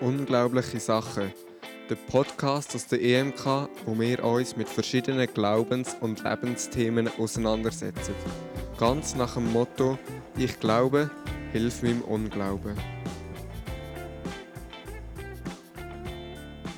Unglaubliche 0.00 0.80
Sachen. 0.80 1.30
Der 1.90 1.94
Podcast 1.94 2.74
aus 2.74 2.86
der 2.86 3.02
EMK, 3.02 3.68
wo 3.84 3.98
wir 3.98 4.24
uns 4.24 4.56
mit 4.56 4.66
verschiedenen 4.66 5.26
Glaubens- 5.26 5.94
und 6.00 6.24
Lebensthemen 6.24 7.10
auseinandersetzen. 7.18 8.14
Ganz 8.78 9.14
nach 9.14 9.34
dem 9.34 9.52
Motto: 9.52 9.98
Ich 10.38 10.58
glaube, 10.58 11.10
hilf 11.52 11.82
meinem 11.82 12.00
Unglauben. 12.00 12.78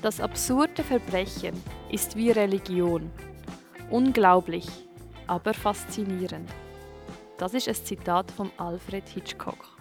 Das 0.02 0.20
absurde 0.20 0.82
Verbrechen 0.82 1.54
ist 1.92 2.16
wie 2.16 2.32
Religion. 2.32 3.08
Unglaublich, 3.88 4.66
aber 5.28 5.54
faszinierend. 5.54 6.50
Das 7.38 7.54
ist 7.54 7.68
ein 7.68 7.74
Zitat 7.76 8.32
von 8.32 8.50
Alfred 8.56 9.08
Hitchcock. 9.08 9.71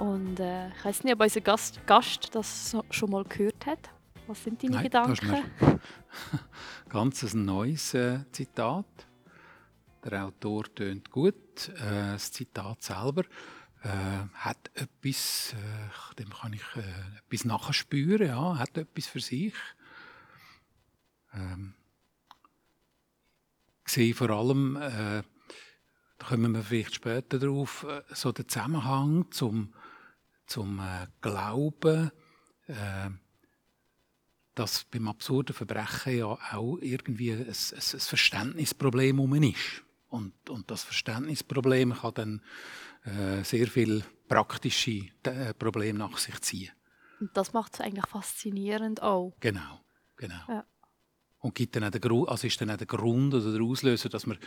Und 0.00 0.40
äh, 0.40 0.68
ich 0.68 0.84
weiß 0.84 1.04
nicht, 1.04 1.12
ob 1.12 1.20
unser 1.20 1.42
Gast, 1.42 1.86
Gast 1.86 2.34
das 2.34 2.74
schon 2.90 3.10
mal 3.10 3.22
gehört 3.24 3.66
hat. 3.66 3.90
Was 4.26 4.42
sind 4.42 4.62
deine 4.62 4.76
Nein, 4.76 4.84
Gedanken? 4.84 5.10
Das 5.10 5.22
ist 5.22 5.60
mir 5.60 5.80
ganz 6.88 7.22
ein 7.22 7.44
neues 7.44 7.92
äh, 7.92 8.20
Zitat. 8.32 8.86
Der 10.02 10.24
Autor 10.24 10.74
tönt 10.74 11.10
gut. 11.10 11.68
Äh, 11.68 12.12
das 12.12 12.32
Zitat 12.32 12.82
selber 12.82 13.24
äh, 13.82 13.88
hat 14.32 14.70
etwas, 14.72 15.52
äh, 15.52 16.14
dem 16.14 16.30
kann 16.30 16.54
ich 16.54 16.64
äh, 16.76 17.18
etwas 17.18 17.44
nachspüren, 17.44 18.28
ja, 18.28 18.58
hat 18.58 18.78
etwas 18.78 19.06
für 19.06 19.20
sich. 19.20 19.54
Ähm, 21.34 21.74
ich 23.86 23.92
sehe 23.92 24.14
vor 24.14 24.30
allem, 24.30 24.76
äh, 24.76 25.22
da 26.16 26.26
kommen 26.26 26.52
wir 26.52 26.62
vielleicht 26.62 26.94
später 26.94 27.38
drauf, 27.38 27.84
äh, 27.86 28.02
so 28.14 28.32
den 28.32 28.48
Zusammenhang 28.48 29.30
zum, 29.30 29.74
zum 30.50 30.80
äh, 30.80 31.06
Glauben, 31.20 32.10
äh, 32.66 33.10
dass 34.54 34.84
beim 34.84 35.08
absurden 35.08 35.54
Verbrechen 35.54 36.18
ja 36.18 36.26
auch 36.26 36.78
irgendwie 36.80 37.32
ein, 37.32 37.46
ein, 37.46 37.48
ein 37.48 38.00
Verständnisproblem 38.00 39.20
um 39.20 39.34
ist. 39.42 39.84
Und, 40.08 40.50
und 40.50 40.70
das 40.70 40.82
Verständnisproblem 40.82 41.94
kann 41.94 42.14
dann 42.14 42.42
äh, 43.04 43.44
sehr 43.44 43.68
viele 43.68 44.04
praktische 44.28 45.08
äh, 45.22 45.54
Probleme 45.54 46.00
nach 46.00 46.18
sich 46.18 46.40
ziehen. 46.40 46.72
Und 47.20 47.36
das 47.36 47.52
macht 47.52 47.74
es 47.74 47.80
eigentlich 47.80 48.06
faszinierend 48.06 49.02
auch. 49.02 49.34
Genau, 49.40 49.80
genau. 50.16 50.40
Ja. 50.48 50.64
Und 51.40 51.54
gibt 51.54 51.74
dann 51.74 51.90
den 51.90 52.00
Grund, 52.00 52.28
also 52.28 52.46
ist 52.46 52.60
dann 52.60 52.70
auch 52.70 52.76
der 52.76 52.86
Grund 52.86 53.32
oder 53.32 53.50
der 53.50 53.62
Auslöser, 53.62 54.10
dass 54.10 54.26
man, 54.26 54.38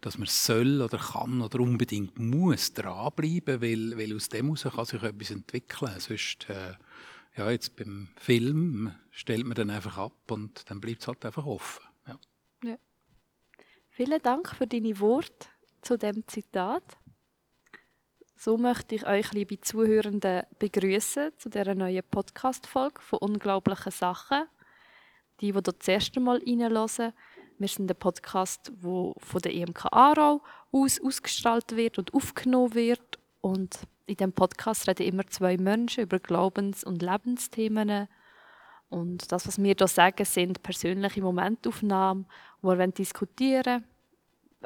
dass 0.00 0.16
man 0.16 0.26
soll 0.26 0.80
oder 0.80 0.96
kann 0.96 1.42
oder 1.42 1.60
unbedingt 1.60 2.18
muss 2.18 2.72
dranbleiben, 2.72 3.60
weil, 3.60 3.98
weil 3.98 4.16
aus 4.16 4.30
dem 4.30 4.46
heraus 4.46 4.62
kann 4.62 4.84
sich 4.86 5.02
etwas 5.02 5.30
entwickeln. 5.30 5.92
Sonst, 5.98 6.48
äh, 6.48 6.72
ja, 7.36 7.50
jetzt 7.50 7.76
beim 7.76 8.08
Film 8.16 8.94
stellt 9.10 9.44
man 9.44 9.56
dann 9.56 9.70
einfach 9.70 9.98
ab 9.98 10.30
und 10.30 10.70
dann 10.70 10.80
bleibt 10.80 11.02
es 11.02 11.08
halt 11.08 11.24
einfach 11.26 11.44
offen. 11.44 11.84
Ja. 12.06 12.18
Vielen 13.90 14.22
Dank 14.22 14.54
für 14.54 14.66
deine 14.66 14.98
Worte 15.00 15.48
zu 15.82 15.98
dem 15.98 16.26
Zitat. 16.28 16.96
So 18.36 18.56
möchte 18.56 18.94
ich 18.94 19.06
euch, 19.06 19.32
liebe 19.32 19.60
Zuhörenden, 19.60 20.44
begrüßen 20.60 21.32
zu 21.36 21.48
dieser 21.48 21.74
neuen 21.74 22.04
Podcast-Folge 22.08 23.00
von 23.00 23.18
Unglaublichen 23.18 23.90
Sachen. 23.90 24.44
Die, 25.40 25.52
die 25.52 25.62
das 25.62 25.86
erste 25.86 26.20
Mal 26.20 26.38
reinhören, 26.38 27.12
wir 27.58 27.68
sind 27.68 27.90
ein 27.90 27.96
Podcast, 27.96 28.70
der 28.82 29.12
von 29.18 29.42
der 29.42 29.52
EMK 29.52 29.86
Aarau 29.92 30.42
aus 30.70 31.00
ausgestrahlt 31.00 31.74
wird 31.74 31.98
und 31.98 32.14
aufgenommen 32.14 32.74
wird. 32.74 33.18
Und 33.40 33.80
in 34.06 34.16
diesem 34.16 34.32
Podcast 34.32 34.88
reden 34.88 35.06
immer 35.06 35.26
zwei 35.26 35.56
Menschen 35.56 36.04
über 36.04 36.20
Glaubens- 36.20 36.84
und 36.84 37.02
Lebensthemen. 37.02 38.08
Und 38.90 39.30
das, 39.32 39.46
was 39.46 39.58
wir 39.58 39.74
hier 39.76 39.88
sagen, 39.88 40.24
sind 40.24 40.62
persönliche 40.62 41.20
Momentaufnahmen, 41.20 42.26
wo 42.62 42.78
wir 42.78 42.86
diskutieren 42.88 43.64
wollen. 43.64 43.84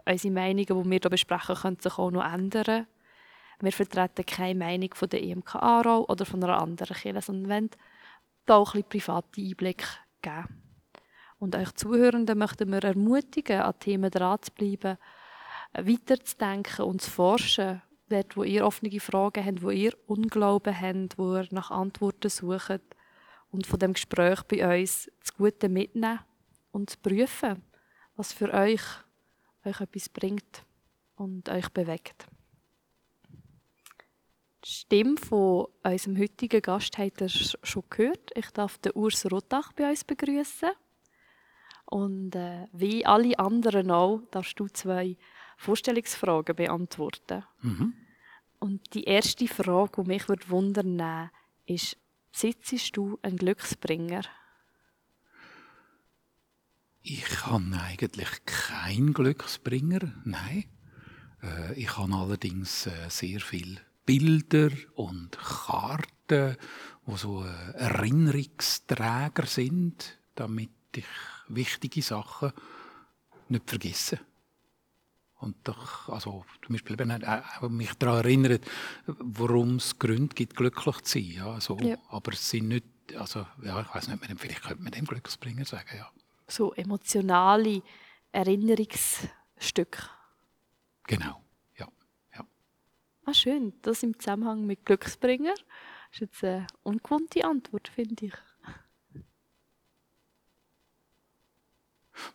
Unsere 0.07 0.35
Meinungen, 0.35 0.67
die 0.67 0.91
wir 0.91 0.99
hier 1.01 1.11
besprechen, 1.11 1.57
können 1.57 1.81
sich 1.81 1.99
auch 1.99 2.11
noch 2.11 2.25
ändern. 2.25 2.87
Wir 3.61 3.73
vertreten 3.73 4.27
keine 4.27 4.59
Meinung 4.59 4.95
von 4.95 5.09
der 5.09 5.23
EMK 5.23 5.55
Aarau 5.57 6.05
oder 6.09 6.27
von 6.27 6.43
einer 6.43 6.61
anderen 6.61 6.97
Kirche, 6.97 7.23
sondern 7.23 7.51
wollen 7.51 7.71
da 8.47 8.57
auch 8.57 8.75
ein 8.75 8.83
bisschen 8.85 9.01
private 9.07 9.41
Einblick 9.41 9.85
geben. 10.21 10.62
Und 11.43 11.57
euch 11.57 11.73
Zuhörenden 11.73 12.39
möchten 12.39 12.71
wir 12.71 12.85
ermutigen, 12.85 13.63
an 13.63 13.77
Themen 13.81 14.13
dran 14.13 14.39
zu 14.43 14.53
bleiben, 14.53 14.97
weiterzudenken 15.73 16.85
und 16.85 17.03
zu 17.03 17.11
forschen, 17.11 17.83
dort, 18.09 18.37
wo 18.37 18.45
ihr 18.45 18.65
offene 18.65 19.01
Fragen 19.01 19.45
habt, 19.45 19.61
wo 19.61 19.71
ihr 19.71 19.93
Unglauben 20.07 20.81
habt, 20.81 21.19
wo 21.19 21.35
ihr 21.35 21.49
nach 21.51 21.73
Antworten 21.73 22.31
sucht 22.31 22.83
und 23.51 23.67
von 23.67 23.81
dem 23.81 23.95
Gespräch 23.95 24.45
bei 24.45 24.83
uns 24.83 25.11
das 25.19 25.35
Gute 25.35 25.69
mitnehmen 25.69 26.21
und 26.71 26.91
zu 26.91 26.99
prüfen, 26.99 27.61
was 28.15 28.33
für 28.33 28.55
euch 28.55 28.83
euch 29.65 29.81
etwas 29.81 30.09
bringt 30.11 30.65
und 31.17 31.49
euch 31.49 31.69
bewegt. 31.71 32.25
Die 34.65 34.71
Stimme 34.71 35.17
von 35.17 35.67
unserem 35.83 36.19
heutigen 36.19 36.63
Gast 36.63 36.97
habt 36.99 37.21
ihr 37.21 37.29
sch- 37.29 37.59
schon 37.65 37.83
gehört. 37.91 38.31
Ich 38.37 38.51
darf 38.53 38.79
den 38.79 38.93
Urs 38.93 39.29
Rotach 39.29 39.73
bei 39.73 39.91
uns 39.91 40.05
begrüßen. 40.05 40.71
Und 41.93 42.35
äh, 42.37 42.69
wie 42.73 43.05
alle 43.05 43.39
anderen 43.39 43.91
auch, 43.91 44.23
darfst 44.31 44.59
du 44.59 44.67
zwei 44.69 45.19
Vorstellungsfragen 45.59 46.57
beantworten. 46.57 47.45
Mhm. 47.61 47.93
Und 48.61 48.95
die 48.95 49.05
erste 49.05 49.47
Frage, 49.47 50.03
die 50.03 50.09
mich 50.09 50.27
wundern 50.49 50.99
würde, 50.99 51.31
ist, 51.67 51.99
besitzt 52.33 52.97
du 52.97 53.19
einen 53.21 53.37
Glücksbringer? 53.37 54.23
Ich 57.03 57.45
habe 57.45 57.79
eigentlich 57.79 58.47
keinen 58.47 59.13
Glücksbringer, 59.13 60.15
nein. 60.25 60.65
Äh, 61.43 61.75
ich 61.75 61.99
habe 61.99 62.15
allerdings 62.15 62.87
äh, 62.87 63.11
sehr 63.11 63.41
viele 63.41 63.83
Bilder 64.07 64.71
und 64.95 65.37
Karten, 65.37 66.57
die 67.07 67.17
so 67.19 67.45
äh, 67.45 67.73
Erinnerungsträger 67.75 69.45
sind, 69.45 70.19
damit 70.35 70.71
ich 70.97 71.05
wichtige 71.55 72.03
Sachen 72.03 72.53
nicht 73.49 73.69
vergesse. 73.69 74.19
Und 75.43 75.57
doch, 75.65 76.09
also 76.09 76.45
zum 76.65 76.75
Beispiel, 76.75 76.97
wenn 77.01 77.11
er 77.11 77.69
mich 77.69 77.93
daran 77.95 78.25
erinnert, 78.25 78.65
warum 79.07 79.77
es 79.77 79.99
Gründe 79.99 80.35
gibt, 80.37 80.55
glücklich 80.55 81.01
zu 81.01 81.19
sein. 81.19 81.33
Ja, 81.33 81.61
so. 81.61 81.77
Ja. 81.79 81.97
Aber 82.11 82.33
es 82.33 82.49
sind 82.49 82.69
nicht, 82.69 82.87
also 83.17 83.45
ja, 83.61 83.81
ich 83.81 83.93
weiß 83.93 84.07
nicht, 84.07 84.25
vielleicht 84.37 84.63
könnte 84.63 84.83
man 84.83 84.93
dem 84.93 85.05
Glücksbringer 85.05 85.65
sagen, 85.65 85.97
ja. 85.97 86.09
So 86.47 86.73
emotionale 86.75 87.83
Erinnerungsstücke. 88.31 90.09
Genau, 91.09 91.43
ja. 91.77 91.89
ja. 92.37 92.47
Ah, 93.25 93.35
schön. 93.35 93.73
Das 93.83 94.05
im 94.05 94.17
Zusammenhang 94.19 94.65
mit 94.65 94.87
Glücksbringer. 94.87 95.55
Das 95.55 96.13
ist 96.13 96.21
jetzt 96.21 96.45
eine 96.45 96.67
ungewohnte 96.85 97.45
Antwort, 97.45 97.89
finde 97.89 98.27
ich. 98.27 98.35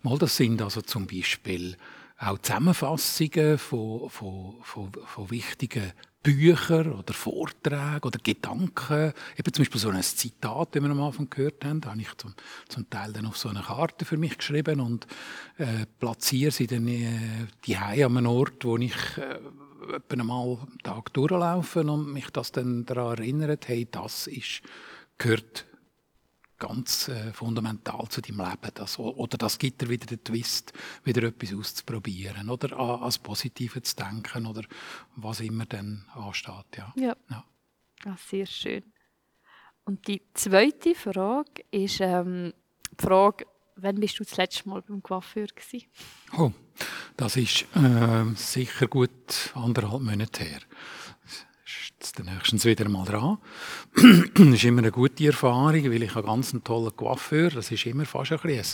Mal, 0.02 0.18
das 0.18 0.36
sind 0.36 0.62
also 0.62 0.82
zum 0.82 1.08
Beispiel 1.08 1.78
auch 2.20 2.40
Zusammenfassungen 2.40 3.58
von, 3.58 4.10
von, 4.10 4.56
von, 4.64 4.92
von 5.06 5.30
wichtigen 5.30 5.94
Büchern 6.24 6.92
oder 6.92 7.14
Vorträgen 7.14 8.04
oder 8.04 8.20
Gedanken. 8.22 9.14
Eben 9.38 9.54
zum 9.54 9.64
Beispiel 9.64 9.80
so 9.80 9.90
ein 9.90 10.02
Zitat, 10.02 10.76
das 10.76 10.84
wir 10.84 10.90
am 10.90 11.02
Anfang 11.02 11.30
gehört 11.30 11.64
haben, 11.64 11.86
habe 11.86 12.02
ich 12.02 12.14
zum, 12.18 12.34
zum 12.68 12.90
Teil 12.90 13.14
dann 13.14 13.28
auf 13.28 13.38
so 13.38 13.50
eine 13.50 13.62
Karte 13.62 14.04
für 14.04 14.18
mich 14.18 14.38
geschrieben 14.38 14.80
und 14.80 15.08
äh, 15.58 15.86
platziere 16.00 16.52
sie 16.52 16.68
dann 16.68 16.88
äh, 16.88 17.48
die 17.66 17.78
an 17.78 18.18
einem 18.18 18.26
Ort, 18.26 18.66
wo 18.66 18.78
ich 18.78 18.96
äh, 19.18 19.40
etwa 19.96 20.20
einmal 20.20 20.58
am 20.62 20.78
Tag 20.84 21.14
durchlaufe 21.14 21.82
und 21.82 22.12
mich 22.12 22.30
das 22.32 22.52
dann 22.52 22.86
daran 22.86 23.20
erinnert, 23.20 23.68
hey, 23.68 23.88
das 23.90 24.28
ist, 24.28 24.62
gehört 25.18 25.66
ganz 26.58 27.08
äh, 27.08 27.32
fundamental 27.34 28.08
zu 28.10 28.22
deinem 28.22 28.40
Leben. 28.40 28.72
Das, 28.74 29.00
oder 29.00 29.38
das 29.38 29.58
gibt 29.58 29.82
dir 29.82 29.90
wieder 29.90 30.06
den 30.06 30.24
Twist, 30.24 30.74
wieder 31.04 31.24
etwas 31.24 31.54
auszuprobieren 31.54 32.50
oder 32.50 32.78
an, 32.78 33.02
das 33.02 33.20
Positive 33.20 33.82
zu 33.82 33.96
denken 33.96 34.46
oder 34.46 34.64
was 35.16 35.40
immer 35.40 35.66
dann 35.66 36.06
ansteht. 36.14 36.78
Ja. 36.78 36.94
Ja. 36.96 37.16
Ja. 37.30 37.44
Ah, 38.06 38.18
sehr 38.30 38.46
schön. 38.46 38.84
Und 39.86 40.08
die 40.08 40.22
zweite 40.34 40.96
Frage 40.96 41.64
ist 41.72 42.00
ähm, 42.02 42.54
die 43.00 43.06
Frage, 43.06 43.46
wann 43.78 44.00
bist 44.00 44.20
du 44.20 44.24
das 44.24 44.38
letzte 44.38 44.68
Mal 44.68 44.82
beim 44.82 45.02
Coiffeur 45.02 45.48
gewesen? 45.48 45.88
Oh, 46.38 46.52
das 47.16 47.38
ist 47.38 47.66
äh, 47.76 48.26
sicher 48.36 48.88
gut 48.88 49.52
anderthalb 49.56 50.02
Monate 50.02 50.44
her. 50.44 50.60
Jetzt 52.00 52.24
nächstens 52.24 52.64
wieder 52.66 52.88
mal 52.90 53.06
dran. 53.06 53.40
das 53.96 54.04
ist 54.54 54.64
immer 54.66 54.80
eine 54.80 54.92
gute 54.92 55.26
Erfahrung, 55.26 55.84
weil 55.84 56.04
ich 56.04 56.14
habe 56.14 56.28
ganz 56.28 56.54
einen 56.54 56.64
tollen 56.64 56.96
Coiffeur. 56.96 57.50
Das 57.50 57.72
ist 57.72 57.86
immer 57.88 58.06
fast 58.06 58.34
ein, 58.34 58.40
ein, 58.40 58.50
ein, 58.50 58.66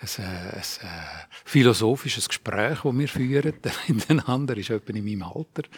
ein, 0.00 0.54
ein 0.54 1.26
philosophisches 1.44 2.28
Gespräch, 2.28 2.80
das 2.82 2.98
wir 2.98 3.08
führen 3.08 3.52
miteinander. 3.88 4.56
Ist 4.56 4.70
etwa 4.70 4.92
in 4.94 5.04
meinem 5.04 5.22
Alter. 5.24 5.68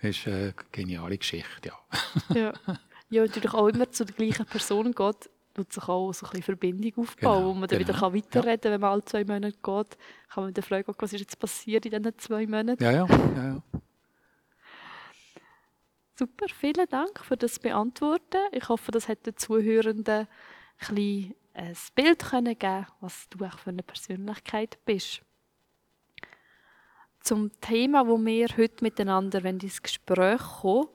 Das 0.00 0.10
ist 0.10 0.28
eine 0.28 0.54
geniale 0.70 1.18
Geschichte, 1.18 1.70
ja. 1.70 2.34
Ja. 2.34 2.52
Ja, 3.12 3.22
natürlich 3.22 3.52
auch 3.52 3.66
immer 3.66 3.90
zu 3.90 4.04
der 4.04 4.14
gleichen 4.14 4.46
Person 4.46 4.92
geht, 4.92 5.30
tut 5.52 5.72
sich 5.72 5.82
auch 5.88 6.12
so 6.12 6.26
ein 6.26 6.30
bisschen 6.30 6.42
Verbindung 6.44 6.92
aufbauen, 6.98 7.38
Genau, 7.38 7.44
wo 7.48 7.54
man 7.54 7.68
dann 7.68 7.80
genau. 7.80 8.12
wieder 8.12 8.14
weiterreden 8.14 8.60
kann, 8.60 8.72
wenn 8.72 8.80
man 8.80 8.90
alle 8.92 9.04
zwei 9.04 9.24
Monate 9.24 9.50
geht. 9.50 9.98
Kann 10.32 10.44
man 10.44 10.48
wieder 10.50 10.62
fragen, 10.62 10.94
was 10.96 11.12
ist 11.12 11.18
jetzt 11.18 11.38
passiert 11.40 11.86
in 11.86 11.90
diesen 11.90 12.18
zwei 12.18 12.46
Monaten. 12.46 12.80
Ja, 12.80 12.92
ja, 12.92 13.06
ja, 13.08 13.44
ja. 13.44 13.62
Super, 16.20 16.48
vielen 16.54 16.86
Dank 16.90 17.24
für 17.24 17.38
das 17.38 17.58
Beantworten. 17.58 18.42
Ich 18.52 18.68
hoffe, 18.68 18.90
das 18.90 19.08
hat 19.08 19.24
den 19.24 19.38
Zuhörenden 19.38 20.28
ein, 20.28 20.94
bisschen 20.94 21.34
ein 21.54 21.76
Bild 21.94 22.18
können 22.18 22.58
geben 22.58 22.86
was 23.00 23.26
du 23.30 23.42
auch 23.42 23.58
für 23.58 23.70
eine 23.70 23.82
Persönlichkeit 23.82 24.76
bist. 24.84 25.22
Zum 27.20 27.58
Thema, 27.62 28.06
wo 28.06 28.22
wir 28.22 28.48
heute 28.58 28.84
miteinander 28.84 29.42
wenn 29.44 29.60
ins 29.60 29.80
Gespräch 29.80 30.42
kommen, 30.60 30.88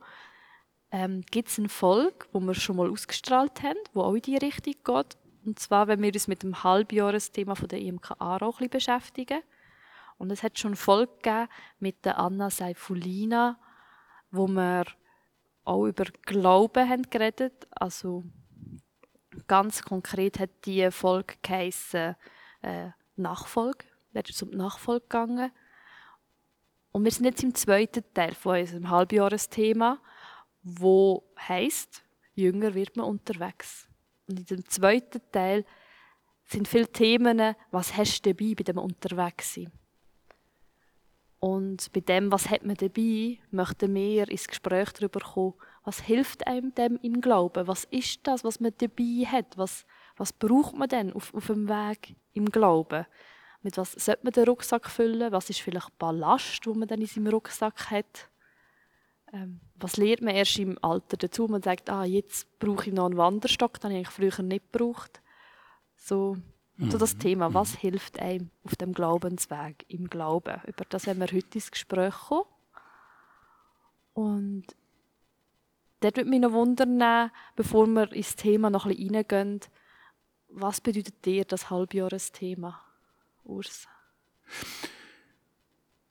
ähm, 0.92 1.22
gibt 1.22 1.48
es 1.48 1.58
eine 1.58 1.70
Folge, 1.70 2.24
wo 2.30 2.38
wir 2.38 2.54
schon 2.54 2.76
mal 2.76 2.88
ausgestrahlt 2.88 3.64
haben, 3.64 3.80
wo 3.94 4.02
auch 4.02 4.14
in 4.14 4.22
die 4.22 4.36
Richtung 4.36 4.74
geht. 4.74 5.18
Und 5.44 5.58
zwar, 5.58 5.88
wenn 5.88 6.02
wir 6.02 6.14
uns 6.14 6.28
mit 6.28 6.44
dem 6.44 6.62
Halbjahresthema 6.62 7.56
von 7.56 7.66
der 7.66 7.80
IMK 7.80 8.12
Aarau 8.20 8.54
ein 8.60 8.70
beschäftigen. 8.70 9.40
Und 10.18 10.30
es 10.30 10.44
hat 10.44 10.56
schon 10.56 10.68
eine 10.68 10.76
Folge 10.76 11.10
gegeben 11.20 11.48
mit 11.80 12.04
der 12.04 12.16
Anna 12.16 12.48
Seifulina, 12.48 13.58
wo 14.30 14.46
wir 14.46 14.84
auch 15.66 15.86
über 15.86 16.04
Glauben 16.22 16.88
haben 16.88 17.02
geredet. 17.10 17.66
Also 17.70 18.24
ganz 19.46 19.82
konkret 19.82 20.38
hat 20.38 20.50
die 20.64 20.90
Folge 20.90 21.34
geheissen, 21.42 22.16
äh, 22.62 22.90
Nachfolge. 23.16 23.84
Da 24.12 24.20
ist 24.20 24.42
um 24.42 24.50
die 24.50 24.56
Nachfolge 24.56 25.02
gegangen. 25.02 25.50
Und 26.92 27.04
wir 27.04 27.10
sind 27.10 27.26
jetzt 27.26 27.42
im 27.42 27.54
zweiten 27.54 28.04
Teil 28.14 28.34
von 28.34 28.58
unserem 28.58 28.88
Halbjahresthema, 28.88 30.00
wo 30.62 31.24
heißt, 31.38 32.02
jünger 32.34 32.74
wird 32.74 32.96
man 32.96 33.06
unterwegs. 33.06 33.88
Und 34.28 34.38
in 34.38 34.46
dem 34.46 34.68
zweiten 34.68 35.20
Teil 35.30 35.64
sind 36.44 36.68
viele 36.68 36.88
Themen, 36.88 37.54
was 37.70 37.96
hast 37.96 38.24
du 38.24 38.32
dabei 38.32 38.54
bei 38.54 38.62
dem 38.62 38.78
Unterwegssein? 38.78 39.70
Und 41.46 41.92
bei 41.92 42.00
dem, 42.00 42.32
was 42.32 42.50
hat 42.50 42.66
man 42.66 42.74
dabei, 42.74 43.38
möchten 43.52 43.94
wir 43.94 44.28
ins 44.28 44.48
Gespräch 44.48 44.90
darüber 44.94 45.20
kommen, 45.20 45.54
was 45.84 46.00
hilft 46.00 46.44
einem 46.44 46.74
dem 46.74 46.98
im 47.02 47.20
Glauben? 47.20 47.68
Was 47.68 47.84
ist 47.84 48.26
das, 48.26 48.42
was 48.42 48.58
man 48.58 48.72
dabei 48.78 49.24
hat? 49.26 49.56
Was, 49.56 49.86
was 50.16 50.32
braucht 50.32 50.74
man 50.74 50.88
denn 50.88 51.12
auf, 51.12 51.32
auf 51.32 51.46
dem 51.46 51.68
Weg 51.68 52.16
im 52.32 52.46
Glauben? 52.46 53.06
Mit 53.62 53.78
was 53.78 53.92
sollte 53.92 54.24
man 54.24 54.32
den 54.32 54.48
Rucksack 54.48 54.90
füllen? 54.90 55.30
Was 55.30 55.48
ist 55.48 55.60
vielleicht 55.60 55.96
Ballast, 56.00 56.66
wo 56.66 56.74
man 56.74 56.88
dann 56.88 57.00
in 57.00 57.06
seinem 57.06 57.28
Rucksack 57.28 57.92
hat? 57.92 58.28
Ähm, 59.32 59.60
was 59.76 59.98
lernt 59.98 60.22
man 60.22 60.34
erst 60.34 60.58
im 60.58 60.76
Alter 60.82 61.16
dazu? 61.16 61.46
Man 61.46 61.62
sagt, 61.62 61.88
ah, 61.90 62.02
jetzt 62.02 62.58
brauche 62.58 62.88
ich 62.88 62.92
noch 62.92 63.06
einen 63.06 63.18
Wanderstock, 63.18 63.78
den 63.78 63.92
ich 63.92 64.08
früher 64.08 64.42
nicht 64.42 64.72
gebraucht. 64.72 65.22
So, 65.94 66.38
so 66.78 66.98
das 66.98 67.16
Thema, 67.16 67.54
was 67.54 67.74
hilft 67.74 68.18
einem 68.18 68.50
auf 68.64 68.76
dem 68.76 68.92
Glaubensweg, 68.92 69.84
im 69.88 70.08
Glauben? 70.10 70.60
Über 70.66 70.84
das 70.88 71.06
haben 71.06 71.20
wir 71.20 71.26
heute 71.26 71.54
ins 71.54 71.70
Gespräch 71.70 72.14
kommen. 72.14 72.44
Und 74.12 74.64
dort 76.00 76.16
würde 76.16 76.30
mich 76.30 76.40
noch 76.40 76.52
wundern, 76.52 77.30
bevor 77.54 77.86
wir 77.86 78.12
ins 78.12 78.36
Thema 78.36 78.70
noch 78.70 78.86
ein 78.86 78.96
bisschen 78.96 79.14
reingehen, 79.14 79.60
was 80.48 80.80
bedeutet 80.80 81.24
dir 81.24 81.44
das 81.44 81.70
Halbjahresthema, 81.70 82.80
Urs? 83.44 83.88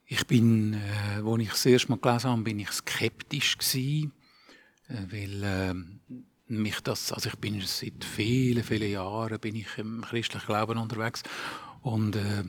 Ich 0.07 0.27
bin, 0.27 0.73
äh, 0.73 1.21
als 1.23 1.41
ich 1.41 1.49
das 1.49 1.65
erste 1.65 1.89
Mal 1.89 1.99
gelesen 1.99 2.29
habe, 2.29 2.41
bin 2.43 2.59
ich 2.59 2.71
skeptisch 2.71 3.57
gewesen, 3.57 4.13
äh, 4.87 5.03
weil 5.09 5.43
äh, 5.43 5.73
mich 6.47 6.79
das, 6.81 7.11
also 7.11 7.29
ich 7.29 7.37
bin 7.37 7.61
seit 7.61 8.03
vielen, 8.03 8.63
vielen 8.63 8.91
Jahren 8.91 9.39
bin 9.39 9.55
ich 9.55 9.77
im 9.77 10.01
christlichen 10.01 10.45
Glauben 10.45 10.77
unterwegs 10.77 11.23
und 11.81 12.15
äh, 12.15 12.43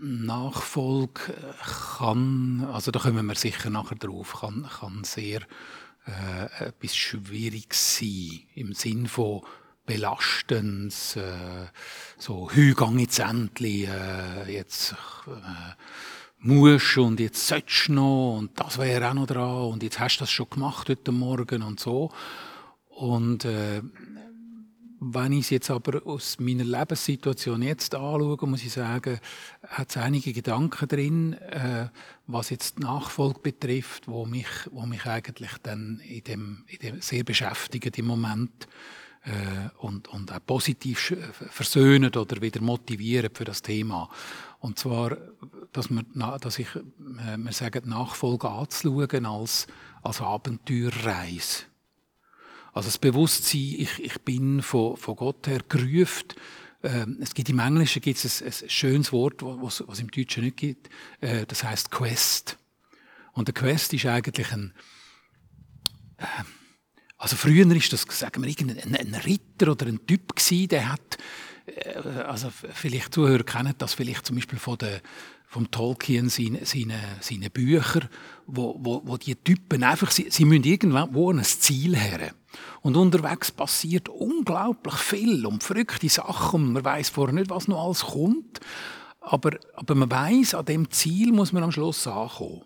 Nachfolge 0.00 1.20
kann, 1.98 2.68
also 2.72 2.90
da 2.90 3.00
kommen 3.00 3.26
wir 3.26 3.34
sicher 3.34 3.70
nachher 3.70 3.96
drauf, 3.96 4.40
kann, 4.40 4.68
kann 4.78 5.04
sehr 5.04 5.42
äh, 6.06 6.66
etwas 6.66 6.96
schwierig 6.96 7.74
sein 7.74 8.40
im 8.54 8.74
Sinn 8.74 9.06
von 9.06 9.42
belastend, 9.86 10.94
äh, 11.16 11.66
so 12.18 12.50
Hügang 12.50 12.98
ins 12.98 13.18
Endli, 13.18 13.84
äh, 13.84 14.52
jetzt 14.52 14.94
äh, 15.26 15.74
musst 16.42 16.98
und 16.98 17.20
jetzt 17.20 17.46
sollst 17.46 17.88
du 17.88 17.92
noch 17.92 18.38
und 18.38 18.50
das 18.58 18.78
wäre 18.78 19.08
auch 19.08 19.14
noch 19.14 19.26
dran 19.26 19.72
und 19.72 19.82
jetzt 19.82 20.00
hast 20.00 20.16
du 20.16 20.20
das 20.20 20.30
schon 20.30 20.50
gemacht 20.50 20.88
heute 20.88 21.12
Morgen 21.12 21.62
und 21.62 21.80
so. 21.80 22.10
Und 22.88 23.44
äh, 23.44 23.82
wenn 25.04 25.32
ich 25.32 25.40
es 25.40 25.50
jetzt 25.50 25.70
aber 25.70 26.06
aus 26.06 26.38
meiner 26.38 26.62
Lebenssituation 26.62 27.62
jetzt 27.62 27.94
anschaue, 27.94 28.46
muss 28.46 28.62
ich 28.62 28.72
sagen, 28.72 29.18
hat 29.66 29.90
es 29.90 29.96
einige 29.96 30.32
Gedanken 30.32 30.86
drin, 30.86 31.32
äh, 31.32 31.88
was 32.28 32.50
jetzt 32.50 32.78
die 32.78 32.82
Nachfolge 32.82 33.40
betrifft, 33.40 34.06
wo 34.06 34.26
mich, 34.26 34.46
wo 34.70 34.86
mich 34.86 35.04
eigentlich 35.06 35.50
dann 35.64 36.00
in 36.06 36.22
dem, 36.22 36.64
in 36.68 36.78
dem 36.78 37.00
sehr 37.00 37.24
beschäftigen 37.24 37.92
im 37.96 38.06
Moment 38.06 38.68
äh, 39.24 39.76
und, 39.78 40.06
und 40.06 40.32
auch 40.32 40.46
positiv 40.46 41.16
versöhnen 41.50 42.14
oder 42.14 42.40
wieder 42.40 42.60
motivieren 42.60 43.30
für 43.34 43.44
das 43.44 43.62
Thema. 43.62 44.08
Und 44.62 44.78
zwar, 44.78 45.18
dass, 45.72 45.90
wir, 45.90 46.04
dass 46.38 46.60
ich, 46.60 46.68
äh, 46.76 47.36
wir 47.36 47.52
sagen, 47.52 47.88
Nachfolge 47.88 48.48
anzuschauen 48.48 49.26
als, 49.26 49.66
als 50.02 50.20
Abenteuerreise. 50.20 51.64
Also 52.72 52.86
das 52.86 52.98
Bewusstsein, 52.98 53.74
ich, 53.76 53.98
ich 53.98 54.20
bin 54.20 54.62
von, 54.62 54.96
von 54.96 55.16
Gott 55.16 55.48
her 55.48 55.62
gerufen. 55.68 56.28
Ähm, 56.84 57.18
es 57.20 57.34
gibt 57.34 57.48
im 57.48 57.58
Englischen 57.58 58.00
gibt 58.00 58.24
es 58.24 58.40
ein, 58.40 58.46
ein 58.46 58.70
schönes 58.70 59.10
Wort, 59.10 59.42
was, 59.42 59.82
was 59.84 59.98
im 59.98 60.12
Deutschen 60.12 60.44
nicht 60.44 60.58
gibt. 60.58 60.90
Äh, 61.20 61.44
das 61.44 61.64
heißt 61.64 61.90
Quest. 61.90 62.56
Und 63.32 63.48
der 63.48 63.54
Quest 63.54 63.92
ist 63.94 64.06
eigentlich 64.06 64.52
ein, 64.52 64.72
äh, 66.18 66.24
also 67.18 67.34
früher 67.34 67.68
ist 67.74 67.92
das, 67.92 68.06
sagen 68.08 68.44
wir, 68.44 68.48
irgendein 68.48 68.94
ein 68.94 69.14
Ritter 69.16 69.72
oder 69.72 69.86
ein 69.86 70.06
Typ 70.06 70.36
gewesen, 70.36 70.68
der 70.68 70.92
hat, 70.92 71.18
also 72.26 72.50
vielleicht 72.50 73.14
Zuhörer 73.14 73.44
kennen 73.44 73.74
das 73.78 73.94
vielleicht 73.94 74.26
zum 74.26 74.36
Beispiel 74.36 74.58
von 74.58 74.78
der, 74.78 75.00
vom 75.46 75.70
Tolkien 75.70 76.28
seine, 76.28 76.64
seine, 76.64 76.98
seine 77.20 77.50
Bücher, 77.50 78.08
wo, 78.46 78.76
wo, 78.80 79.02
wo 79.04 79.16
die 79.16 79.34
Typen 79.36 79.84
einfach, 79.84 80.10
sie, 80.10 80.28
sie 80.30 80.44
müssen 80.44 80.64
irgendwo 80.64 81.30
ein 81.30 81.44
Ziel 81.44 81.96
her. 81.96 82.32
Und 82.80 82.96
unterwegs 82.96 83.50
passiert 83.50 84.08
unglaublich 84.08 84.94
viel 84.94 85.46
und 85.46 85.62
verrückte 85.62 86.08
Sachen 86.08 86.72
man 86.72 86.84
weiß 86.84 87.10
vorher 87.10 87.34
nicht, 87.34 87.50
was 87.50 87.68
noch 87.68 87.84
alles 87.84 88.00
kommt. 88.00 88.60
Aber, 89.20 89.52
aber 89.74 89.94
man 89.94 90.10
weiß, 90.10 90.54
an 90.54 90.64
dem 90.64 90.90
Ziel 90.90 91.32
muss 91.32 91.52
man 91.52 91.62
am 91.62 91.70
Schluss 91.70 92.06
ankommen. 92.06 92.62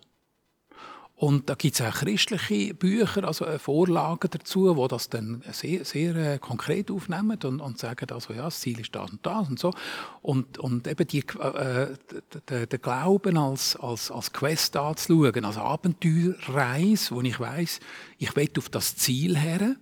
Und 1.19 1.49
da 1.49 1.55
gibt 1.55 1.73
es 1.73 1.81
auch 1.81 1.95
christliche 1.95 2.75
Bücher, 2.75 3.23
also 3.23 3.43
äh, 3.43 3.57
Vorlagen 3.57 4.29
dazu, 4.29 4.75
wo 4.77 4.87
das 4.87 5.09
dann 5.09 5.41
sehr, 5.51 5.83
sehr 5.83 6.15
äh, 6.15 6.37
konkret 6.37 6.91
aufnehmen 6.91 7.39
und, 7.43 7.59
und 7.59 7.79
sagen, 7.79 8.11
also, 8.11 8.33
ja, 8.33 8.43
das 8.43 8.59
Ziel 8.59 8.79
ist 8.79 8.93
das 8.93 9.09
und 9.09 9.25
das 9.25 9.49
und 9.49 9.57
so. 9.57 9.73
Und, 10.21 10.59
und 10.59 10.87
eben 10.87 11.07
die, 11.07 11.23
äh, 11.39 11.95
der 12.47 12.77
Glauben 12.77 13.35
als, 13.35 13.75
als, 13.77 14.11
als 14.11 14.31
Quest 14.31 14.77
anzuschauen, 14.77 15.43
als 15.43 15.57
Abenteuerreise, 15.57 17.15
wo 17.15 17.21
ich 17.21 17.39
weiß, 17.39 17.79
ich 18.19 18.35
will 18.35 18.51
auf 18.55 18.69
das 18.69 18.95
Ziel 18.95 19.39
her. 19.39 19.75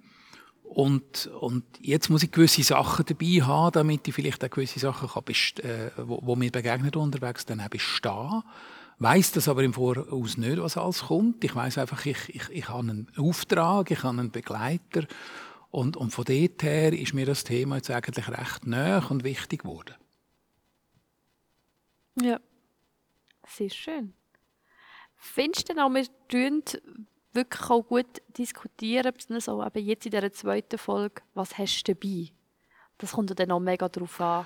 Und, 0.64 1.28
und 1.42 1.66
jetzt 1.82 2.10
muss 2.10 2.24
ich 2.24 2.32
gewisse 2.32 2.64
Sachen 2.64 3.06
dabei 3.06 3.46
haben, 3.46 3.74
damit 3.74 4.08
ich 4.08 4.16
vielleicht 4.16 4.42
auch 4.42 4.50
gewisse 4.50 4.80
Sachen 4.80 5.10
kann, 5.10 5.24
äh, 5.66 5.92
wo, 5.98 6.22
wo 6.24 6.38
mir 6.38 6.50
begegnet 6.50 6.96
unterwegs, 6.96 7.46
dann 7.46 7.60
auch 7.60 7.68
bestehen 7.68 8.42
weiß 9.00 9.34
das 9.34 9.48
aber 9.48 9.64
im 9.64 9.74
Voraus 9.74 10.38
nicht, 10.38 10.58
was 10.58 10.78
alles 10.78 11.04
kommt. 11.04 11.44
Ich 11.44 11.54
weiß 11.56 11.78
einfach, 11.78 12.06
ich, 12.06 12.30
ich, 12.30 12.50
ich 12.50 12.70
habe 12.70 12.80
einen 12.80 13.12
Auftrag, 13.18 13.92
ich 13.92 14.04
habe 14.04 14.18
einen 14.20 14.32
Begleiter 14.32 15.06
und, 15.70 15.98
und 15.98 16.12
von 16.12 16.26
dort 16.26 16.64
her 16.64 16.94
ist 16.94 17.14
mir 17.14 17.26
das 17.26 17.44
Thema 17.44 17.78
jetzt 17.78 17.92
eigentlich 17.92 18.28
recht 18.30 18.66
nah 18.66 19.06
und 19.10 19.24
wichtig 19.24 19.64
geworden. 19.64 19.96
Ja, 22.22 22.40
sehr 23.48 23.70
schön. 23.70 24.14
Findest 25.18 25.70
du 25.70 25.74
denn 25.74 25.84
auch, 25.84 25.90
wir 25.90 26.06
wirklich 27.34 27.70
auch 27.70 27.84
gut 27.84 28.22
diskutieren, 28.38 29.12
besonders 29.14 29.50
auch 29.50 29.66
eben 29.66 29.86
jetzt 29.86 30.06
in 30.06 30.12
dieser 30.12 30.32
zweiten 30.32 30.78
Folge, 30.78 31.22
was 31.34 31.58
hast 31.58 31.84
du 31.84 31.94
dabei? 31.94 32.30
Das 32.98 33.12
kommt 33.12 33.38
dann 33.38 33.52
auch 33.52 33.60
mega 33.60 33.90
darauf 33.90 34.22
an, 34.22 34.46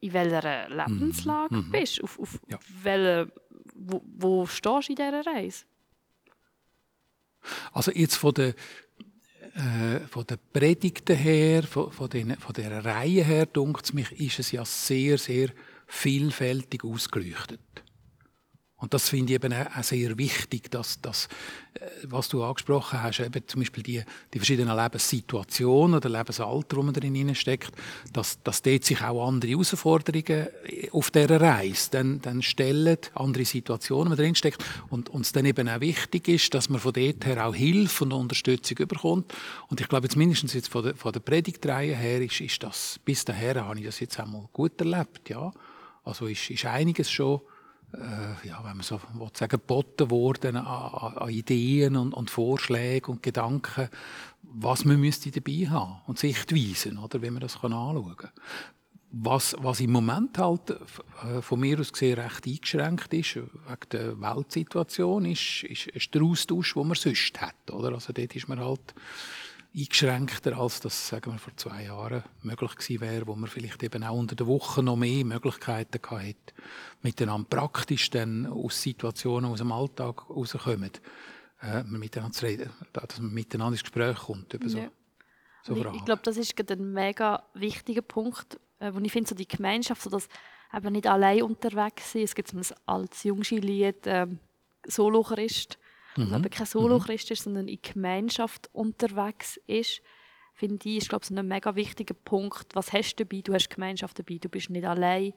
in 0.00 0.12
welcher 0.14 0.68
Lebenslage 0.70 1.54
du 1.54 1.70
bist, 1.70 2.02
auf, 2.02 2.18
auf 2.18 2.40
Ja. 2.48 2.58
welcher, 2.82 3.30
wo, 3.86 4.02
wo 4.16 4.46
stehst 4.46 4.88
du 4.88 4.92
in 4.92 4.96
dieser 4.96 5.26
Reise? 5.26 5.64
Also 7.72 7.90
jetzt 7.92 8.16
von 8.16 8.34
der, 8.34 8.54
äh, 9.54 10.00
von 10.08 10.26
der 10.26 10.36
Predigten 10.36 11.16
her, 11.16 11.62
von, 11.62 11.90
von, 11.90 12.08
den, 12.08 12.36
von 12.36 12.52
der 12.54 12.84
Reihe 12.84 13.24
her, 13.24 13.46
dunkt 13.46 13.92
mich, 13.94 14.12
ist 14.12 14.38
es 14.38 14.52
ja 14.52 14.64
sehr, 14.64 15.18
sehr 15.18 15.50
vielfältig 15.86 16.84
ausgeleuchtet. 16.84 17.60
Und 18.82 18.92
das 18.94 19.08
finde 19.08 19.32
ich 19.32 19.36
eben 19.36 19.54
auch 19.54 19.82
sehr 19.84 20.18
wichtig, 20.18 20.68
dass 20.68 21.00
das, 21.00 21.28
äh, 21.74 21.86
was 22.02 22.28
du 22.28 22.42
angesprochen 22.42 23.00
hast, 23.00 23.20
eben 23.20 23.46
zum 23.46 23.60
Beispiel 23.60 23.84
die, 23.84 24.02
die 24.34 24.38
verschiedenen 24.40 24.76
Lebenssituationen 24.76 25.98
oder 25.98 26.08
Lebensalter, 26.08 26.76
wo 26.76 26.82
man 26.82 26.92
drin 26.92 27.32
steckt, 27.36 27.70
dass, 28.12 28.42
dass 28.42 28.60
dort 28.60 28.84
sich 28.84 29.00
auch 29.00 29.28
andere 29.28 29.52
Herausforderungen 29.52 30.48
äh, 30.66 30.90
auf 30.90 31.12
dieser 31.12 31.40
Reise 31.40 31.90
dann, 31.92 32.20
dann 32.22 32.42
stellen, 32.42 32.98
andere 33.14 33.44
Situationen, 33.44 34.06
wo 34.06 34.08
man 34.16 34.18
drin 34.18 34.34
steckt 34.34 34.64
und 34.90 35.10
uns 35.10 35.30
dann 35.30 35.44
eben 35.44 35.68
auch 35.68 35.80
wichtig 35.80 36.26
ist, 36.26 36.52
dass 36.52 36.68
man 36.68 36.80
von 36.80 36.92
dort 36.92 37.24
her 37.24 37.46
auch 37.46 37.54
Hilfe 37.54 38.02
und 38.02 38.12
Unterstützung 38.12 38.78
überkommt. 38.78 39.32
Und 39.68 39.80
ich 39.80 39.88
glaube, 39.88 40.06
jetzt 40.06 40.16
mindestens 40.16 40.54
jetzt 40.54 40.68
von 40.68 40.82
der, 40.82 40.96
von 40.96 41.12
der 41.12 41.20
Predigtreihe 41.20 41.94
her 41.94 42.20
ist, 42.20 42.40
ist 42.40 42.60
das, 42.64 42.98
bis 43.04 43.24
dahin 43.24 43.60
habe 43.60 43.78
ich 43.78 43.84
das 43.84 44.00
jetzt 44.00 44.18
einmal 44.18 44.48
gut 44.52 44.80
erlebt, 44.80 45.30
ja. 45.30 45.52
Also 46.02 46.26
ist, 46.26 46.50
ist 46.50 46.64
einiges 46.64 47.08
schon 47.08 47.42
ja, 48.44 48.58
wenn 48.64 48.76
man 48.76 48.82
so 48.82 49.00
sagen, 49.34 49.50
geboten 49.50 50.10
worden 50.10 50.56
an, 50.56 51.14
an 51.14 51.28
Ideen 51.28 51.96
und, 51.96 52.14
und 52.14 52.30
Vorschlägen 52.30 53.12
und 53.12 53.22
Gedanken, 53.22 53.88
was 54.42 54.84
man 54.84 55.00
müsste 55.00 55.30
dabei 55.30 55.68
haben 55.68 56.00
und 56.06 56.18
Sichtweisen, 56.18 56.98
oder, 56.98 57.22
wie 57.22 57.30
man 57.30 57.40
das 57.40 57.60
kann 57.60 57.72
anschauen 57.72 58.16
kann. 58.16 58.30
Was, 59.14 59.54
was 59.58 59.80
im 59.80 59.92
Moment 59.92 60.38
halt 60.38 60.70
äh, 60.70 61.42
von 61.42 61.60
mir 61.60 61.78
aus 61.78 61.92
gesehen 61.92 62.18
recht 62.18 62.46
eingeschränkt 62.46 63.12
ist, 63.12 63.36
wegen 63.36 63.88
der 63.90 64.18
Weltsituation, 64.18 65.26
ist, 65.26 65.64
ist, 65.64 65.88
ist 65.88 66.14
der 66.14 66.22
Austausch, 66.22 66.72
den 66.72 66.88
man 66.88 66.96
sonst 66.96 67.38
hat. 67.38 67.70
Oder? 67.70 67.92
Also 67.92 68.14
dort 68.14 68.34
ist 68.34 68.48
man 68.48 68.58
halt 68.58 68.94
eingeschränkter, 69.74 70.58
als 70.58 70.80
das 70.80 71.08
sagen 71.08 71.32
wir, 71.32 71.38
vor 71.38 71.56
zwei 71.56 71.84
Jahren 71.84 72.22
möglich 72.42 72.74
gewesen 72.76 73.00
wäre, 73.00 73.26
wo 73.26 73.34
man 73.34 73.48
vielleicht 73.48 73.82
eben 73.82 74.04
auch 74.04 74.16
unter 74.16 74.34
der 74.34 74.46
Woche 74.46 74.82
noch 74.82 74.96
mehr 74.96 75.24
Möglichkeiten 75.24 76.00
hatte, 76.10 76.36
miteinander 77.00 77.48
praktisch 77.48 78.10
dann 78.10 78.46
aus 78.46 78.82
Situationen 78.82 79.50
aus 79.50 79.58
dem 79.58 79.72
Alltag 79.72 80.28
rauskommen, 80.28 80.90
äh, 81.62 81.82
miteinander 81.84 82.34
zu 82.34 82.46
reden, 82.46 82.70
dass 82.92 83.20
man 83.20 83.32
miteinander 83.32 83.72
ins 83.72 83.82
Gespräch 83.82 84.16
kommt 84.18 84.52
über 84.52 84.68
so, 84.68 84.78
ja. 84.78 84.90
so 85.62 85.74
Ich, 85.74 85.84
ich 85.84 86.04
glaube, 86.04 86.22
das 86.22 86.36
ist 86.36 86.70
ein 86.70 86.92
mega 86.92 87.42
wichtiger 87.54 88.02
Punkt, 88.02 88.60
äh, 88.78 88.92
wo 88.92 88.98
ich 89.00 89.12
finde, 89.12 89.30
so 89.30 89.34
die 89.34 89.48
Gemeinschaft, 89.48 90.02
so 90.02 90.10
dass 90.10 90.28
eben 90.74 90.92
nicht 90.92 91.06
allein 91.06 91.42
unterwegs 91.42 92.12
sind. 92.12 92.22
Es 92.22 92.34
gibt 92.34 92.48
so 92.48 92.58
ein 92.58 92.64
altes 92.86 93.24
Jungschi-Lied, 93.24 94.06
äh, 94.06 94.26
Solochrist, 94.86 95.78
mhm. 96.16 96.34
aber 96.34 96.48
kein 96.48 96.66
Solo-Christ 96.66 97.30
ist, 97.30 97.44
sondern 97.44 97.68
in 97.68 97.80
Gemeinschaft 97.80 98.68
unterwegs 98.72 99.58
ist, 99.66 100.02
finde 100.54 100.88
ich, 100.88 100.98
ist 100.98 101.08
glaube 101.08 101.24
ich, 101.24 101.36
ein 101.36 101.46
mega 101.46 101.74
wichtiger 101.74 102.14
Punkt. 102.14 102.74
Was 102.74 102.92
hast 102.92 103.16
du 103.16 103.24
dabei? 103.24 103.40
Du 103.42 103.54
hast 103.54 103.70
Gemeinschaft 103.70 104.18
dabei, 104.18 104.38
du 104.38 104.48
bist 104.48 104.70
nicht 104.70 104.86
allein. 104.86 105.32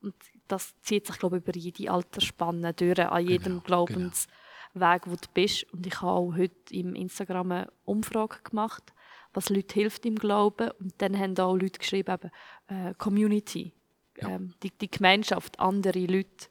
Und 0.00 0.14
das 0.46 0.74
zieht 0.82 1.06
sich, 1.06 1.18
glaube 1.18 1.36
ich, 1.36 1.42
über 1.42 1.58
jede 1.58 1.90
Altersspanne 1.90 2.72
durch, 2.74 2.98
an 2.98 3.26
jedem 3.26 3.44
genau, 3.44 3.60
Glaubensweg, 3.60 4.28
genau. 4.74 5.00
wo 5.06 5.16
du 5.16 5.28
bist. 5.34 5.64
Und 5.72 5.86
ich 5.86 6.00
habe 6.00 6.12
auch 6.12 6.36
heute 6.36 6.74
im 6.74 6.94
Instagram 6.94 7.52
eine 7.52 7.72
Umfrage 7.84 8.38
gemacht, 8.44 8.92
was 9.32 9.48
Leute 9.48 9.74
hilft 9.74 10.06
im 10.06 10.16
Glauben. 10.16 10.70
Und 10.78 10.94
dann 10.98 11.18
haben 11.18 11.36
auch 11.38 11.56
Leute 11.56 11.78
geschrieben, 11.78 12.14
eben, 12.14 12.30
äh, 12.68 12.94
Community, 12.94 13.72
ja. 14.20 14.28
ähm, 14.28 14.54
die, 14.62 14.70
die 14.70 14.90
Gemeinschaft, 14.90 15.58
andere 15.58 16.06
Leute. 16.06 16.46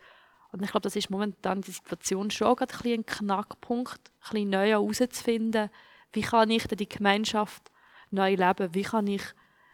Und 0.55 0.63
ich 0.63 0.71
glaube, 0.71 0.83
das 0.83 0.95
ist 0.95 1.09
momentan 1.09 1.59
die 1.59 1.71
Situation 1.71 2.31
schon 2.31 2.55
gerade 2.55 2.73
ein, 2.85 2.99
ein 2.99 3.05
Knackpunkt, 3.05 3.99
ein 3.99 4.31
bisschen 4.31 4.49
neu 4.51 4.69
herauszufinden, 4.69 5.69
wie 6.13 6.21
kann 6.21 6.49
ich 6.49 6.65
denn 6.67 6.77
die 6.77 6.87
Gemeinschaft 6.87 7.71
neu 8.09 8.35
leben, 8.35 8.73
wie 8.73 8.83
kann 8.83 9.07
ich 9.07 9.21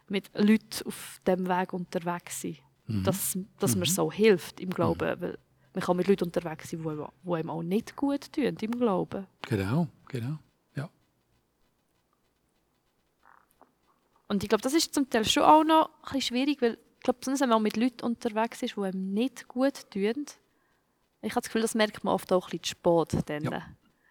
mit 0.07 0.31
Leuten 0.33 0.87
auf 0.87 1.21
dem 1.27 1.47
Weg 1.47 1.73
unterwegs 1.73 2.41
sein, 2.41 2.57
mhm. 2.87 3.03
dass, 3.03 3.37
dass 3.59 3.75
mhm. 3.75 3.81
mir 3.81 3.85
so 3.85 4.11
hilft 4.11 4.59
im 4.59 4.71
Glauben, 4.71 5.19
mhm. 5.19 5.21
weil 5.21 5.37
man 5.75 5.83
kann 5.83 5.97
mit 5.97 6.07
Leuten 6.07 6.23
unterwegs 6.23 6.71
sein, 6.71 6.81
die, 6.81 7.05
die 7.25 7.31
einem 7.31 7.49
auch 7.51 7.61
nicht 7.61 7.95
gut 7.95 8.33
tun 8.33 8.57
im 8.59 8.71
Glauben. 8.71 9.27
Genau, 9.43 9.87
genau, 10.07 10.39
ja. 10.75 10.89
Und 14.27 14.41
ich 14.41 14.49
glaube, 14.49 14.63
das 14.63 14.73
ist 14.73 14.95
zum 14.95 15.07
Teil 15.07 15.25
schon 15.25 15.43
auch 15.43 15.63
noch 15.63 15.89
ein 15.89 16.01
bisschen 16.05 16.21
schwierig, 16.21 16.59
weil 16.59 16.79
ich 16.97 17.03
glaube, 17.03 17.19
wenn 17.23 17.49
man 17.49 17.61
mit 17.61 17.77
Leuten 17.77 18.03
unterwegs 18.03 18.63
ist, 18.63 18.75
die 18.75 18.81
einem 18.81 19.13
nicht 19.13 19.47
gut 19.47 19.91
tun, 19.91 20.25
ich 21.21 21.31
habe 21.31 21.41
das 21.41 21.49
Gefühl, 21.49 21.61
das 21.61 21.75
merkt 21.75 22.03
man 22.03 22.13
oft 22.13 22.31
auch 22.33 22.47
ein 22.47 22.59
bisschen 22.59 22.77
spät. 22.77 23.29
Dann. 23.29 23.43
Ja. 23.43 23.67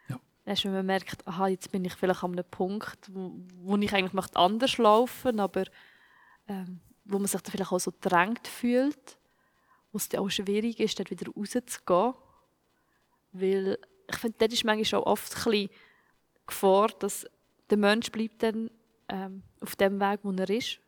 ja. 0.09 0.21
Erst 0.45 0.65
wenn 0.65 0.73
man 0.73 0.87
merkt, 0.87 1.27
aha, 1.27 1.49
jetzt 1.49 1.71
bin 1.73 1.85
ich 1.85 1.95
vielleicht 1.95 2.23
an 2.23 2.33
einem 2.33 2.45
Punkt, 2.45 2.99
wo, 3.13 3.33
wo 3.57 3.77
ich 3.77 3.93
eigentlich 3.93 4.13
möchte 4.13 4.37
anders 4.37 4.79
laufen 4.79 5.41
aber 5.41 5.65
ähm, 6.49 6.81
wo 7.05 7.19
man 7.19 7.27
sich 7.27 7.41
dann 7.41 7.53
vielleicht 7.53 7.73
auch 7.73 7.81
so 7.81 7.93
drängt 8.01 8.47
fühlt, 8.47 9.19
wo 9.93 9.99
es 9.99 10.09
dann 10.09 10.21
auch 10.21 10.29
schwierig 10.29 10.79
ist, 10.81 10.99
dort 10.99 11.11
wieder 11.11 11.31
rauszugehen. 11.33 12.15
Weil 13.33 13.79
ich 14.09 14.17
finde, 14.17 14.37
dort 14.39 14.53
ist 14.53 14.65
manchmal 14.65 15.03
auch 15.03 15.07
oft 15.07 15.37
ein 15.37 15.45
bisschen 15.45 15.71
Gefahr, 16.47 16.89
dass 16.99 17.27
der 17.71 17.79
Mensch 17.79 18.11
bleibt 18.11 18.43
dann 18.43 18.71
ähm, 19.09 19.43
auf 19.61 19.77
dem 19.77 20.01
Weg, 20.01 20.21
wo 20.23 20.33
er 20.33 20.51
ist, 20.51 20.81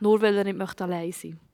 nur 0.00 0.20
weil 0.22 0.36
er 0.36 0.44
nicht 0.44 0.56
möchte 0.56 0.84
allein 0.84 1.12
sein 1.12 1.32
möchte. 1.32 1.49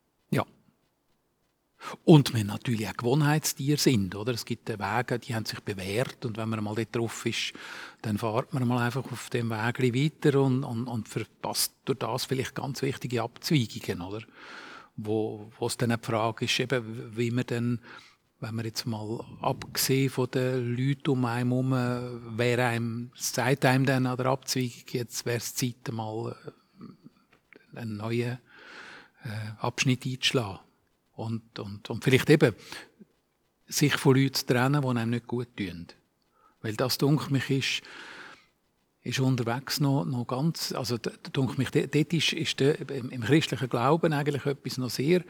Und 2.04 2.35
wir 2.35 2.45
natürlich 2.45 2.88
auch 2.88 2.97
Gewohnheitstiere 2.97 3.78
sind, 3.78 4.14
oder? 4.14 4.33
Es 4.33 4.45
gibt 4.45 4.68
Wege, 4.68 5.18
die 5.18 5.35
haben 5.35 5.45
sich 5.45 5.61
bewährt 5.61 6.25
und 6.25 6.37
wenn 6.37 6.49
man 6.49 6.64
mal 6.64 6.75
dort 6.75 6.97
drauf 6.97 7.26
ist, 7.26 7.52
dann 8.02 8.18
fährt 8.18 8.52
man 8.54 8.66
mal 8.66 8.85
einfach 8.85 9.04
auf 9.12 9.30
dem 9.30 9.50
Weg 9.50 9.95
weiter 9.95 10.40
und, 10.40 10.64
und, 10.64 10.88
und 10.88 11.09
verpasst 11.09 11.75
durch 11.85 11.99
das 11.99 12.25
vielleicht 12.25 12.54
ganz 12.54 12.83
wichtige 12.83 13.23
Abzweigungen, 13.23 14.00
oder? 14.00 14.25
Wo, 14.97 15.52
wo 15.59 15.66
es 15.66 15.76
dann 15.76 15.90
die 15.90 15.97
Frage 16.06 16.47
ist, 16.47 16.59
eben, 16.59 17.16
wie 17.16 17.30
man 17.30 17.47
dann, 17.47 17.80
wenn 18.40 18.54
man 18.54 18.64
jetzt 18.64 18.87
mal 18.87 19.25
abgesehen 19.42 20.11
von 20.11 20.30
den 20.30 20.75
Leuten 20.76 21.11
um 21.11 21.25
einen 21.26 21.50
herum, 21.50 22.30
wer 22.37 22.66
einem, 22.66 23.11
sagt 23.14 23.66
einem 23.66 23.85
dann 23.85 24.06
an 24.06 24.16
der 24.16 24.26
Abzweigung, 24.26 24.85
jetzt 24.92 25.26
wäre 25.26 25.37
es 25.37 25.54
Zeit, 25.54 25.92
mal 25.92 26.35
einen 27.75 27.99
neuen 27.99 28.38
äh, 29.25 29.28
Abschnitt 29.61 30.06
einzuschlagen. 30.06 30.66
Und, 31.17 31.59
und, 31.59 31.91
und 31.91 32.05
vielleicht 32.05 32.31
eben 32.31 32.55
sich 33.67 33.97
von 33.97 34.17
Leuten 34.17 34.35
zu 34.35 34.47
trennen, 34.47 34.83
die 34.83 34.89
einem 34.89 35.11
nicht 35.11 35.27
gut 35.27 35.57
tun. 35.57 35.87
Weil 36.61 36.77
das, 36.77 36.99
denke 36.99 37.33
mich, 37.33 37.51
ist, 37.51 37.83
ist 39.03 39.21
unterwegs 39.21 39.81
noch, 39.81 40.05
noch 40.05 40.27
ganz, 40.27 40.73
also 40.73 40.99
denke 40.99 41.55
mich, 41.57 41.71
dort 41.71 41.95
ist, 41.95 42.33
ist 42.33 42.61
der, 42.61 42.89
im, 42.91 43.21
christlichen 43.23 43.69
Glauben 43.69 44.13
eigentlich 44.13 44.47
etwas 44.47 44.79
noch 44.79 44.91
sehr 44.91 45.25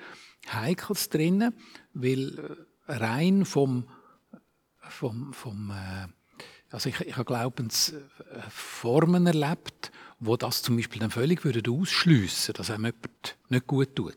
Heikles 0.48 1.08
drin, 1.08 1.52
weil 1.94 2.56
rein 2.86 3.44
vom, 3.44 3.88
vom, 4.80 5.32
vom 5.32 5.70
äh, 5.70 6.08
also 6.70 6.88
ich, 6.88 7.00
ich 7.00 7.16
habe 7.16 7.24
Glaubensformen 7.24 9.26
erlebt, 9.26 9.92
wo 10.18 10.36
das 10.36 10.62
zum 10.62 10.76
Beispiel 10.76 11.00
dann 11.00 11.10
völlig 11.10 11.44
ausschliessen 11.44 12.48
würde, 12.48 12.58
dass 12.58 12.70
einem 12.70 12.86
jemand 12.86 13.36
nicht 13.48 13.66
gut 13.66 13.94
tut. 13.94 14.16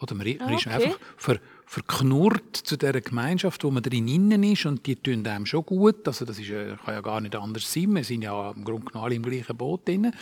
Oder 0.00 0.14
man, 0.14 0.26
man 0.26 0.42
okay. 0.42 0.54
ist 0.54 0.66
einfach 0.68 0.98
ver, 1.16 1.40
verknurrt 1.66 2.56
zu 2.56 2.76
dieser 2.76 3.00
Gemeinschaft, 3.00 3.64
wo 3.64 3.70
man 3.70 3.82
drin 3.82 4.42
ist 4.44 4.66
und 4.66 4.86
die 4.86 4.96
tun 4.96 5.26
einem 5.26 5.44
schon 5.44 5.66
gut. 5.66 6.06
Also 6.06 6.24
das 6.24 6.38
ist, 6.38 6.48
kann 6.48 6.94
ja 6.94 7.00
gar 7.00 7.20
nicht 7.20 7.34
anders 7.34 7.70
sein. 7.72 7.94
Wir 7.94 8.04
sind 8.04 8.22
ja 8.22 8.52
im 8.52 8.64
Grunde 8.64 8.86
genommen 8.86 9.04
alle 9.04 9.14
im 9.16 9.22
gleichen 9.22 9.56
Boot 9.56 9.88
drin. 9.88 10.12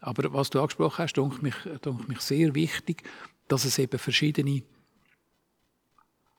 Aber 0.00 0.32
was 0.32 0.50
du 0.50 0.60
angesprochen 0.60 1.02
hast, 1.02 1.14
denke 1.14 1.42
mich, 1.42 1.56
denke 1.84 2.06
mich 2.06 2.20
sehr 2.20 2.54
wichtig, 2.54 3.02
dass 3.48 3.64
es 3.64 3.78
eben 3.78 3.98
verschiedene, 3.98 4.62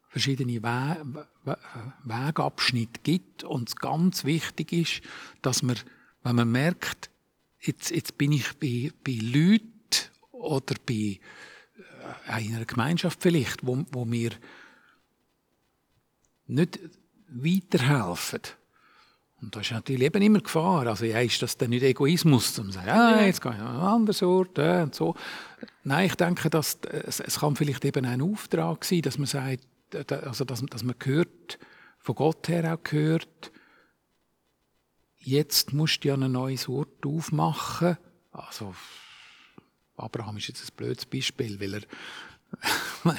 verschiedene 0.08 0.62
We 0.64 1.26
We 1.44 1.58
Wegabschnitte 2.04 3.02
gibt. 3.04 3.44
Und 3.44 3.76
ganz 3.80 4.26
wichtig 4.26 4.72
ist, 4.72 5.02
dass 5.42 5.64
man, 5.64 5.76
wenn 6.24 6.36
man 6.36 6.52
merkt, 6.52 7.10
jetzt, 7.60 7.90
jetzt 7.90 8.18
bin 8.18 8.32
ich 8.32 8.54
bei, 8.60 8.92
bei 9.04 9.18
Leuten 9.22 9.66
oder 10.32 10.76
bei 10.86 11.20
in 12.40 12.56
einer 12.56 12.66
Gemeinschaft 12.66 13.22
vielleicht, 13.22 13.66
wo, 13.66 13.86
wo 13.92 14.06
mir 14.06 14.32
nicht 16.48 16.80
weiterhelfen. 17.30 18.42
Und 19.42 19.56
da 19.56 19.62
ist 19.62 19.72
natürlich 19.72 20.04
eben 20.04 20.22
immer 20.22 20.42
Gefahr. 20.42 20.88
Also 20.88 21.06
ja, 21.06 21.20
ist 21.20 21.42
das 21.42 21.58
dann 21.58 21.70
nicht 21.70 21.84
Egoismus, 21.84 22.60
um 22.60 22.68
zu 22.68 22.72
sagen, 22.74 22.90
ah, 22.90 23.26
jetzt 23.26 23.42
gehe 23.42 23.54
ich 23.54 23.60
an 23.60 23.68
einen 23.68 23.80
anderen 23.80 24.28
Ort 24.28 24.58
äh, 24.58 24.82
und 24.82 24.94
so. 24.94 25.16
Nein, 25.84 26.08
ich 26.08 26.16
denke, 26.16 26.50
dass, 26.50 26.80
es, 27.06 27.22
es 27.22 27.40
kann 27.40 27.56
vielleicht 27.56 27.86
eben 27.86 28.06
ein 28.06 28.22
Auftrag 28.22 28.84
sein, 28.84 29.02
dass 29.02 29.18
man 29.18 29.28
sagt, 29.28 29.66
also 30.12 30.44
dass, 30.44 30.62
dass 30.66 30.84
man 30.84 30.96
hört, 31.04 31.58
von 32.00 32.16
Gott 32.16 32.48
her 32.48 32.74
auch 32.74 32.84
gehört, 32.84 33.52
jetzt 35.18 35.74
musst 35.74 36.04
du 36.04 36.10
ja 36.10 36.14
ein 36.16 36.32
neues 36.32 36.68
Ort 36.68 37.06
aufmachen. 37.06 37.98
Also 38.32 38.74
Abraham 40.00 40.38
ist 40.38 40.48
jetzt 40.48 40.64
ein 40.64 40.76
blödes 40.76 41.06
Beispiel, 41.06 41.60
weil 41.60 41.76
er, 41.76 41.82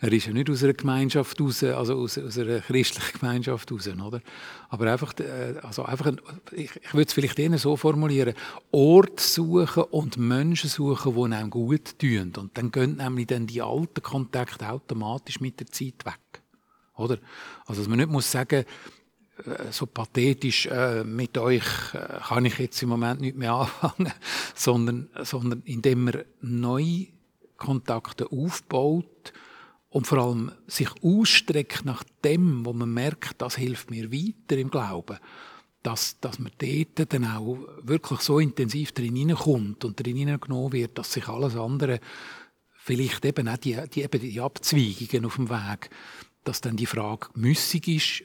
er 0.00 0.12
ist 0.12 0.26
ja 0.26 0.32
nicht 0.32 0.48
aus 0.48 0.62
einer 0.62 0.74
Gemeinschaft 0.74 1.40
raus, 1.40 1.62
also 1.62 1.96
aus, 1.96 2.18
aus 2.18 2.38
einer 2.38 2.60
christlichen 2.60 3.18
Gemeinschaft 3.18 3.70
raus, 3.72 3.88
oder? 3.88 4.20
Aber 4.68 4.92
einfach, 4.92 5.12
äh, 5.18 5.54
also 5.62 5.84
einfach 5.84 6.06
ein, 6.06 6.20
ich, 6.52 6.70
ich 6.76 6.94
würde 6.94 7.08
es 7.08 7.12
vielleicht 7.12 7.38
eher 7.38 7.58
so 7.58 7.76
formulieren, 7.76 8.34
Ort 8.70 9.20
suchen 9.20 9.84
und 9.84 10.16
Menschen 10.18 10.70
suchen, 10.70 11.14
die 11.14 11.34
einem 11.34 11.50
gut 11.50 11.98
tun. 11.98 12.32
Und 12.36 12.56
dann 12.56 12.70
gehen 12.70 12.96
nämlich 12.96 13.26
dann 13.26 13.46
die 13.46 13.62
alten 13.62 14.02
Kontakte 14.02 14.68
automatisch 14.68 15.40
mit 15.40 15.58
der 15.58 15.66
Zeit 15.66 16.04
weg. 16.04 16.42
Oder? 16.96 17.18
Also, 17.66 17.80
dass 17.80 17.88
man 17.88 17.98
nicht 17.98 18.10
muss 18.10 18.30
sagen, 18.30 18.64
äh, 18.64 18.64
so 19.70 19.86
pathetisch, 19.86 20.66
äh, 20.66 21.04
mit 21.04 21.36
euch 21.38 21.64
äh, 21.94 22.20
kann 22.28 22.44
ich 22.44 22.58
jetzt 22.58 22.82
im 22.82 22.88
Moment 22.88 23.20
nicht 23.20 23.36
mehr 23.36 23.54
anfangen, 23.80 24.12
sondern, 24.54 25.08
sondern 25.22 25.62
indem 25.64 26.04
man 26.04 26.24
neue 26.40 27.08
Kontakte 27.56 28.30
aufbaut 28.30 29.32
und 29.90 30.06
vor 30.06 30.18
allem 30.18 30.52
sich 30.66 30.88
ausstreckt 31.02 31.84
nach 31.84 32.04
dem, 32.24 32.64
wo 32.64 32.72
man 32.72 32.92
merkt, 32.92 33.42
das 33.42 33.56
hilft 33.56 33.90
mir 33.90 34.10
weiter 34.12 34.56
im 34.56 34.70
Glauben, 34.70 35.18
dass, 35.82 36.18
dass 36.20 36.38
man 36.38 36.52
dort 36.58 37.12
dann 37.12 37.24
auch 37.24 37.58
wirklich 37.82 38.20
so 38.20 38.38
intensiv 38.38 38.92
drin 38.92 39.16
hineinkommt 39.16 39.84
und 39.84 40.04
drin 40.04 40.16
hineingenommen 40.16 40.72
wird, 40.72 40.98
dass 40.98 41.12
sich 41.12 41.28
alles 41.28 41.56
andere, 41.56 42.00
vielleicht 42.72 43.24
eben 43.24 43.48
auch 43.48 43.56
die, 43.56 43.78
die, 43.92 44.02
eben 44.02 44.20
die 44.20 44.40
Abzweigungen 44.40 45.26
auf 45.26 45.36
dem 45.36 45.50
Weg, 45.50 45.90
dass 46.44 46.60
dann 46.60 46.76
die 46.76 46.86
Frage 46.86 47.28
müssig 47.34 47.88
ist, 47.88 48.22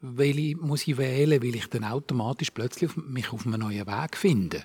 welche 0.00 0.56
muss 0.56 0.86
ich 0.86 0.98
wählen, 0.98 1.42
weil 1.42 1.54
ich 1.54 1.68
dann 1.68 1.84
automatisch 1.84 2.50
plötzlich 2.50 2.94
mich 2.96 3.32
auf 3.32 3.46
einem 3.46 3.60
neuen 3.60 3.86
Weg 3.86 4.16
finde 4.16 4.64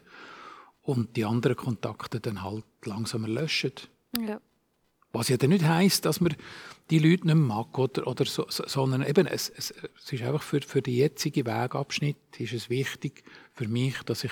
und 0.82 1.16
die 1.16 1.26
anderen 1.26 1.56
Kontakte 1.56 2.20
dann 2.20 2.44
halt 2.44 2.66
langsamer 2.84 3.28
löschen. 3.28 3.74
Ja. 4.20 4.42
Was 5.14 5.30
ja 5.30 5.38
dann 5.38 5.50
nicht 5.50 5.66
heisst, 5.66 6.06
dass 6.06 6.22
man 6.22 6.36
die 6.90 7.00
Leute 7.00 7.28
nicht 7.28 7.36
mag, 7.36 7.78
oder, 7.78 8.08
oder 8.08 8.26
so, 8.26 8.46
sondern 8.50 9.04
eben, 9.04 9.28
es, 9.28 9.50
es, 9.50 9.72
es 9.72 10.14
ist 10.14 10.24
einfach 10.24 10.42
für, 10.42 10.62
für 10.62 10.82
den 10.82 10.96
jetzigen 10.96 11.46
Wegabschnitt 11.46 12.18
ist 12.38 12.54
es 12.54 12.70
wichtig 12.70 13.24
für 13.54 13.68
mich, 13.68 14.02
dass 14.04 14.24
ich 14.24 14.32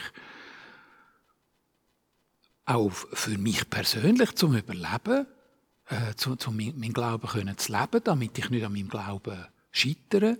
auch 2.65 2.91
für 2.91 3.37
mich 3.37 3.69
persönlich 3.69 4.35
zum 4.35 4.55
Überleben, 4.55 5.25
äh, 5.87 6.13
zu, 6.15 6.35
zu 6.35 6.51
meinem 6.51 6.93
Glauben 6.93 7.27
können 7.27 7.57
zu 7.57 7.71
leben, 7.71 8.01
damit 8.03 8.37
ich 8.37 8.49
nicht 8.49 8.63
an 8.63 8.73
meinem 8.73 8.89
Glauben 8.89 9.45
scheitere, 9.71 10.37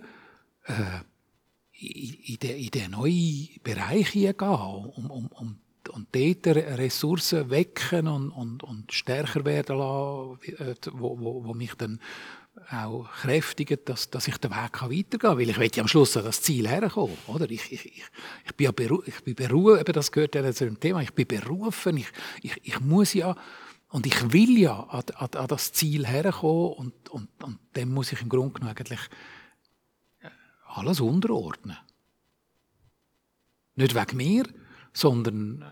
in, 0.66 2.14
in, 2.24 2.38
den, 2.38 2.56
in 2.56 2.70
den 2.70 2.90
neuen 2.92 3.48
Bereich 3.62 4.08
hineingehen, 4.08 4.50
um, 4.50 5.10
um, 5.10 5.26
um 5.26 5.60
und 5.88 6.08
dort 6.14 6.46
Ressourcen 6.46 7.50
wecken 7.50 8.06
und, 8.06 8.30
und, 8.30 8.62
und 8.62 8.92
stärker 8.92 9.44
werden 9.44 9.78
lassen, 9.78 10.38
äh, 10.58 10.74
wo, 10.92 11.18
wo, 11.18 11.44
wo 11.44 11.54
mich 11.54 11.74
dann 11.74 12.00
auch 12.70 13.08
kräftigen, 13.22 13.78
dass, 13.84 14.10
dass 14.10 14.28
ich 14.28 14.36
den 14.36 14.50
Weg 14.50 14.82
weitergehen 14.82 15.18
kann. 15.18 15.38
Weil 15.38 15.50
ich 15.50 15.58
will 15.58 15.70
ja 15.74 15.82
am 15.82 15.88
Schluss 15.88 16.16
an 16.16 16.24
das 16.24 16.42
Ziel 16.42 16.68
herkommen. 16.68 17.16
Oder? 17.26 17.50
Ich, 17.50 17.72
ich, 17.72 17.86
ich, 17.86 18.04
ich 18.44 18.54
bin 18.54 18.66
ja 18.66 18.72
beru 18.72 19.02
ich 19.06 19.22
bin 19.22 19.34
berufen, 19.34 19.92
das 19.92 20.12
gehört 20.12 20.34
ja 20.34 20.52
zu 20.52 20.64
dem 20.64 20.78
Thema, 20.78 21.00
ich 21.00 21.12
bin 21.12 21.26
berufen, 21.26 21.96
ich, 21.96 22.08
ich, 22.42 22.56
ich 22.62 22.80
muss 22.80 23.14
ja 23.14 23.34
und 23.88 24.06
ich 24.06 24.32
will 24.32 24.58
ja 24.58 24.80
an, 24.84 25.02
an, 25.14 25.28
an 25.34 25.46
das 25.48 25.72
Ziel 25.72 26.06
herkommen 26.06 26.72
und, 26.74 27.08
und, 27.08 27.28
und 27.42 27.58
dem 27.74 27.92
muss 27.92 28.12
ich 28.12 28.20
im 28.22 28.28
Grunde 28.28 28.54
genommen 28.54 28.76
eigentlich 28.76 29.00
äh, 29.00 29.39
alles 30.74 31.00
unterordnen. 31.00 31.76
Nicht 33.74 33.94
wegen 33.94 34.16
mir, 34.16 34.44
sondern 34.92 35.64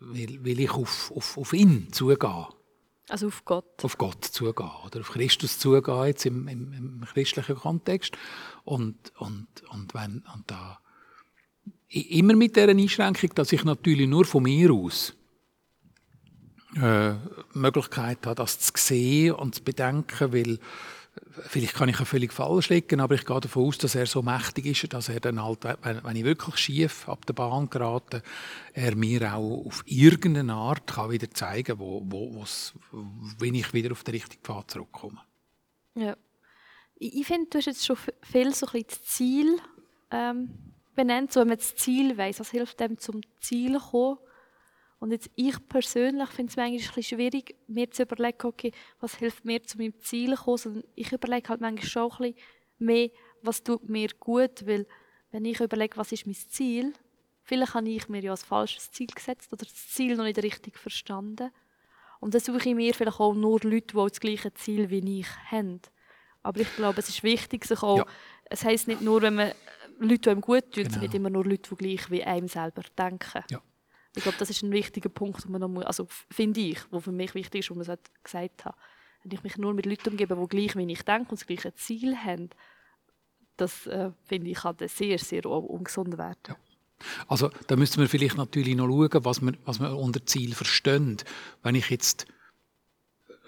weil, 0.00 0.44
weil 0.44 0.60
ich 0.60 0.70
auf, 0.70 1.12
auf, 1.14 1.38
auf 1.38 1.52
ihn 1.52 1.92
zugehe. 1.92 2.48
Also 3.08 3.26
auf 3.28 3.44
Gott. 3.44 3.84
Auf 3.84 3.98
Gott 3.98 4.24
zugehe 4.24 4.70
oder 4.84 5.00
auf 5.00 5.10
Christus 5.10 5.58
zugehe 5.58 6.06
jetzt 6.06 6.26
im, 6.26 6.48
im, 6.48 6.72
im 6.72 7.04
christlichen 7.04 7.56
Kontext. 7.56 8.16
Und, 8.64 9.12
und, 9.18 9.46
und, 9.70 9.94
wenn, 9.94 10.24
und 10.34 10.44
da 10.46 10.78
immer 11.88 12.34
mit 12.34 12.56
der 12.56 12.68
Einschränkung, 12.68 13.30
dass 13.34 13.52
ich 13.52 13.64
natürlich 13.64 14.08
nur 14.08 14.24
von 14.24 14.42
mir 14.42 14.72
aus 14.72 15.14
äh, 16.76 17.14
Möglichkeit 17.52 18.26
habe, 18.26 18.34
das 18.34 18.58
zu 18.58 18.72
sehen 18.76 19.34
und 19.34 19.54
zu 19.54 19.62
bedenken, 19.62 20.32
weil 20.32 20.58
Vielleicht 21.46 21.74
kann 21.74 21.88
ich 21.88 21.98
ja 21.98 22.04
völlig 22.04 22.32
falsch 22.32 22.68
liegen, 22.68 23.00
aber 23.00 23.14
ich 23.14 23.24
gehe 23.24 23.40
davon 23.40 23.66
aus, 23.66 23.78
dass 23.78 23.94
er 23.94 24.06
so 24.06 24.22
mächtig 24.22 24.66
ist, 24.66 24.92
dass 24.92 25.08
er 25.08 25.20
dann 25.20 25.42
halt, 25.42 25.64
wenn, 25.64 26.16
ich 26.16 26.24
wirklich 26.24 26.56
schief 26.56 27.08
ab 27.08 27.26
der 27.26 27.34
Bahn 27.34 27.70
gerate, 27.70 28.22
er 28.72 28.96
mir 28.96 29.34
auch 29.34 29.66
auf 29.66 29.82
irgendeine 29.86 30.54
Art 30.54 30.86
kann 30.86 31.10
wieder 31.10 31.30
zeigen 31.30 31.78
wo, 31.78 32.02
wo, 32.04 32.44
wenn 33.38 33.54
ich 33.54 33.72
wieder 33.72 33.92
auf 33.92 34.04
den 34.04 34.14
richtigen 34.14 34.42
Pfad 34.42 34.70
zurückkomme. 34.70 35.20
Ja. 35.94 36.16
Ich, 36.96 37.26
finde, 37.26 37.50
du 37.50 37.58
hast 37.58 37.66
jetzt 37.66 37.84
schon 37.84 37.96
viel 38.22 38.54
so 38.54 38.66
ein 38.66 38.84
das 38.86 39.02
Ziel 39.02 39.58
ähm, 40.10 40.50
benannt. 40.94 41.32
So, 41.32 41.40
wenn 41.40 41.48
man 41.48 41.58
das 41.58 41.74
Ziel 41.74 42.16
weiss, 42.16 42.40
was 42.40 42.50
hilft 42.50 42.80
dem 42.80 42.98
zum 42.98 43.20
Ziel 43.40 43.78
kommen? 43.78 44.18
Und 45.04 45.10
jetzt 45.10 45.28
ich 45.34 45.56
persönlich 45.68 46.30
finde 46.30 46.48
es 46.50 46.56
manchmal 46.56 46.66
ein 46.66 46.76
bisschen 46.78 47.02
schwierig, 47.02 47.56
mir 47.66 47.90
zu 47.90 48.04
überlegen, 48.04 48.38
okay, 48.42 48.72
was 49.00 49.16
hilft 49.16 49.44
mir, 49.44 49.62
zu 49.62 49.76
meinem 49.76 50.00
Ziel 50.00 50.34
zu 50.34 50.44
kommen, 50.44 50.56
sondern 50.56 50.84
ich 50.94 51.12
überlege 51.12 51.50
halt 51.50 51.60
manchmal 51.60 51.86
schon 51.86 52.10
ein 52.10 52.18
bisschen 52.32 52.34
mehr, 52.78 53.10
was 53.42 53.62
tut 53.62 53.86
mir 53.86 54.08
gut, 54.18 54.66
weil 54.66 54.86
wenn 55.30 55.44
ich 55.44 55.60
überlege, 55.60 55.98
was 55.98 56.10
ist 56.10 56.24
mein 56.24 56.34
Ziel, 56.34 56.94
vielleicht 57.42 57.74
habe 57.74 57.86
ich 57.86 58.08
mir 58.08 58.22
ja 58.22 58.32
ein 58.32 58.38
falsches 58.38 58.92
Ziel 58.92 59.08
gesetzt 59.08 59.52
oder 59.52 59.66
das 59.66 59.88
Ziel 59.90 60.16
noch 60.16 60.24
nicht 60.24 60.42
richtig 60.42 60.78
verstanden. 60.78 61.50
Und 62.20 62.32
dann 62.32 62.40
suche 62.40 62.70
ich 62.70 62.74
mir 62.74 62.94
vielleicht 62.94 63.20
auch 63.20 63.34
nur 63.34 63.60
Leute, 63.62 63.88
die 63.88 64.08
das 64.08 64.20
gleiche 64.20 64.54
Ziel 64.54 64.88
wie 64.88 65.20
ich 65.20 65.28
haben. 65.50 65.82
Aber 66.42 66.60
ich 66.60 66.76
glaube, 66.76 67.00
es 67.00 67.10
ist 67.10 67.22
wichtig, 67.22 67.66
sich 67.66 67.82
auch, 67.82 67.98
ja. 67.98 68.06
es 68.46 68.64
heisst 68.64 68.88
nicht 68.88 69.02
nur, 69.02 69.20
wenn 69.20 69.34
man 69.34 69.52
Leute, 69.98 70.18
die 70.18 70.30
einem 70.30 70.40
gut 70.40 70.72
tun, 70.72 70.84
genau. 70.84 71.00
nicht 71.00 71.12
immer 71.12 71.28
nur 71.28 71.44
Leute, 71.44 71.68
die 71.68 71.76
gleich 71.76 72.10
wie 72.10 72.24
einem 72.24 72.48
selber 72.48 72.84
denken. 72.96 73.44
Ja. 73.50 73.60
Ich 74.16 74.22
glaube, 74.22 74.38
das 74.38 74.50
ist 74.50 74.62
ein 74.62 74.70
wichtiger 74.70 75.08
Punkt, 75.08 75.48
man 75.48 75.60
noch 75.60 75.68
muss, 75.68 75.84
also 75.84 76.06
finde 76.30 76.60
ich, 76.60 76.78
wo 76.90 77.00
für 77.00 77.12
mich 77.12 77.34
wichtig 77.34 77.60
ist, 77.60 77.70
wo 77.70 77.74
man 77.74 77.86
es 77.88 77.98
gesagt 78.22 78.64
hat. 78.64 78.76
Wenn 79.22 79.32
ich 79.32 79.42
mich 79.42 79.56
nur 79.56 79.74
mit 79.74 79.86
Leuten 79.86 80.10
umgebe, 80.10 80.36
die 80.36 80.48
gleich 80.48 80.76
wie 80.76 80.92
ich 80.92 81.02
denke 81.02 81.30
und 81.30 81.40
das 81.40 81.46
gleiche 81.46 81.74
Ziel 81.74 82.16
haben, 82.16 82.50
das 83.56 83.86
äh, 83.86 84.10
finde 84.24 84.50
ich 84.50 84.62
halt 84.62 84.88
sehr, 84.90 85.18
sehr 85.18 85.46
ungesund 85.46 86.18
werden. 86.18 86.38
Ja. 86.48 86.56
Also 87.26 87.50
da 87.66 87.76
müsste 87.76 87.98
man 87.98 88.08
vielleicht 88.08 88.36
natürlich 88.36 88.76
noch 88.76 88.86
schauen, 88.86 89.24
was 89.24 89.40
man, 89.40 89.56
was 89.64 89.78
man 89.78 89.92
unter 89.94 90.24
Ziel 90.24 90.54
versteht. 90.54 91.24
Wenn 91.62 91.74
ich 91.74 91.90
jetzt 91.90 92.26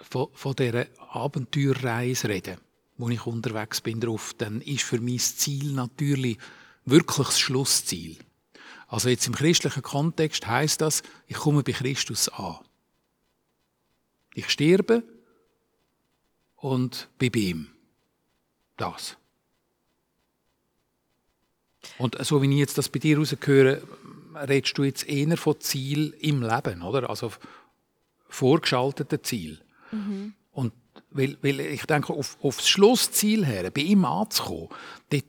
von, 0.02 0.28
von 0.32 0.54
dieser 0.54 0.86
Abenteuerreise 0.98 2.28
rede, 2.28 2.58
wo 2.96 3.08
ich 3.08 3.26
unterwegs 3.26 3.80
bin 3.80 4.00
drauf, 4.00 4.34
dann 4.36 4.60
ist 4.60 4.82
für 4.82 5.00
mich 5.00 5.22
das 5.22 5.36
Ziel 5.36 5.72
natürlich 5.72 6.38
wirklich 6.84 7.28
das 7.28 7.38
Schlussziel. 7.38 8.16
Also 8.88 9.08
jetzt 9.08 9.26
im 9.26 9.34
christlichen 9.34 9.82
Kontext 9.82 10.46
heißt 10.46 10.80
das, 10.80 11.02
ich 11.26 11.36
komme 11.36 11.62
bei 11.62 11.72
Christus 11.72 12.28
an. 12.28 12.56
Ich 14.34 14.48
sterbe 14.50 15.02
und 16.56 17.08
bin 17.18 17.32
bei 17.32 17.38
ihm. 17.38 17.66
Das. 18.76 19.16
Und 21.98 22.16
so 22.24 22.42
wie 22.42 22.50
ich 22.50 22.58
jetzt 22.58 22.78
das 22.78 22.88
bei 22.88 22.98
dir 22.98 23.18
rausgehöre, 23.18 23.82
redest 24.34 24.76
du 24.76 24.84
jetzt 24.84 25.08
eher 25.08 25.36
von 25.36 25.60
Ziel 25.60 26.14
im 26.20 26.42
Leben, 26.42 26.82
oder? 26.82 27.08
Also 27.08 27.32
vorgeschalteten 28.28 29.22
Ziel. 29.24 29.60
Mhm. 29.90 30.34
Und 30.52 30.72
weil, 31.10 31.38
weil 31.42 31.60
ich 31.60 31.86
denke, 31.86 32.12
auf, 32.12 32.36
auf 32.42 32.56
das 32.56 32.68
Schlussziel 32.68 33.46
her, 33.46 33.70
bei 33.70 33.82
ihm 33.82 34.04
anzukommen, 34.04 34.68
dort, 35.10 35.24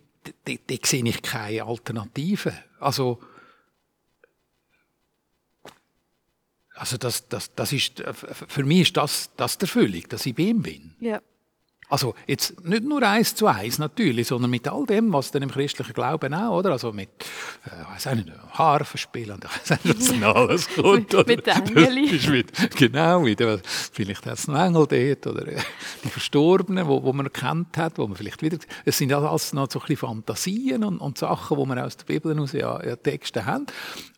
dort, 0.45 0.59
dort 0.67 0.85
sehe 0.85 1.05
ich 1.05 1.21
keine 1.21 1.63
Alternative. 1.63 2.53
Also 2.79 3.19
Also 6.77 6.97
das, 6.97 7.27
das, 7.27 7.53
das 7.55 7.73
ist, 7.73 8.03
für 8.47 8.63
mich 8.63 8.81
ist 8.81 8.97
das, 8.97 9.31
das 9.35 9.57
die 9.57 9.63
Erfüllung, 9.63 10.03
dass 10.09 10.25
ich 10.25 10.35
bei 10.35 10.43
ihm 10.43 10.61
bin. 10.61 10.95
Ja. 10.99 11.21
Also 11.89 12.15
jetzt 12.28 12.65
nicht 12.65 12.84
nur 12.84 13.02
eins 13.02 13.34
zu 13.34 13.47
eins 13.47 13.78
natürlich, 13.78 14.28
sondern 14.28 14.52
mit 14.52 14.67
all 14.67 14.86
dem, 14.86 15.13
was 15.13 15.32
dann 15.32 15.41
im 15.41 15.50
christlichen 15.50 15.93
Glauben 15.93 16.34
auch, 16.34 16.58
oder? 16.58 16.71
Also 16.71 16.91
mit, 16.91 17.10
äh, 17.65 17.93
weiß 17.93 18.13
nicht, 18.15 18.30
Harfen 18.52 18.97
spielen 18.97 19.36
und 19.36 19.45
weiß 19.45 19.86
nicht, 19.86 19.97
was 19.97 20.12
noch 20.17 20.36
alles 20.36 20.67
kommt. 20.76 21.13
mit, 21.13 21.28
mit 21.28 21.47
Engeli. 21.47 22.19
mit, 22.30 22.76
genau, 22.76 23.21
mit, 23.21 23.39
äh, 23.39 23.60
vielleicht 23.63 24.26
hat 24.26 24.38
es 24.38 24.50
noch 24.50 24.60
Engel 24.60 24.86
dort 24.86 25.28
oder 25.28 25.47
äh, 25.47 25.62
die 26.04 26.10
Verstorbenen, 26.10 26.88
wo, 26.88 27.04
wo 27.04 27.13
man 27.13 27.28
erkannt 27.28 27.78
hat, 27.78 27.97
wo 27.97 28.06
man 28.06 28.17
vielleicht 28.17 28.41
wieder, 28.41 28.58
es 28.84 28.97
sind 28.97 29.13
alles 29.13 29.54
noch 29.54 29.71
so 29.71 29.80
ein 29.80 29.88
bisschen 29.88 30.08
Fantasien 30.08 30.84
und, 30.84 30.97
und 30.97 31.17
Sachen, 31.17 31.56
wo 31.56 31.65
man 31.65 31.80
aus 31.80 31.95
der 31.95 32.06
Bibel 32.06 32.36
heraus 32.36 32.52
ja, 32.52 32.84
ja 32.86 32.97
Texte 32.97 33.45
haben. 33.45 33.65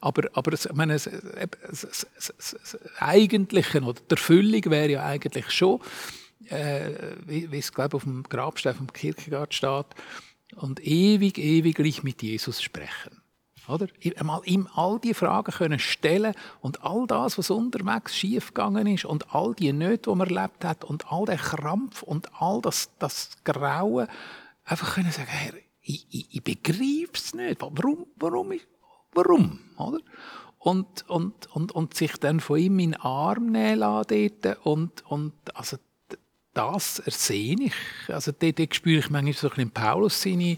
Aber, 0.01 0.27
aber 0.33 0.53
es, 0.53 0.65
ich 0.65 0.73
meine, 0.73 0.95
es, 0.95 1.05
es, 1.05 1.83
es, 2.17 2.33
es, 2.39 2.77
Eigentliche 2.97 3.81
oder 3.81 3.93
die 3.93 4.15
Erfüllung 4.15 4.63
wäre 4.65 4.89
ja 4.89 5.05
eigentlich 5.05 5.51
schon, 5.51 5.81
äh, 6.51 7.15
wie, 7.25 7.57
es 7.57 7.73
glaube 7.73 7.97
auf 7.97 8.03
dem 8.03 8.23
Grabstein 8.23 8.75
vom 8.75 8.91
Kierkegaard 8.91 9.53
steht, 9.53 9.87
und 10.55 10.85
ewig, 10.85 11.37
ewig 11.37 11.75
gleich 11.75 12.03
mit 12.03 12.21
Jesus 12.21 12.61
sprechen. 12.61 13.21
Oder? 13.67 13.87
Einmal 14.17 14.41
ihm 14.45 14.67
all 14.73 14.99
die 14.99 15.13
Fragen 15.13 15.51
können 15.51 15.77
stellen 15.77 16.33
und 16.59 16.83
all 16.83 17.05
das, 17.05 17.37
was 17.37 17.51
unterwegs 17.51 18.15
schiefgegangen 18.15 18.87
ist 18.87 19.05
und 19.05 19.33
all 19.33 19.53
die 19.53 19.71
Nöte, 19.71 20.09
die 20.09 20.15
man 20.15 20.27
erlebt 20.27 20.65
hat 20.65 20.83
und 20.83 21.11
all 21.11 21.25
der 21.25 21.37
Krampf 21.37 22.01
und 22.01 22.29
all 22.41 22.61
das, 22.61 22.89
das 22.97 23.31
Grauen, 23.43 24.07
einfach 24.65 24.95
können 24.95 25.11
sagen, 25.11 25.29
Herr, 25.29 25.53
ich, 25.81 26.07
ich, 26.09 26.35
ich 26.35 26.43
begreife 26.43 27.13
es 27.13 27.33
nicht. 27.35 27.61
Warum? 27.61 28.07
Warum? 28.15 28.53
Warum? 29.13 29.59
Oder? 29.77 29.99
Und, 30.57 31.07
und, 31.07 31.47
und, 31.55 31.71
und 31.71 31.93
sich 31.93 32.13
dann 32.17 32.39
von 32.39 32.59
ihm 32.59 32.79
in 32.79 32.91
den 32.91 33.01
Arm 33.01 33.51
nehmen 33.51 33.79
lassen 33.79 34.31
und, 34.63 35.05
und 35.05 35.33
also 35.53 35.77
das 36.59 36.99
ersehne 36.99 37.65
ich. 37.65 38.13
Also 38.13 38.33
dort, 38.37 38.59
dort 38.59 38.75
spüre 38.75 38.99
ich 38.99 39.09
manchmal 39.09 39.33
so 39.33 39.47
ein 39.47 39.55
bisschen 39.55 39.71
Paulus 39.71 40.21
seine 40.21 40.57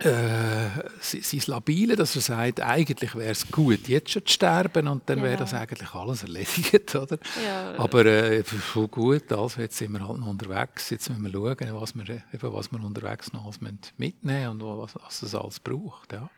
äh, 0.00 0.68
sein 1.00 1.42
Labile, 1.46 1.96
dass 1.96 2.14
er 2.14 2.22
sagt, 2.22 2.60
eigentlich 2.60 3.16
wäre 3.16 3.32
es 3.32 3.50
gut, 3.50 3.88
jetzt 3.88 4.10
schon 4.10 4.24
zu 4.24 4.32
sterben 4.32 4.86
und 4.86 5.08
dann 5.08 5.18
ja. 5.18 5.24
wäre 5.24 5.38
das 5.38 5.54
eigentlich 5.54 5.92
alles 5.92 6.22
erledigt, 6.22 6.94
oder? 6.94 7.18
Ja. 7.44 7.74
Aber 7.78 8.06
äh, 8.06 8.44
gut, 8.90 9.32
also 9.32 9.60
jetzt 9.60 9.76
sind 9.76 9.92
wir 9.92 10.06
halt 10.06 10.20
noch 10.20 10.28
unterwegs, 10.28 10.90
jetzt 10.90 11.08
müssen 11.08 11.24
wir 11.24 11.32
schauen, 11.32 11.80
was 11.80 11.96
wir, 11.96 12.08
eben, 12.08 12.52
was 12.52 12.70
wir 12.70 12.84
unterwegs 12.84 13.32
noch 13.32 13.44
alles 13.44 13.60
mitnehmen 13.60 14.48
und 14.48 14.62
was, 14.62 14.94
was 14.94 15.22
es 15.22 15.34
alles 15.34 15.58
braucht, 15.58 16.12
ja. 16.12 16.30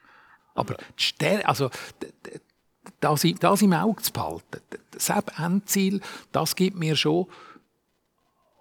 Aber 0.55 0.77
die 0.99 1.45
also 1.45 1.71
das, 3.01 3.27
das 3.41 3.63
im 3.63 3.73
Auge 3.75 4.03
zu 4.03 4.13
behalten, 4.13 4.61
das 4.91 5.11
Endziel, 5.39 6.01
das 6.33 6.57
gibt 6.57 6.79
mir 6.79 6.97
schon 6.97 7.27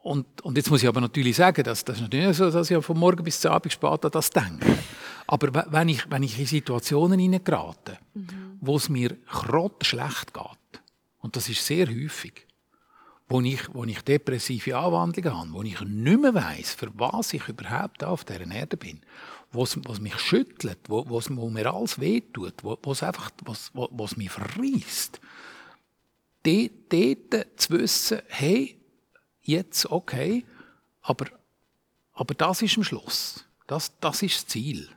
und, 0.02 0.42
und, 0.42 0.58
jetzt 0.58 0.70
muss 0.70 0.82
ich 0.82 0.88
aber 0.88 1.02
natürlich 1.02 1.36
sagen, 1.36 1.64
dass 1.64 1.84
das 1.84 2.00
ist 2.00 2.12
nicht 2.12 2.34
so, 2.36 2.50
dass 2.50 2.72
ich 2.72 2.86
von 2.86 2.98
morgen 2.98 3.24
bis 3.24 3.42
zum 3.42 3.52
Abend 3.52 3.74
spät 3.74 4.06
an 4.06 4.12
das 4.12 4.30
denke. 4.30 4.78
Aber 5.28 5.66
wenn 5.72 5.90
ich, 5.90 6.10
wenn 6.10 6.24
ich 6.24 6.40
in 6.40 6.46
Situationen 6.46 7.20
hineingerate, 7.20 8.00
mhm. 8.14 8.58
wo 8.62 8.78
es 8.78 8.90
mir 8.90 9.18
schlecht 9.82 10.34
geht, 10.34 10.82
und 11.20 11.36
das 11.36 11.50
ist 11.50 11.66
sehr 11.66 11.88
häufig, 11.88 12.48
wo 13.28 13.42
ich, 13.42 13.74
wo 13.74 13.84
ich 13.84 14.02
depressive 14.02 14.76
Anwandlungen 14.76 15.38
habe, 15.38 15.54
wo 15.54 15.62
ich 15.62 15.80
nicht 15.82 16.20
mehr 16.20 16.34
weiss, 16.34 16.74
für 16.74 16.90
was 16.96 17.34
ich 17.34 17.48
überhaupt 17.48 18.04
auf 18.04 18.24
dieser 18.24 18.50
Erde 18.50 18.78
bin, 18.78 19.02
was, 19.52 19.78
was 19.86 20.00
mich 20.00 20.18
schüttelt, 20.18 20.80
wo, 20.88 21.06
was, 21.10 21.30
wo 21.36 21.50
mir 21.50 21.72
alles 21.72 22.00
wehtut, 22.00 22.64
wo, 22.64 22.78
was 22.84 23.04
einfach, 23.04 23.30
was, 23.44 23.72
was 23.74 24.18
mich 24.18 24.32
verreist, 24.32 25.20
dort, 26.44 26.72
dort 26.90 27.60
zu 27.60 27.70
wissen, 27.74 28.22
hey, 28.30 28.79
jetzt 29.50 29.92
okay, 29.92 30.46
aber, 31.02 31.26
aber 32.14 32.34
das 32.34 32.62
ist 32.62 32.78
am 32.78 32.84
Schluss. 32.84 33.46
Das, 33.68 33.98
das 34.00 34.22
ist 34.22 34.36
das 34.36 34.48
Ziel. 34.48 34.90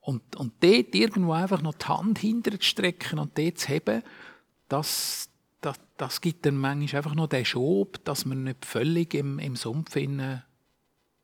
Und, 0.00 0.36
und 0.36 0.52
dort 0.62 0.94
irgendwo 0.94 1.32
einfach 1.32 1.62
noch 1.62 1.74
die 1.74 1.86
Hand 1.86 2.18
hinter 2.18 2.52
zu 2.52 2.66
strecken 2.66 3.18
und 3.18 3.38
dort 3.38 3.58
zu 3.58 3.68
heben, 3.68 4.02
das, 4.68 5.30
das, 5.60 5.76
das 5.96 6.20
gibt 6.20 6.44
dann 6.44 6.56
manchmal 6.56 6.98
einfach 7.00 7.14
noch 7.14 7.28
den 7.28 7.44
Schub, 7.44 8.04
dass 8.04 8.26
man 8.26 8.44
nicht 8.44 8.64
völlig 8.64 9.14
im, 9.14 9.38
im 9.38 9.56
Sumpf 9.56 9.96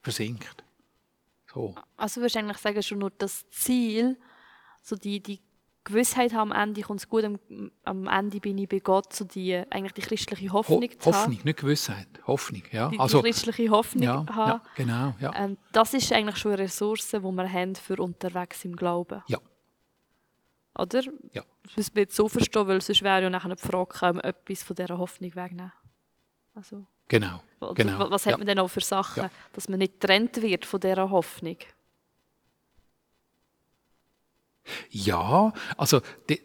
versinkt. 0.03 0.65
So. 1.53 1.75
Also 1.97 2.21
würdest 2.21 2.37
du 2.37 2.39
eigentlich 2.41 2.59
sagen, 2.59 2.83
schon 2.83 2.99
nur 2.99 3.11
das 3.11 3.49
Ziel, 3.51 4.19
so 4.83 4.97
die, 4.97 5.21
die 5.21 5.41
Gewissheit 5.85 6.35
haben, 6.35 6.53
am 6.53 6.69
Ende 6.69 6.83
kommt 6.83 7.01
es 7.01 7.09
gut, 7.09 7.25
am, 7.25 7.39
am, 7.85 8.07
Ende 8.07 8.39
bin 8.39 8.59
ich 8.59 8.69
bei 8.69 8.81
Gott, 8.81 9.15
so 9.15 9.25
die, 9.25 9.57
eigentlich 9.71 9.93
die 9.93 10.03
christliche 10.03 10.53
Hoffnung 10.53 10.83
Ho 10.83 10.87
zu 10.87 10.97
Hoffnung, 10.97 11.15
haben. 11.15 11.23
Hoffnung, 11.23 11.41
nicht 11.45 11.59
Gewissheit, 11.59 12.09
Hoffnung, 12.27 12.63
ja. 12.71 12.89
Die, 12.89 12.99
also, 12.99 13.19
die 13.23 13.31
christliche 13.31 13.71
Hoffnung 13.71 14.03
ja, 14.03 14.27
haben. 14.29 14.51
Ja, 14.51 14.63
genau, 14.77 15.15
ja. 15.21 15.33
Ähm, 15.35 15.57
das 15.73 15.95
ist 15.95 16.13
eigentlich 16.13 16.37
schon 16.37 16.53
eine 16.53 16.63
Ressource, 16.63 17.11
die 17.11 17.23
wir 17.23 17.53
haben 17.53 17.75
für 17.75 17.97
unterwegs 17.97 18.65
im 18.65 18.77
Glauben. 18.77 19.23
Ja. 19.27 19.39
Oder? 20.79 21.03
Ja. 21.33 21.43
Das 21.63 21.77
müssen 21.77 21.95
wir 21.95 22.03
jetzt 22.03 22.17
so 22.17 22.29
verstehen, 22.29 22.67
weil 22.67 22.81
sonst 22.81 23.03
wäre 23.03 23.23
ja 23.23 23.31
nachher 23.31 23.55
die 23.55 23.63
Frage, 23.63 23.99
kann 23.99 24.17
man 24.17 24.25
etwas 24.25 24.63
von 24.63 24.77
dieser 24.77 24.99
Hoffnung 24.99 25.35
wegnehmen? 25.35 25.73
Also, 26.55 26.87
genau, 27.09 27.43
genau. 27.75 28.11
Was 28.11 28.27
hat 28.27 28.33
ja. 28.33 28.37
man 28.39 28.47
denn 28.47 28.59
auch 28.59 28.69
für 28.69 28.81
Sachen, 28.81 29.25
ja. 29.25 29.31
dass 29.53 29.69
man 29.69 29.79
nicht 29.79 30.01
getrennt 30.01 30.43
wird 30.43 30.67
von 30.67 30.81
dieser 30.81 31.11
Hoffnung? 31.11 31.57
Ja, 34.91 35.53
also 35.77 36.01
da 36.27 36.37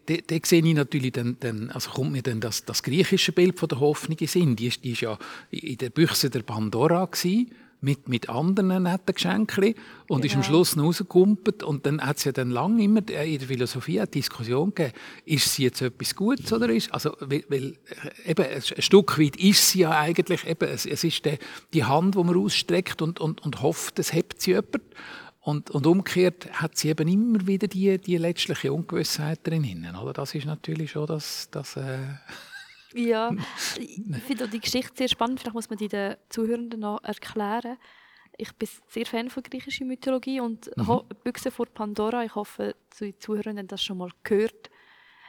sehe 0.44 0.66
ich 0.66 0.74
natürlich 0.74 1.12
dann, 1.12 1.38
dann, 1.40 1.70
also 1.70 1.92
kommt 1.92 2.12
mir 2.12 2.24
dann 2.24 2.40
das, 2.40 2.66
das 2.66 2.82
griechische 2.82 3.32
Bild 3.32 3.60
von 3.60 3.70
der 3.70 3.80
Hoffnung 3.80 4.18
in 4.18 4.28
Sinn. 4.28 4.56
Die 4.56 4.68
ist 4.68 5.02
ja 5.02 5.18
in 5.52 5.78
der 5.78 5.90
Büchse 5.90 6.30
der 6.30 6.42
Pandora 6.42 7.06
gewesen, 7.06 7.52
mit, 7.82 8.10
mit 8.10 8.30
anderen 8.30 8.84
netten 8.84 9.14
Geschenken 9.14 9.76
und 10.08 10.22
genau. 10.22 10.26
ist 10.26 10.36
am 10.36 10.42
genau. 10.42 10.44
Schluss 10.44 10.76
noch 10.76 10.86
rausgekumpelt 10.86 11.62
und 11.62 11.86
dann 11.86 12.02
hat 12.02 12.18
es 12.18 12.24
ja 12.24 12.32
dann 12.32 12.50
lange 12.50 12.84
immer 12.84 13.00
in 13.00 13.38
der 13.38 13.48
Philosophie 13.48 14.00
eine 14.00 14.08
Diskussion 14.08 14.74
gegeben, 14.74 14.94
ist 15.26 15.54
sie 15.54 15.64
jetzt 15.64 15.82
etwas 15.82 16.16
Gutes 16.16 16.52
oder 16.52 16.70
ist, 16.70 16.92
also 16.92 17.16
weil, 17.20 17.46
weil 17.48 17.78
äh, 18.26 18.32
eben 18.32 18.46
ein 18.46 18.62
Stück 18.62 19.20
weit 19.20 19.36
ist 19.36 19.70
sie 19.70 19.80
ja 19.80 19.92
eigentlich 19.92 20.48
eben, 20.48 20.68
es, 20.68 20.86
es 20.86 21.04
ist 21.04 21.26
die, 21.26 21.38
die 21.74 21.84
Hand, 21.84 22.16
die 22.16 22.24
man 22.24 22.36
ausstreckt 22.36 23.02
und, 23.04 23.20
und, 23.20 23.46
und 23.46 23.62
hofft, 23.62 24.00
es 24.00 24.14
hebt 24.14 24.42
sie 24.42 24.52
jemand 24.52 24.82
und, 25.46 25.70
und 25.70 25.86
umgekehrt 25.86 26.52
hat 26.60 26.76
sie 26.76 26.90
eben 26.90 27.08
immer 27.08 27.46
wieder 27.46 27.68
die, 27.68 28.00
die 28.00 28.18
letztliche 28.18 28.74
Ungewissheit 28.74 29.46
drin. 29.46 29.88
Oder? 30.02 30.12
Das 30.12 30.34
ist 30.34 30.48
natürlich 30.48 30.90
schon 30.90 31.06
das... 31.06 31.50
das 31.52 31.78
äh 31.78 32.00
ja, 32.96 33.30
ich 33.78 34.24
finde 34.26 34.48
die 34.48 34.60
Geschichte 34.60 34.94
sehr 34.96 35.08
spannend. 35.08 35.40
Vielleicht 35.40 35.54
muss 35.54 35.70
man 35.70 35.78
die 35.78 35.88
den 35.88 36.16
Zuhörenden 36.30 36.80
noch 36.80 37.04
erklären. 37.04 37.78
Ich 38.38 38.54
bin 38.56 38.68
sehr 38.88 39.06
Fan 39.06 39.30
von 39.30 39.44
griechischer 39.44 39.86
Mythologie 39.86 40.40
und 40.40 40.76
mhm. 40.78 41.04
Büchse 41.24 41.52
vor 41.52 41.68
Pandora, 41.68 42.24
ich 42.24 42.34
hoffe, 42.34 42.76
die 43.00 43.16
Zuhörenden 43.20 43.60
haben 43.60 43.68
das 43.68 43.84
schon 43.84 44.00
mal 44.00 44.10
gehört, 44.24 44.72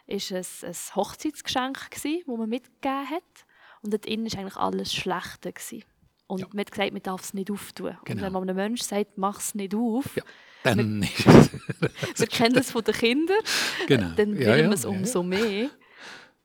ist 0.07 0.33
ein, 0.33 0.47
ein 0.63 0.95
Hochzeitsgeschenk, 0.95 1.91
das 1.91 2.05
man 2.27 2.49
mitgegeben 2.49 3.11
hat. 3.11 3.47
Und 3.83 3.93
dort 3.93 4.07
innen 4.07 4.33
war 4.33 4.41
eigentlich 4.41 4.57
alles 4.57 4.95
Schlechte. 4.95 5.53
Gewesen. 5.53 5.85
Und 6.27 6.41
ja. 6.41 6.47
man 6.53 6.61
hat 6.61 6.71
gesagt, 6.71 6.93
man 6.93 7.03
darf 7.03 7.23
es 7.23 7.35
nicht 7.35 7.51
auftun. 7.51 7.97
Genau. 8.05 8.17
Und 8.17 8.23
wenn 8.23 8.33
man 8.33 8.43
einem 8.43 8.57
Menschen 8.57 8.85
sagt, 8.85 9.17
mach 9.17 9.39
es 9.39 9.55
nicht 9.55 9.75
auf, 9.75 10.17
ja, 10.17 10.23
dann 10.63 11.03
wir, 11.03 11.09
wir 12.17 12.27
kennen 12.27 12.55
das 12.55 12.73
von 12.73 12.83
den 12.83 12.95
Kindern, 12.95 13.39
genau. 13.87 14.11
dann 14.17 14.37
will 14.37 14.47
ja, 14.47 14.63
man 14.63 14.73
es 14.73 14.85
umso 14.85 15.23
mehr. 15.23 15.71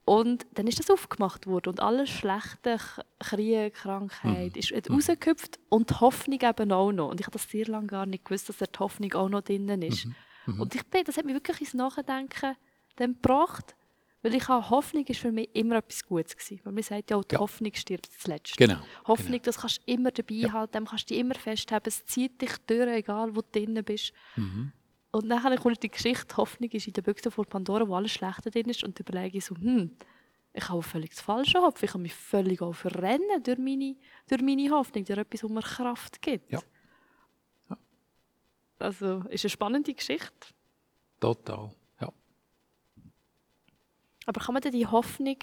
Und 0.03 0.45
dann 0.55 0.67
ist 0.67 0.79
das 0.79 0.89
aufgemacht 0.89 1.45
worden 1.47 1.69
und 1.69 1.79
alles 1.79 2.09
Schlechte, 2.09 2.77
Krieg, 3.19 3.75
Krankheit, 3.75 4.53
mhm. 4.55 4.59
ist 4.59 4.71
mhm. 4.71 4.95
rausgehüpft 4.95 5.59
und 5.69 5.89
die 5.89 5.99
Hoffnung 5.99 6.39
eben 6.41 6.71
auch 6.71 6.91
noch. 6.91 7.09
Und 7.09 7.19
ich 7.19 7.27
habe 7.27 7.37
das 7.37 7.49
sehr 7.49 7.65
lange 7.67 7.87
gar 7.87 8.05
nicht 8.05 8.25
gewusst, 8.25 8.49
dass 8.49 8.57
die 8.57 8.79
Hoffnung 8.79 9.13
auch 9.13 9.29
noch 9.29 9.41
drin 9.41 9.69
ist. 9.81 10.05
Mhm. 10.05 10.15
Mhm. 10.47 10.61
Und 10.61 10.75
ich 10.75 10.85
bin, 10.87 11.03
das 11.05 11.17
hat 11.17 11.25
mich 11.25 11.35
wirklich 11.35 11.61
ins 11.61 11.73
Nachdenken 11.75 12.55
dann 12.95 13.13
gebracht, 13.13 13.75
weil 14.21 14.35
ich 14.35 14.47
habe, 14.47 14.69
Hoffnung 14.69 15.05
ist 15.05 15.19
für 15.19 15.31
mich 15.31 15.49
immer 15.53 15.77
etwas 15.77 16.05
Gutes 16.05 16.35
gewesen. 16.35 16.61
Weil 16.63 16.73
man 16.73 16.83
sagt 16.83 17.09
ja, 17.09 17.19
die 17.19 17.33
ja. 17.33 17.39
Hoffnung 17.39 17.73
stirbt 17.73 18.09
zuletzt. 18.19 18.55
Genau. 18.55 18.79
Hoffnung, 19.07 19.31
genau. 19.31 19.43
das 19.43 19.57
kannst 19.57 19.79
du 19.79 19.91
immer 19.91 20.11
dabei 20.11 20.35
ja. 20.35 20.53
halten, 20.53 20.73
dem 20.73 20.85
kannst 20.85 21.09
du 21.09 21.13
dich 21.13 21.19
immer 21.19 21.35
festhalten, 21.35 21.89
es 21.89 22.05
zieht 22.05 22.41
dich 22.41 22.57
durch, 22.67 22.89
egal 22.89 23.35
wo 23.35 23.41
du 23.41 23.47
drin 23.51 23.81
bist. 23.83 24.13
Mhm. 24.35 24.71
Und 25.11 25.27
dann 25.27 25.57
kommt 25.57 25.83
die 25.83 25.89
Geschichte, 25.89 26.37
Hoffnung 26.37 26.69
ist 26.69 26.87
in 26.87 26.93
der 26.93 27.01
Büchse 27.01 27.31
vor 27.31 27.45
Pandora, 27.45 27.87
wo 27.87 27.95
alles 27.95 28.11
Schlechte 28.11 28.49
drin 28.49 28.69
ist 28.69 28.83
und 28.83 28.97
überlege 28.99 29.39
ich 29.39 29.45
so, 29.45 29.55
hm, 29.55 29.97
ich 30.53 30.69
habe 30.69 30.83
völlig 30.83 31.11
das 31.11 31.21
Falsche 31.21 31.59
Hopf, 31.61 31.81
ich 31.83 31.89
habe 31.89 32.03
mich 32.03 32.13
völlig 32.13 32.61
auch 32.61 32.73
verrennen 32.73 33.43
durch 33.43 33.57
meine, 33.57 33.95
durch 34.27 34.41
meine 34.41 34.69
Hoffnung, 34.69 35.03
durch 35.03 35.19
etwas, 35.19 35.43
was 35.43 35.51
mir 35.51 35.61
Kraft 35.61 36.21
gibt. 36.21 36.51
Ja. 36.51 36.61
ja. 37.69 37.77
Also, 38.79 39.23
ist 39.29 39.43
eine 39.43 39.49
spannende 39.49 39.93
Geschichte. 39.93 40.47
Total. 41.19 41.71
Aber 44.31 44.39
kann 44.39 44.53
man 44.53 44.61
denn 44.61 44.71
die 44.71 44.87
Hoffnung, 44.87 45.35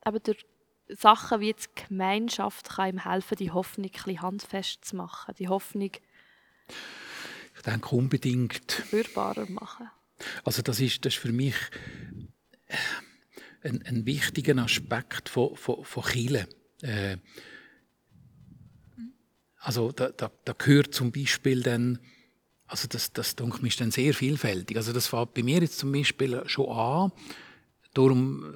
aber 0.00 0.18
durch 0.18 0.46
Sachen 0.88 1.40
wie 1.40 1.48
jetzt 1.48 1.76
Gemeinschaft 1.76 2.70
kann 2.70 2.88
ihm 2.88 3.04
helfen, 3.04 3.36
die 3.36 3.50
Hoffnung 3.50 3.90
ein 4.06 4.22
handfest 4.22 4.86
zu 4.86 4.96
machen, 4.96 5.34
die 5.38 5.48
Hoffnung 5.48 5.90
ich 7.54 7.62
denke 7.62 7.94
unbedingt 7.94 8.72
spürbarer 8.86 9.50
machen. 9.50 9.90
Also 10.44 10.62
das 10.62 10.80
ist, 10.80 11.04
das 11.04 11.12
ist 11.12 11.20
für 11.20 11.32
mich 11.32 11.56
ein, 13.62 13.82
ein 13.82 14.06
wichtiger 14.06 14.56
Aspekt 14.62 15.28
von, 15.28 15.54
von, 15.54 15.84
von 15.84 16.04
Chile. 16.04 16.48
Äh, 16.80 17.18
also 19.58 19.92
da, 19.92 20.08
da, 20.08 20.32
da 20.46 20.54
gehört 20.54 20.94
zum 20.94 21.12
Beispiel 21.12 21.62
dann, 21.62 21.98
also 22.66 22.88
das, 22.88 23.12
das 23.12 23.36
denke 23.36 23.58
ich, 23.58 23.74
ist 23.74 23.82
dann 23.82 23.90
sehr 23.90 24.14
vielfältig. 24.14 24.78
Also 24.78 24.94
das 24.94 25.06
fängt 25.06 25.34
bei 25.34 25.42
mir 25.42 25.60
jetzt 25.60 25.76
zum 25.76 25.92
Beispiel 25.92 26.42
schon 26.46 26.70
an, 26.70 27.12
Darum 27.94 28.54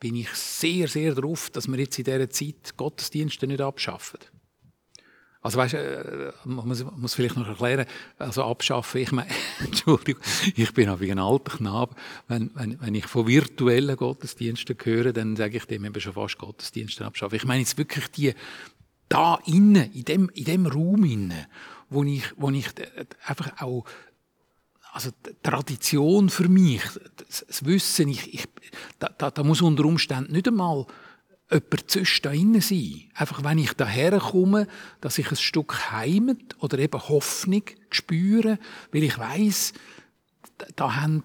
bin 0.00 0.16
ich 0.16 0.30
sehr, 0.30 0.88
sehr 0.88 1.14
darauf, 1.14 1.50
dass 1.50 1.68
wir 1.68 1.78
jetzt 1.78 1.98
in 1.98 2.04
dieser 2.04 2.30
Zeit 2.30 2.76
Gottesdienste 2.76 3.46
nicht 3.46 3.60
abschaffen. 3.60 4.18
Also 5.42 5.56
weißt, 5.56 5.74
äh, 5.74 6.32
man 6.44 6.68
muss, 6.68 6.84
muss 6.84 7.14
vielleicht 7.14 7.36
noch 7.36 7.46
erklären, 7.46 7.86
also 8.18 8.44
abschaffen, 8.44 9.00
ich 9.00 9.10
meine, 9.10 9.30
Entschuldigung, 9.60 10.22
ich 10.54 10.74
bin 10.74 10.88
auch 10.90 11.00
wie 11.00 11.10
ein 11.10 11.18
alter 11.18 11.56
Knabe, 11.56 11.94
wenn, 12.28 12.50
wenn, 12.54 12.78
wenn 12.80 12.94
ich 12.94 13.06
von 13.06 13.26
virtuellen 13.26 13.96
Gottesdiensten 13.96 14.76
höre, 14.82 15.14
dann 15.14 15.36
sage 15.36 15.56
ich 15.56 15.64
dem 15.64 15.84
eben 15.86 16.00
schon 16.00 16.12
fast 16.12 16.36
Gottesdienste 16.36 17.06
abschaffen. 17.06 17.36
Ich 17.36 17.46
meine 17.46 17.60
jetzt 17.60 17.78
wirklich 17.78 18.08
die, 18.08 18.34
da 19.08 19.38
innen, 19.46 19.90
in 19.92 20.04
dem, 20.04 20.28
in 20.34 20.44
dem 20.44 20.66
Raum 20.66 21.04
innen, 21.04 21.46
wo 21.88 22.04
ich, 22.04 22.24
wo 22.36 22.50
ich 22.50 22.66
einfach 23.24 23.62
auch 23.62 23.86
also 24.92 25.10
Tradition 25.42 26.28
für 26.28 26.48
mich, 26.48 26.82
das, 27.16 27.64
Wissen, 27.64 28.08
ich, 28.08 28.34
ich, 28.34 28.44
da, 28.98 29.30
da, 29.30 29.42
muss 29.42 29.62
unter 29.62 29.84
Umständen 29.84 30.32
nicht 30.32 30.48
einmal 30.48 30.86
jemand 31.50 31.90
zwischen 31.90 32.22
da 32.22 32.30
innen 32.32 32.60
sein. 32.60 33.10
Einfach, 33.14 33.44
wenn 33.44 33.58
ich 33.58 33.72
daher 33.74 34.18
komme, 34.18 34.66
dass 35.00 35.18
ich 35.18 35.30
ein 35.30 35.36
Stück 35.36 35.90
Heimat 35.92 36.56
oder 36.58 36.78
eben 36.78 37.00
Hoffnung 37.08 37.62
spüre, 37.90 38.58
weil 38.92 39.04
ich 39.04 39.18
weiß, 39.18 39.72
da 40.76 40.96
haben 40.96 41.22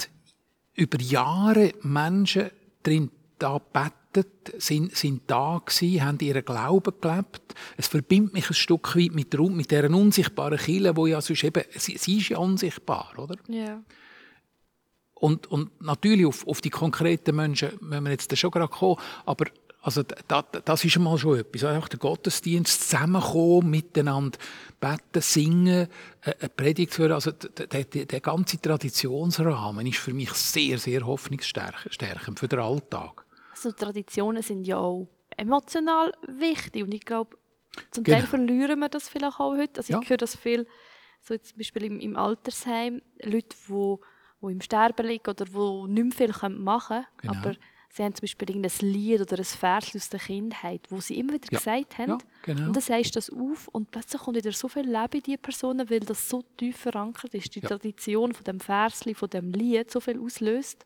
über 0.74 1.00
Jahre 1.00 1.74
Menschen 1.82 2.50
drin 2.84 3.12
da 3.40 3.60
gebetet, 3.60 4.62
sind, 4.62 4.96
sind 4.96 5.24
da 5.28 5.62
gewesen, 5.66 6.06
haben 6.06 6.20
ihren 6.20 6.46
Glauben 6.46 6.94
gelebt. 7.02 7.56
Es 7.78 7.88
verbindet 7.88 8.34
mich 8.34 8.50
ein 8.50 8.54
Stück 8.54 8.96
weit 8.96 9.14
mit, 9.14 9.34
der, 9.34 9.42
mit 9.42 9.72
dieser 9.72 9.90
unsichtbaren 9.90 10.58
Kille, 10.58 10.96
wo 10.96 11.08
ja 11.08 11.22
sonst 11.22 11.44
eben, 11.44 11.64
sie, 11.76 11.98
sie 11.98 12.18
ist 12.18 12.30
ja 12.30 12.38
unsichtbar, 12.38 13.14
oder? 13.18 13.36
Ja. 13.48 13.82
Und, 15.14 15.48
und 15.48 15.82
natürlich 15.82 16.26
auf, 16.26 16.48
auf 16.48 16.62
die 16.62 16.70
konkreten 16.70 17.36
Menschen 17.36 17.72
müssen 17.80 18.04
wir 18.04 18.12
jetzt 18.12 18.38
schon 18.38 18.52
gerade 18.52 18.68
kommen, 18.68 18.98
aber 19.26 19.46
also 19.86 20.02
da, 20.02 20.42
das 20.42 20.84
ist 20.84 20.98
einmal 20.98 21.20
schon 21.20 21.38
etwas. 21.38 21.64
Einfach 21.64 21.88
der 21.90 22.00
Gottesdienst, 22.00 22.90
zusammenkommen, 22.90 23.70
miteinander 23.70 24.40
beten, 24.80 25.22
singen, 25.22 25.88
eine 26.22 26.50
Predigt 26.50 26.98
hören. 26.98 27.12
Also 27.12 27.32
der, 27.32 27.68
der, 27.68 28.06
der 28.06 28.20
ganze 28.20 28.60
Traditionsrahmen 28.60 29.86
ist 29.86 30.00
für 30.00 30.12
mich 30.12 30.32
sehr, 30.32 30.80
sehr 30.80 31.06
hoffnungsstärkend 31.06 32.40
für 32.40 32.48
den 32.48 32.60
Alltag. 32.60 33.25
Also 33.56 33.72
Traditionen 33.72 34.44
sind 34.44 34.66
ja 34.66 34.78
auch 34.78 35.08
emotional 35.38 36.14
wichtig 36.28 36.84
und 36.84 36.94
ich 36.94 37.06
glaube, 37.06 37.38
zum 37.92 38.04
genau. 38.04 38.18
Teil 38.18 38.28
verlieren 38.28 38.80
wir 38.80 38.90
das 38.90 39.10
vielleicht 39.10 39.40
auch 39.40 39.56
heute. 39.56 39.80
Also 39.80 39.94
ja. 39.94 40.00
ich 40.02 40.10
höre 40.10 40.18
das 40.18 40.36
viel, 40.36 40.68
so 41.22 41.38
zum 41.38 41.58
Beispiel 41.58 41.86
im, 41.86 42.00
im 42.00 42.16
Altersheim, 42.16 43.02
Leute, 43.24 43.56
die, 43.68 43.96
die 44.42 44.52
im 44.52 44.62
Sterben 44.62 45.08
liegen 45.08 45.30
oder 45.30 45.46
die 45.46 45.92
nicht 45.94 46.20
mehr 46.20 46.34
viel 46.34 46.50
machen 46.50 47.06
können, 47.18 47.34
genau. 47.34 47.40
aber 47.40 47.56
Sie 47.96 48.04
haben 48.04 48.14
zum 48.14 48.24
Beispiel 48.24 48.58
ein 48.58 48.70
Lied 48.82 49.22
oder 49.22 49.38
ein 49.38 49.46
Vers 49.46 49.96
aus 49.96 50.10
der 50.10 50.20
Kindheit, 50.20 50.82
wo 50.90 51.00
sie 51.00 51.18
immer 51.18 51.32
wieder 51.32 51.48
ja. 51.50 51.60
gesagt 51.60 51.98
haben. 51.98 52.10
Ja, 52.10 52.18
genau. 52.42 52.68
Und 52.68 52.76
dann 52.76 52.84
sagst 52.84 53.16
du 53.16 53.20
das 53.20 53.30
auf 53.30 53.70
und 53.70 53.90
plötzlich 53.90 54.22
kommt 54.22 54.36
wieder 54.36 54.52
so 54.52 54.68
viel 54.68 54.84
Leben 54.84 55.14
in 55.14 55.22
diese 55.22 55.38
Personen, 55.38 55.90
weil 55.90 56.02
das 56.02 56.28
so 56.28 56.44
tief 56.58 56.76
verankert 56.76 57.34
ist. 57.34 57.56
Die 57.56 57.62
ja. 57.62 57.70
Tradition 57.70 58.34
von 58.34 58.44
dem 58.44 58.60
Versli, 58.60 59.14
von 59.14 59.30
dem 59.30 59.54
Lied 59.54 59.90
so 59.90 60.02
viel 60.02 60.20
auslöst. 60.20 60.86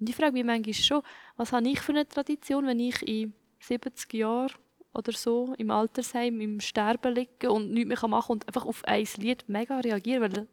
Und 0.00 0.08
ich 0.08 0.16
frage 0.16 0.32
mich 0.32 0.44
manchmal 0.44 0.74
schon, 0.74 1.02
was 1.36 1.52
habe 1.52 1.68
ich 1.68 1.80
für 1.80 1.92
eine 1.92 2.08
Tradition, 2.08 2.66
wenn 2.66 2.80
ich 2.80 3.06
in 3.06 3.32
70 3.60 4.12
Jahren 4.14 4.52
oder 4.94 5.12
so 5.12 5.54
im 5.58 5.70
Altersheim 5.70 6.40
im 6.40 6.60
Sterben 6.60 7.14
liege 7.14 7.50
und 7.50 7.72
nichts 7.72 7.88
mehr 7.88 8.08
machen 8.08 8.26
kann 8.26 8.34
und 8.34 8.48
einfach 8.48 8.64
auf 8.64 8.84
ein 8.84 9.06
Lied 9.16 9.44
mega 9.48 9.78
reagiere, 9.80 10.20
weil, 10.22 10.48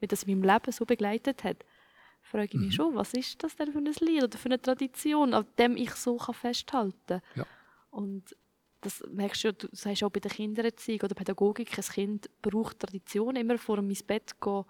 weil 0.00 0.08
das 0.08 0.24
in 0.24 0.38
meinem 0.38 0.50
Leben 0.52 0.72
so 0.72 0.84
begleitet 0.84 1.44
hat 1.44 1.64
frage 2.28 2.44
ich 2.44 2.54
mich 2.54 2.68
mhm. 2.68 2.72
schon, 2.72 2.94
was 2.94 3.14
ist 3.14 3.42
das 3.42 3.56
denn 3.56 3.72
für 3.72 3.78
ein 3.78 3.84
Lied 4.00 4.22
oder 4.22 4.38
für 4.38 4.46
eine 4.48 4.60
Tradition, 4.60 5.34
an 5.34 5.46
dem 5.58 5.76
ich 5.76 5.92
so 5.92 6.18
festhalten 6.18 6.94
kann. 7.06 7.22
Ja. 7.34 7.46
Und 7.90 8.36
das 8.80 9.02
merkst 9.10 9.44
du, 9.44 9.52
du 9.52 9.68
sagst 9.72 10.04
auch 10.04 10.10
bei 10.10 10.20
der 10.20 10.30
Kindererziehung 10.30 11.00
oder 11.02 11.14
Pädagogik, 11.14 11.76
ein 11.76 11.84
Kind 11.84 12.30
braucht 12.42 12.78
Tradition, 12.78 13.34
immer 13.36 13.58
vor 13.58 13.76
dem 13.76 13.88
ins 13.90 14.02
Bett 14.02 14.40
gehen, 14.40 14.64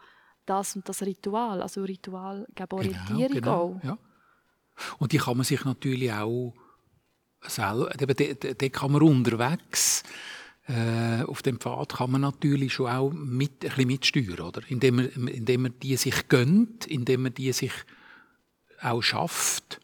das 0.47 0.77
und 0.77 0.89
das 0.89 1.03
Ritual. 1.03 1.61
Also 1.61 1.83
Ritual 1.83 2.47
geben 2.55 2.69
genau, 2.69 2.77
Orientierung 2.77 3.35
genau, 3.35 3.53
auch. 3.53 3.85
Ja. 3.85 3.99
Und 4.99 5.13
die 5.13 5.19
kann 5.19 5.37
man 5.37 5.45
sich 5.45 5.65
natürlich 5.65 6.13
auch 6.13 6.55
selber, 7.43 7.91
da 8.15 8.69
kann 8.69 8.93
man 8.93 9.03
unterwegs 9.03 10.03
äh, 10.69 11.23
auf 11.23 11.43
dem 11.43 11.59
Pfad 11.59 11.95
kann 11.95 12.11
man 12.11 12.21
natürlich 12.21 12.75
schon 12.75 12.91
auch 12.91 13.11
mit, 13.11 13.65
ein 13.65 13.71
bisschen 13.71 13.87
mitsteuern, 13.87 14.41
oder? 14.41 14.61
Indem 14.69 14.97
man, 14.97 15.09
indem 15.29 15.63
man 15.63 15.75
die 15.83 15.97
sich 15.97 16.29
gönnt, 16.29 16.87
indem 16.87 17.23
man 17.23 17.35
die 17.35 17.53
sich 17.53 17.73
auch 18.83 19.03
schafft. 19.03 19.81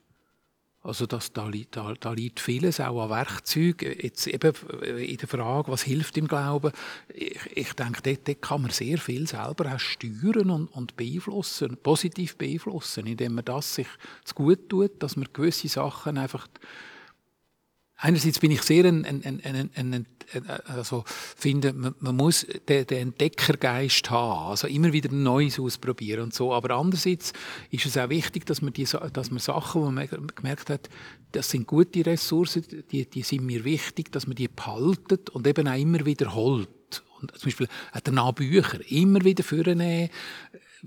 Also 0.85 1.07
das, 1.07 1.33
da, 1.33 1.51
da, 1.71 1.95
da 1.99 2.13
liegt 2.13 2.41
vieles 2.41 2.79
auch 2.79 3.05
an 3.05 3.09
Werkzeugen. 3.09 3.97
Jetzt 4.03 4.27
eben 4.27 4.55
in 4.83 5.17
der 5.17 5.29
Frage, 5.29 5.73
was 5.73 5.83
hilft 5.83 6.19
im 6.19 6.29
Glauben, 6.29 6.73
ich, 7.09 7.39
ich 7.55 7.73
denke, 7.73 8.03
dort, 8.03 8.29
dort, 8.29 8.43
kann 8.43 8.61
man 8.61 8.71
sehr 8.71 8.99
viel 8.99 9.27
selber 9.27 9.75
auch 9.75 9.81
steuern 9.81 10.51
und, 10.51 10.67
und 10.67 10.95
beeinflussen, 10.95 11.79
positiv 11.83 12.37
beeinflussen, 12.37 13.07
indem 13.07 13.37
man 13.37 13.47
das 13.47 13.77
sich 13.77 13.87
zu 14.25 14.35
gut 14.35 14.69
tut, 14.69 15.03
dass 15.03 15.17
man 15.17 15.27
gewisse 15.33 15.69
Sachen 15.69 16.19
einfach 16.19 16.47
einerseits 17.97 18.39
bin 18.39 18.51
ich 18.51 18.63
sehr 18.63 18.85
ein, 18.85 19.05
ein, 19.05 19.41
ein, 19.43 19.71
ein 19.75 20.07
also 20.67 21.05
finde, 21.07 21.73
man, 21.73 21.95
man 22.01 22.17
muss 22.17 22.47
den, 22.69 22.87
den, 22.87 22.99
Entdeckergeist 23.09 24.11
haben, 24.11 24.51
also 24.51 24.67
immer 24.67 24.93
wieder 24.93 25.13
Neues 25.13 25.61
ausprobieren 25.61 26.25
und 26.25 26.35
so. 26.35 26.53
Aber 26.53 26.75
andererseits 26.75 27.33
ist 27.71 27.87
es 27.87 27.97
auch 27.97 28.09
wichtig, 28.09 28.47
dass 28.47 28.63
man, 28.63 28.73
die, 28.73 28.85
dass 28.85 29.31
man 29.31 29.39
Sachen, 29.39 29.83
wo 29.83 29.91
man 29.91 30.09
gemerkt 30.35 30.71
hat, 30.71 30.89
das 31.33 31.51
sind 31.51 31.67
gute 31.67 32.05
Ressourcen, 32.07 32.65
die, 32.91 33.09
die 33.09 33.23
sind 33.23 33.45
mir 33.45 33.65
wichtig, 33.65 34.13
dass 34.13 34.27
man 34.27 34.37
die 34.37 34.49
behaltet 34.49 35.31
und 35.31 35.47
eben 35.47 35.69
auch 35.69 35.79
immer 35.79 36.05
wiederholt. 36.05 36.69
Und 37.21 37.37
zum 37.39 37.47
Beispiel 37.47 37.69
danach 38.03 38.33
Bücher 38.33 38.81
immer 38.91 39.25
wieder 39.25 39.45
vornehmen, 39.45 40.11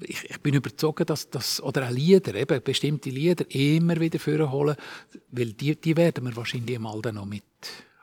ich, 0.02 0.30
ich 0.30 0.40
bin 0.42 0.56
überzeugt, 0.56 1.10
dass 1.10 1.30
das, 1.30 1.62
oder 1.62 1.88
auch 1.88 1.92
Lieder, 1.92 2.36
eben 2.36 2.62
bestimmte 2.64 3.10
Lieder 3.10 3.46
immer 3.50 4.00
wieder 4.00 4.20
vorholen, 4.20 4.76
weil 5.32 5.54
die, 5.54 5.76
die 5.76 5.98
werden 5.98 6.26
wir 6.26 6.36
wahrscheinlich 6.36 6.80
mal 6.80 7.02
dann 7.02 7.16
noch 7.16 7.26
mit, 7.26 7.44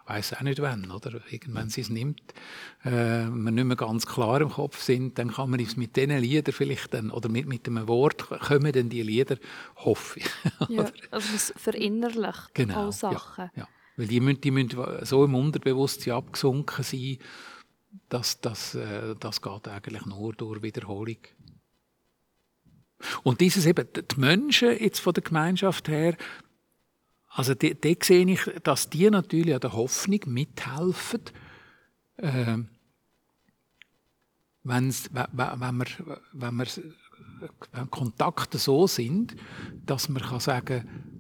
weiß 0.07 0.35
auch 0.35 0.43
nicht 0.43 0.61
wann, 0.61 0.91
oder? 0.91 1.21
Irgendwann 1.31 1.71
sie 1.71 1.81
es 1.81 1.91
nimmt, 1.91 2.23
äh, 2.85 2.91
wir 2.91 3.51
nicht 3.51 3.65
mehr 3.65 3.77
ganz 3.77 4.07
klar 4.07 4.41
im 4.41 4.51
Kopf 4.51 4.81
sind, 4.81 5.19
dann 5.19 5.33
kann 5.33 5.51
man 5.51 5.61
es 5.61 5.77
mit 5.77 5.97
diesen 5.97 6.19
Liedern 6.19 6.53
vielleicht 6.53 6.95
dann, 6.95 7.11
oder 7.11 7.29
mit, 7.29 7.47
mit 7.47 7.67
einem 7.67 7.89
Wort 7.89 8.29
kommen 8.29 8.73
dann 8.73 8.89
die 8.89 9.03
Lieder, 9.03 9.37
hoffe 9.77 10.21
ich. 10.21 10.27
ja, 10.69 10.91
also 11.11 11.29
es 11.35 11.53
verinnerlicht 11.57 12.55
genau, 12.55 12.91
Sachen. 12.91 13.51
Ja, 13.57 13.63
ja. 13.63 13.69
Weil 13.97 14.09
die 14.09 14.21
müssen, 14.21 14.41
die 14.41 14.51
müssen 14.51 14.85
so 15.03 15.25
im 15.25 15.35
Unterbewusstsein 15.35 16.15
abgesunken 16.15 16.83
sein, 16.83 17.19
dass 18.09 18.41
das, 18.41 18.75
äh, 18.75 19.15
das 19.19 19.41
geht 19.41 19.69
eigentlich 19.69 20.05
nur 20.07 20.33
durch 20.33 20.63
Wiederholung. 20.63 21.17
Und 23.23 23.40
dieses 23.40 23.67
eben, 23.67 23.87
die 23.95 24.21
Menschen 24.21 24.79
jetzt 24.79 25.01
von 25.01 25.14
der 25.14 25.23
Gemeinschaft 25.23 25.88
her, 25.88 26.17
also 27.29 27.55
da 27.55 27.69
sehe 28.01 28.27
ich, 28.27 28.40
dass 28.62 28.90
die 28.90 29.11
natürlich 29.11 29.55
an 29.55 29.61
der 29.61 29.73
Hoffnung 29.73 30.21
mithelfen, 30.27 31.23
äh, 32.17 32.59
wenn, 34.62 34.88
wenn, 34.93 35.77
wir, 35.77 36.21
wenn, 36.33 36.57
wir, 36.57 36.67
wenn 37.73 37.90
Kontakte 37.90 38.59
so 38.59 38.87
sind, 38.87 39.35
dass 39.85 40.09
man 40.09 40.23
kann 40.23 40.40
sagen 40.40 41.12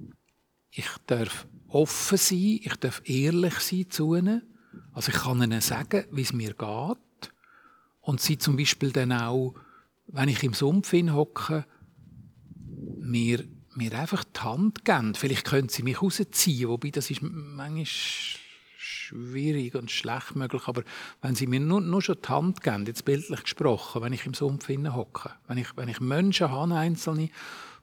ich 0.76 0.88
darf 1.06 1.46
offen 1.68 2.18
sein, 2.18 2.60
ich 2.62 2.76
darf 2.80 3.02
ehrlich 3.04 3.54
sein 3.60 3.90
zu 3.90 4.14
ihnen. 4.14 4.42
Also 4.92 5.12
ich 5.12 5.18
kann 5.18 5.42
ihnen 5.42 5.60
sagen, 5.60 6.04
wie 6.10 6.22
es 6.22 6.32
mir 6.32 6.52
geht. 6.52 7.32
Und 8.00 8.20
sie 8.20 8.38
zum 8.38 8.56
Beispiel 8.56 8.90
dann 8.90 9.12
auch, 9.12 9.54
wenn 10.08 10.28
ich 10.28 10.42
im 10.42 10.52
Sumpf 10.52 10.92
hocke, 10.92 11.64
mir, 13.04 13.44
mir 13.74 13.92
einfach 13.98 14.24
die 14.24 14.40
Hand 14.40 14.84
geben. 14.84 15.14
Vielleicht 15.14 15.44
können 15.44 15.68
sie 15.68 15.82
mich 15.82 16.00
rausziehen, 16.00 16.68
wobei 16.68 16.90
das 16.90 17.10
ist 17.10 17.22
manchmal 17.22 17.86
schwierig 18.76 19.74
und 19.74 19.90
schlecht 19.90 20.34
möglich, 20.34 20.62
aber 20.66 20.82
wenn 21.22 21.34
sie 21.34 21.46
mir 21.46 21.60
nur, 21.60 21.80
nur 21.80 22.02
schon 22.02 22.18
die 22.22 22.28
Hand 22.28 22.62
geben, 22.62 22.86
jetzt 22.86 23.04
bildlich 23.04 23.42
gesprochen, 23.42 24.02
wenn 24.02 24.12
ich 24.12 24.26
im 24.26 24.34
Sumpf 24.34 24.68
hocke, 24.68 25.30
wenn 25.46 25.58
ich, 25.58 25.76
wenn 25.76 25.88
ich 25.88 26.00
Menschen 26.00 26.50
habe, 26.50 26.74
einzelne, 26.74 27.30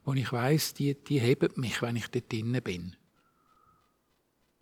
wo 0.03 0.13
ich 0.13 0.31
weiß, 0.31 0.73
die, 0.75 0.95
die 0.95 1.19
heben 1.19 1.51
mich, 1.55 1.81
wenn 1.81 1.95
ich 1.95 2.07
dort 2.07 2.31
drinnen 2.31 2.61
bin. 2.61 2.95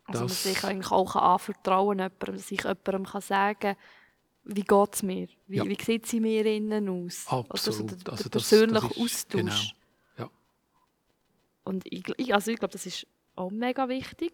Also 0.06 0.24
das, 0.24 0.46
man 0.46 0.54
sich 0.54 0.64
eigentlich 0.64 0.92
auch 0.92 1.16
anvertrauen 1.16 1.98
kann, 1.98 2.12
dass 2.20 2.52
ich 2.52 2.64
jemandem 2.64 3.06
kann 3.06 3.22
sagen 3.22 3.60
kann, 3.60 3.76
wie 4.44 4.64
geht 4.64 4.94
es 4.94 5.04
mir? 5.04 5.28
Wie, 5.48 5.58
ja. 5.58 5.66
wie 5.66 5.78
sieht 5.80 6.08
sie 6.08 6.20
mir 6.20 6.46
innen 6.46 6.90
aus? 6.90 7.26
Absolut. 7.28 7.58
Also 7.58 7.84
der, 7.84 7.98
der 7.98 8.14
also 8.14 8.30
persönliche 8.30 8.74
das, 8.74 8.82
das 8.82 8.98
ist, 8.98 9.04
Austausch. 9.04 9.42
Genau. 9.42 9.79
Und 11.64 11.84
ich, 11.86 12.34
also 12.34 12.52
ich 12.52 12.58
glaube, 12.58 12.72
das 12.72 12.86
ist 12.86 13.08
auch 13.36 13.52
mega 13.52 13.88
wichtig, 13.90 14.34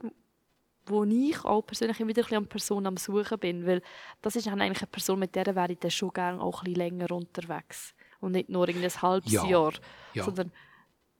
wo 0.87 1.03
ich 1.03 1.43
auch 1.43 1.61
persönlich 1.61 1.97
wieder 1.99 2.23
ein 2.23 2.27
bisschen 2.27 2.47
Person 2.47 2.85
am 2.85 2.97
Suchen 2.97 3.39
bin, 3.39 3.65
weil 3.65 3.81
das 4.21 4.35
ist 4.35 4.47
eigentlich 4.47 4.81
eine 4.81 4.87
Person, 4.87 5.19
mit 5.19 5.35
der 5.35 5.55
wäre 5.55 5.71
ich 5.71 5.79
dann 5.79 5.91
schon 5.91 6.13
gerne 6.13 6.41
auch 6.41 6.61
ein 6.61 6.65
bisschen 6.65 6.75
länger 6.75 7.11
unterwegs 7.11 7.95
und 8.19 8.33
nicht 8.33 8.49
nur 8.49 8.67
in 8.69 8.83
ein 8.83 9.01
halbes 9.01 9.31
ja. 9.31 9.45
Jahr, 9.45 9.73
ja. 10.13 10.23
sondern 10.23 10.51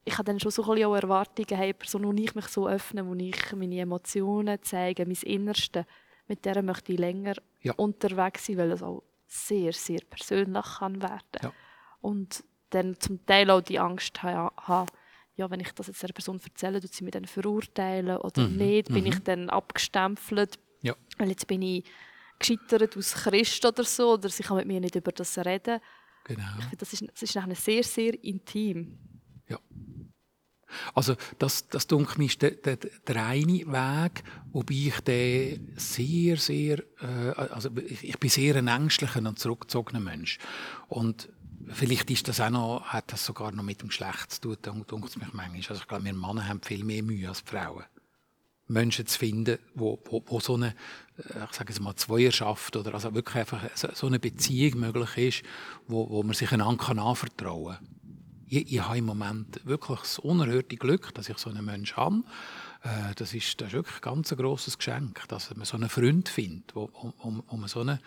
ich 0.04 0.14
habe 0.14 0.26
dann 0.26 0.40
schon 0.40 0.52
so 0.52 0.64
ein 0.64 0.70
bisschen 0.70 0.86
auch 0.86 0.96
Erwartungen, 0.96 1.58
hey, 1.60 1.74
Person, 1.74 2.06
wo 2.06 2.14
ich 2.14 2.36
mich 2.36 2.48
so 2.48 2.68
öffne, 2.68 3.08
wo 3.08 3.16
ich 3.16 3.54
meine 3.54 3.80
Emotionen 3.80 4.60
zeige, 4.62 5.06
mein 5.06 5.18
Innerste, 5.24 5.86
mit 6.28 6.46
der 6.46 6.62
möchte 6.62 6.94
ich 6.94 7.00
länger 7.00 7.34
ja. 7.62 7.74
unterwegs 7.74 8.46
sein, 8.46 8.58
weil 8.58 8.70
das 8.70 8.84
auch 8.84 9.04
sehr, 9.28 9.74
sehr 9.74 10.02
persönlich 10.08 10.66
kann 10.78 11.02
werden. 11.02 11.42
Ja. 11.42 11.52
Und 12.02 12.44
dann 12.70 13.00
zum 13.00 13.26
Teil 13.26 13.50
auch 13.50 13.62
die 13.62 13.80
Angst 13.80 14.22
haben, 14.22 14.88
ja, 15.36 15.50
wenn 15.50 15.60
ich 15.60 15.72
das 15.74 15.88
jetzt 15.88 16.04
einer 16.04 16.14
Person 16.14 16.40
erzähle, 16.44 16.82
tut 16.82 16.94
sie 16.94 17.04
mich 17.04 17.12
dann 17.12 17.26
verurteilen 17.26 18.18
oder 18.18 18.48
mhm. 18.48 18.58
nicht? 18.58 18.88
Bin 18.88 19.02
mhm. 19.02 19.12
ich 19.12 19.20
dann 19.20 19.50
abgestempelt? 19.50 20.58
Ja. 20.82 20.96
Weil 21.18 21.30
jetzt 21.30 21.48
bin 21.48 21.62
ich 21.62 21.84
gescheitert 22.40 22.96
aus 22.98 23.14
Christ 23.14 23.66
oder 23.66 23.84
so, 23.84 24.14
oder 24.14 24.30
sie 24.30 24.44
kann 24.44 24.58
mit 24.58 24.68
mir 24.68 24.80
nicht 24.80 24.96
über 24.96 25.12
das 25.12 25.38
reden. 25.38 25.80
Genau. 26.26 26.44
Ich 26.58 26.66
finde, 26.66 26.78
das 26.78 26.94
ist, 26.94 27.04
das 27.14 27.22
ist 27.22 27.66
sehr, 27.66 27.84
sehr 27.84 28.24
intim. 28.24 28.98
Ja. 29.48 29.60
Also 30.94 31.16
das, 31.40 31.68
das 31.68 31.86
ich, 31.86 32.20
ist 32.20 32.42
der, 32.42 32.52
der, 32.52 32.78
der 32.78 33.26
eine 33.26 33.60
Weg, 33.66 34.24
wobei 34.52 34.74
ich 34.74 35.00
den 35.02 35.74
sehr, 35.78 36.38
sehr, 36.38 36.80
äh, 37.02 37.32
also 37.38 37.70
ich, 37.78 38.04
ich 38.04 38.20
bin 38.20 38.30
sehr 38.30 38.56
ein 38.56 38.68
ängstlicher 38.68 39.20
und 39.20 39.40
zurückgezogener 39.40 40.00
Mensch. 40.00 40.40
Und 40.88 41.30
Vielleicht 41.72 42.12
ist 42.12 42.28
das 42.28 42.40
auch 42.40 42.50
noch, 42.50 42.84
hat 42.86 43.12
das 43.12 43.26
sogar 43.26 43.52
noch 43.52 43.64
mit 43.64 43.82
dem 43.82 43.90
Geschlecht 43.90 44.32
zu 44.32 44.56
tun, 44.56 44.58
denkt 44.64 44.92
mich 45.18 45.34
manchmal. 45.34 45.58
Also 45.58 45.76
ich 45.76 45.88
glaube, 45.88 46.06
wir 46.06 46.14
Männer 46.14 46.48
haben 46.48 46.62
viel 46.62 46.84
mehr 46.84 47.04
Mühe 47.04 47.28
als 47.28 47.42
Frauen. 47.42 47.84
Menschen 48.68 49.06
zu 49.06 49.20
finden, 49.20 49.60
wo, 49.76 50.00
wo, 50.06 50.24
wo 50.26 50.40
so 50.40 50.56
eine, 50.56 50.76
äh, 51.18 51.44
ich 51.50 51.56
sage 51.56 51.72
jetzt 51.72 51.80
mal, 51.80 51.96
Zweierschaft 51.96 52.76
oder 52.76 52.94
also 52.94 53.14
wirklich 53.14 53.36
einfach 53.36 53.62
so 53.76 54.08
eine 54.08 54.20
Beziehung 54.20 54.80
möglich 54.80 55.18
ist, 55.18 55.44
wo, 55.88 56.10
wo 56.10 56.24
man 56.24 56.34
sich 56.34 56.52
einander 56.52 56.90
anvertrauen 56.90 57.76
kann. 57.76 57.88
Ich, 58.48 58.74
ich 58.74 58.82
habe 58.82 58.98
im 58.98 59.06
Moment 59.06 59.66
wirklich 59.66 60.00
das 60.00 60.20
unerhörte 60.20 60.78
Glück, 60.78 61.14
dass 61.14 61.30
ich 61.30 61.38
so 61.38 61.50
einen 61.50 61.66
Menschen 61.66 61.98
habe. 61.98 62.24
Äh, 62.82 63.14
das, 63.16 63.34
ist, 63.34 63.62
das 63.62 63.68
ist 63.68 63.74
wirklich 63.74 63.98
ein 63.98 64.02
ganz 64.02 64.36
grosses 64.36 64.78
Geschenk, 64.78 65.28
dass 65.28 65.56
man 65.56 65.66
so 65.66 65.78
einen 65.78 65.90
Freund 65.90 66.30
findet, 66.30 66.76
wo, 66.76 66.90
wo, 66.94 67.44
wo 67.48 67.58
man 67.58 67.68
so 67.70 67.82
eine 67.82 68.00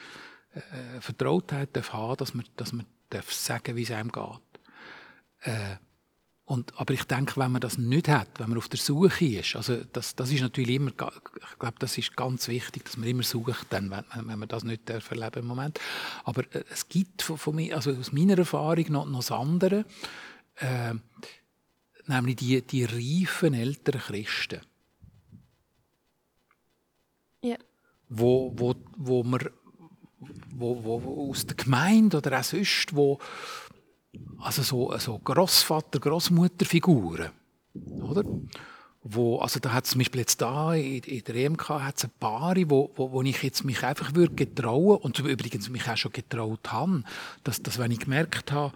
äh, 0.55 1.01
Vertrautheit 1.01 1.77
darf 1.77 1.93
haben 1.93 2.17
dass 2.17 2.35
man, 2.35 2.45
dass 2.57 2.73
man 2.73 2.87
darf 3.11 3.33
sagen 3.33 3.77
wie 3.77 3.83
es 3.83 3.91
einem 3.91 4.13
geht. 4.13 4.61
Äh, 5.43 5.77
und, 6.49 6.73
aber 6.81 6.95
ich 6.95 7.05
denke, 7.05 7.39
wenn 7.39 7.53
man 7.53 7.61
das 7.61 7.77
nicht 7.77 8.09
hat, 8.09 8.29
wenn 8.39 8.49
man 8.49 8.57
auf 8.57 8.71
der 8.71 8.79
Suche 8.79 9.27
ist, 9.27 9.55
also 9.55 9.85
das, 9.93 10.17
das 10.17 10.31
ist 10.31 10.41
natürlich 10.41 10.77
immer, 10.77 10.91
ich 10.91 10.97
glaube, 11.59 11.75
das 11.79 11.99
ist 11.99 12.17
ganz 12.17 12.49
wichtig, 12.49 12.87
dass 12.87 12.97
man 12.97 13.07
immer 13.07 13.23
sucht, 13.23 13.67
dann, 13.69 13.91
wenn, 13.91 14.05
wenn 14.27 14.39
man 14.39 14.49
das 14.49 14.65
nicht 14.65 14.89
darf 14.89 15.11
erleben 15.11 15.41
im 15.41 15.47
Moment. 15.47 15.79
Aber 16.25 16.45
äh, 16.55 16.65
es 16.71 16.89
gibt 16.89 17.21
von, 17.21 17.37
von 17.37 17.55
mir, 17.55 17.77
also 17.77 17.93
aus 17.93 18.13
meiner 18.13 18.39
Erfahrung 18.39 18.87
noch, 18.89 19.05
noch 19.05 19.19
das 19.19 19.31
andere, 19.31 19.85
äh, 20.57 20.95
nämlich 22.07 22.37
die, 22.37 22.63
die 22.63 22.85
reifen 22.85 23.53
älteren 23.53 24.01
Christen. 24.01 24.61
Ja. 27.43 27.57
Wo, 28.09 28.55
wo, 28.57 28.75
wo 28.97 29.23
man 29.23 29.51
wo, 30.51 30.85
wo, 30.85 31.31
aus 31.31 31.47
der 31.47 31.57
Gemeinde 31.57 32.19
oder 32.19 32.41
auch 32.41 32.45
sonst, 32.45 32.95
wo, 32.95 33.19
also 34.41 34.63
so, 34.63 34.97
so 34.99 35.19
Großvater, 35.19 36.01
Großmutterfiguren, 36.01 37.31
oder? 38.01 38.25
Wo, 39.03 39.39
also 39.39 39.61
da 39.61 39.73
hat 39.73 39.85
es 39.85 39.93
zum 39.93 40.01
Beispiel 40.01 40.21
jetzt 40.21 40.41
da 40.43 40.75
in, 40.75 41.03
in 41.05 41.25
der 41.25 41.35
EMK 41.37 41.69
hat's 41.69 42.05
ein 42.05 42.11
paar, 42.19 42.57
wo, 42.67 42.91
wo, 42.97 43.13
wo 43.13 43.23
ich 43.23 43.43
jetzt 43.43 43.65
mich 43.65 43.83
einfach 43.85 44.15
würde 44.15 44.35
getrauen 44.35 44.99
und 44.99 45.19
übrigens 45.21 45.69
mich 45.71 45.89
auch 45.89 45.97
schon 45.97 46.13
getraut 46.13 46.73
habe, 46.73 47.05
dass, 47.45 47.63
dass 47.63 47.79
wenn 47.79 47.93
ich 47.93 48.01
gemerkt 48.01 48.51
habe, 48.53 48.75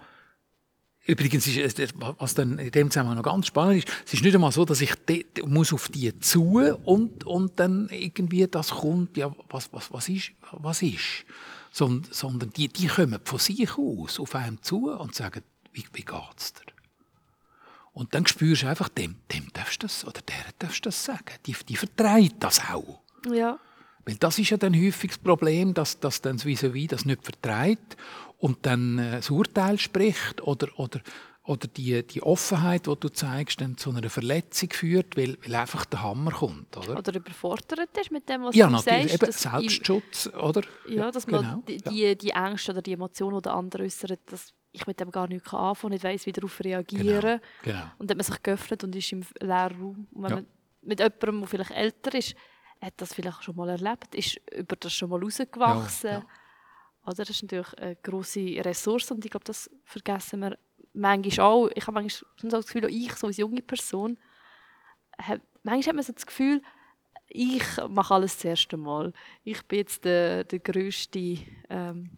Übrigens 1.05 1.45
ist 1.47 1.79
es, 1.79 1.93
was 1.97 2.33
dann 2.33 2.59
in 2.59 2.71
dem 2.71 2.89
Zusammenhang 2.89 3.17
noch 3.17 3.23
ganz 3.23 3.47
spannend 3.47 3.83
ist, 3.83 3.89
es 4.05 4.13
ist 4.13 4.23
nicht 4.23 4.35
einmal 4.35 4.53
so, 4.53 4.63
dass 4.63 4.79
ich 4.79 4.95
de, 4.95 5.25
muss 5.45 5.73
auf 5.73 5.89
die 5.89 6.17
zu 6.19 6.59
und, 6.85 7.25
und 7.25 7.59
dann 7.59 7.89
irgendwie 7.89 8.47
das 8.47 8.69
kommt, 8.69 9.17
ja, 9.17 9.35
was, 9.49 9.73
was, 9.73 9.91
was 9.91 10.07
ist, 10.07 10.31
was 10.51 10.81
ist, 10.81 11.25
sondern, 11.71 12.09
sondern 12.11 12.49
die, 12.51 12.69
die 12.69 12.87
kommen 12.87 13.19
von 13.25 13.39
sich 13.39 13.77
aus 13.77 14.17
auf 14.17 14.33
einem 14.35 14.61
zu 14.61 14.91
und 14.91 15.13
sagen, 15.13 15.43
wie, 15.73 15.83
wie 15.91 16.05
geht's 16.05 16.53
dir? 16.53 16.73
Und 17.91 18.15
dann 18.15 18.25
spürst 18.25 18.63
du 18.63 18.67
einfach, 18.67 18.89
dem, 18.89 19.17
dem 19.31 19.51
darfst 19.53 19.83
du 19.83 19.87
das, 19.87 20.05
oder 20.05 20.21
der 20.21 20.35
darfst 20.57 20.85
du 20.85 20.87
das 20.87 21.03
sagen. 21.03 21.35
Die, 21.45 21.55
die 21.67 21.75
vertreibt 21.75 22.43
das 22.43 22.59
auch. 22.71 23.01
Ja. 23.31 23.59
Weil 24.05 24.15
das 24.15 24.39
ist 24.39 24.49
ja 24.49 24.57
dann 24.57 24.75
häufig 24.75 25.11
das 25.11 25.19
Problem, 25.19 25.73
dass, 25.73 25.99
dass 25.99 26.21
dann 26.21 26.37
das 26.37 26.45
vis 26.45 26.61
das 26.89 27.05
nicht 27.05 27.23
vertreibt 27.23 27.97
und 28.43 28.65
dann 28.65 28.99
äh, 28.99 29.11
das 29.11 29.29
Urteil 29.29 29.79
spricht 29.79 30.41
oder, 30.41 30.67
oder, 30.77 30.99
oder 31.43 31.65
die, 31.65 32.05
die 32.05 32.21
Offenheit, 32.21 32.87
die 32.87 32.95
du 32.99 33.07
zeigst, 33.07 33.61
dann 33.61 33.77
zu 33.77 33.91
einer 33.91 34.09
Verletzung 34.09 34.69
führt, 34.69 35.15
weil, 35.15 35.37
weil 35.45 35.55
einfach 35.55 35.85
der 35.85 36.03
Hammer 36.03 36.31
kommt. 36.31 36.75
Oder, 36.75 36.97
oder 36.97 37.15
überfordert 37.15 37.97
ist 37.97 38.11
mit 38.11 38.27
dem, 38.27 38.43
was 38.43 38.53
ja, 38.53 38.65
du 38.65 38.73
natürlich, 38.73 39.13
sagst. 39.13 39.23
Eben 39.23 39.31
Selbstschutz, 39.31 40.27
oder? 40.27 40.61
Ja, 40.89 41.09
dass 41.09 41.25
genau, 41.25 41.41
man 41.41 41.63
die, 41.65 41.77
ja. 41.85 41.89
die, 41.89 42.17
die 42.17 42.29
Ängste 42.31 42.73
oder 42.73 42.81
die 42.81 42.91
Emotionen, 42.91 43.37
die 43.37 43.43
der 43.43 43.53
andere 43.53 43.83
äußert, 43.83 44.19
dass 44.25 44.53
ich 44.73 44.85
mit 44.87 44.99
dem 44.99 45.09
gar 45.09 45.29
nicht 45.29 45.53
anfangen 45.53 45.93
nicht 45.93 46.03
weiss, 46.03 46.25
wie 46.25 46.33
darauf 46.33 46.59
reagieren. 46.59 47.39
Genau, 47.63 47.77
genau. 47.79 47.91
Und 47.97 48.09
dann 48.09 48.19
hat 48.19 48.27
man 48.27 48.33
sich 48.33 48.43
geöffnet 48.43 48.83
und 48.83 48.93
ist 48.93 49.09
im 49.13 49.23
leeren 49.39 49.79
Raum. 49.79 50.07
Und 50.11 50.23
wenn 50.23 50.29
Ja. 50.29 50.35
man 50.35 50.45
mit 50.81 50.99
jemandem, 50.99 51.39
der 51.39 51.47
vielleicht 51.47 51.71
älter 51.71 52.13
ist, 52.17 52.35
hat 52.81 52.93
das 52.97 53.13
vielleicht 53.13 53.41
schon 53.41 53.55
mal 53.55 53.69
erlebt, 53.69 54.13
ist 54.13 54.37
über 54.53 54.75
das 54.75 54.91
schon 54.91 55.09
mal 55.09 55.23
rausgewachsen. 55.23 56.09
Ja, 56.09 56.17
ja. 56.17 56.25
Oder 57.05 57.15
das 57.15 57.29
ist 57.31 57.43
natürlich 57.43 57.73
eine 57.77 57.95
grosse 57.97 58.63
Ressource 58.63 59.11
und 59.11 59.25
ich 59.25 59.31
glaube, 59.31 59.43
das 59.45 59.69
vergessen 59.83 60.39
wir 60.39 60.57
manchmal 60.93 61.45
auch. 61.45 61.69
Ich 61.75 61.85
habe 61.85 61.95
manchmal 61.95 62.31
so 62.37 62.47
das 62.47 62.65
Gefühl, 62.65 62.85
auch 62.85 62.89
ich 62.89 63.13
so 63.15 63.27
als 63.27 63.37
junge 63.37 63.61
Person, 63.61 64.17
hab, 65.17 65.41
manchmal 65.63 65.89
hat 65.89 65.95
man 65.95 66.03
so 66.03 66.13
das 66.13 66.25
Gefühl, 66.25 66.61
ich 67.27 67.63
mache 67.89 68.13
alles 68.13 68.35
das 68.35 68.45
erste 68.45 68.77
Mal. 68.77 69.11
Ich 69.43 69.63
bin 69.63 69.79
jetzt 69.79 70.05
der, 70.05 70.43
der 70.43 70.59
grösste 70.59 71.39
ähm, 71.69 72.11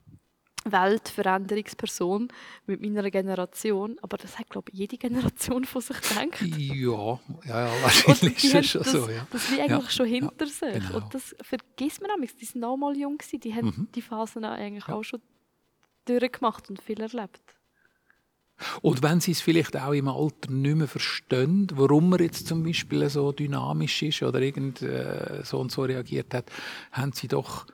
Weltveränderungsperson 0.65 2.27
mit 2.65 2.81
meiner 2.81 3.09
Generation. 3.09 3.97
Aber 4.01 4.17
das 4.17 4.37
hat, 4.39 4.49
glaube 4.49 4.71
ich, 4.71 4.79
jede 4.79 4.97
Generation 4.97 5.65
von 5.65 5.81
sich 5.81 5.99
gedacht. 6.01 6.41
Ja, 6.41 7.19
ja, 7.45 7.67
ja 7.67 7.71
wahrscheinlich 7.81 8.43
ist 8.43 8.53
es 8.55 8.65
schon 8.67 8.83
das, 8.83 8.91
so. 8.91 9.09
Ja. 9.09 9.27
das 9.31 9.51
wie 9.51 9.61
eigentlich 9.61 9.83
Ja, 9.85 9.89
schon 9.89 10.07
ja, 10.07 10.19
hinter 10.19 10.47
sich. 10.47 10.73
genau. 10.73 10.97
Und 10.97 11.13
das 11.13 11.35
vergisst 11.41 12.01
man 12.01 12.11
nämlich. 12.11 12.35
Die 12.35 12.45
sind 12.45 12.63
auch 12.63 12.77
mal 12.77 12.95
jung 12.97 13.17
gewesen. 13.17 13.39
Die 13.39 13.53
haben 13.53 13.67
Mhm. 13.67 13.87
die 13.93 14.01
Phasen 14.01 14.43
eigentlich 14.45 14.87
Ja. 14.87 14.95
auch 14.95 15.03
schon 15.03 15.21
durchgemacht 16.05 16.69
und 16.69 16.81
viel 16.81 16.99
erlebt. 17.01 17.41
Und 18.81 19.03
wenn 19.03 19.19
sie 19.19 19.31
es 19.33 19.41
vielleicht 19.41 19.75
auch 19.75 19.91
im 19.91 20.07
Alter 20.07 20.49
nicht 20.49 20.75
mehr 20.77 20.87
verstehen, 20.87 21.67
warum 21.73 22.09
man 22.09 22.19
jetzt 22.19 22.47
zum 22.47 22.63
Beispiel 22.63 23.09
so 23.09 23.33
dynamisch 23.33 24.01
ist 24.01 24.23
oder 24.23 24.39
irgend 24.39 24.81
äh, 24.81 25.41
so 25.43 25.59
und 25.59 25.73
so 25.73 25.81
reagiert 25.83 26.33
hat, 26.33 26.49
haben 26.93 27.11
sie 27.11 27.27
doch 27.27 27.65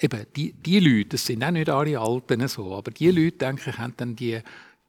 eben 0.00 0.26
die, 0.34 0.52
die 0.52 0.80
Leute, 0.80 1.10
das 1.10 1.26
sind 1.26 1.44
auch 1.44 1.50
nicht 1.50 1.68
alle 1.68 1.98
Alten 1.98 2.46
so, 2.48 2.74
aber 2.74 2.90
die 2.90 3.10
Leute, 3.10 3.38
denke 3.38 3.70
ich, 3.70 3.78
haben 3.78 3.94
dann 3.96 4.16
die, 4.16 4.40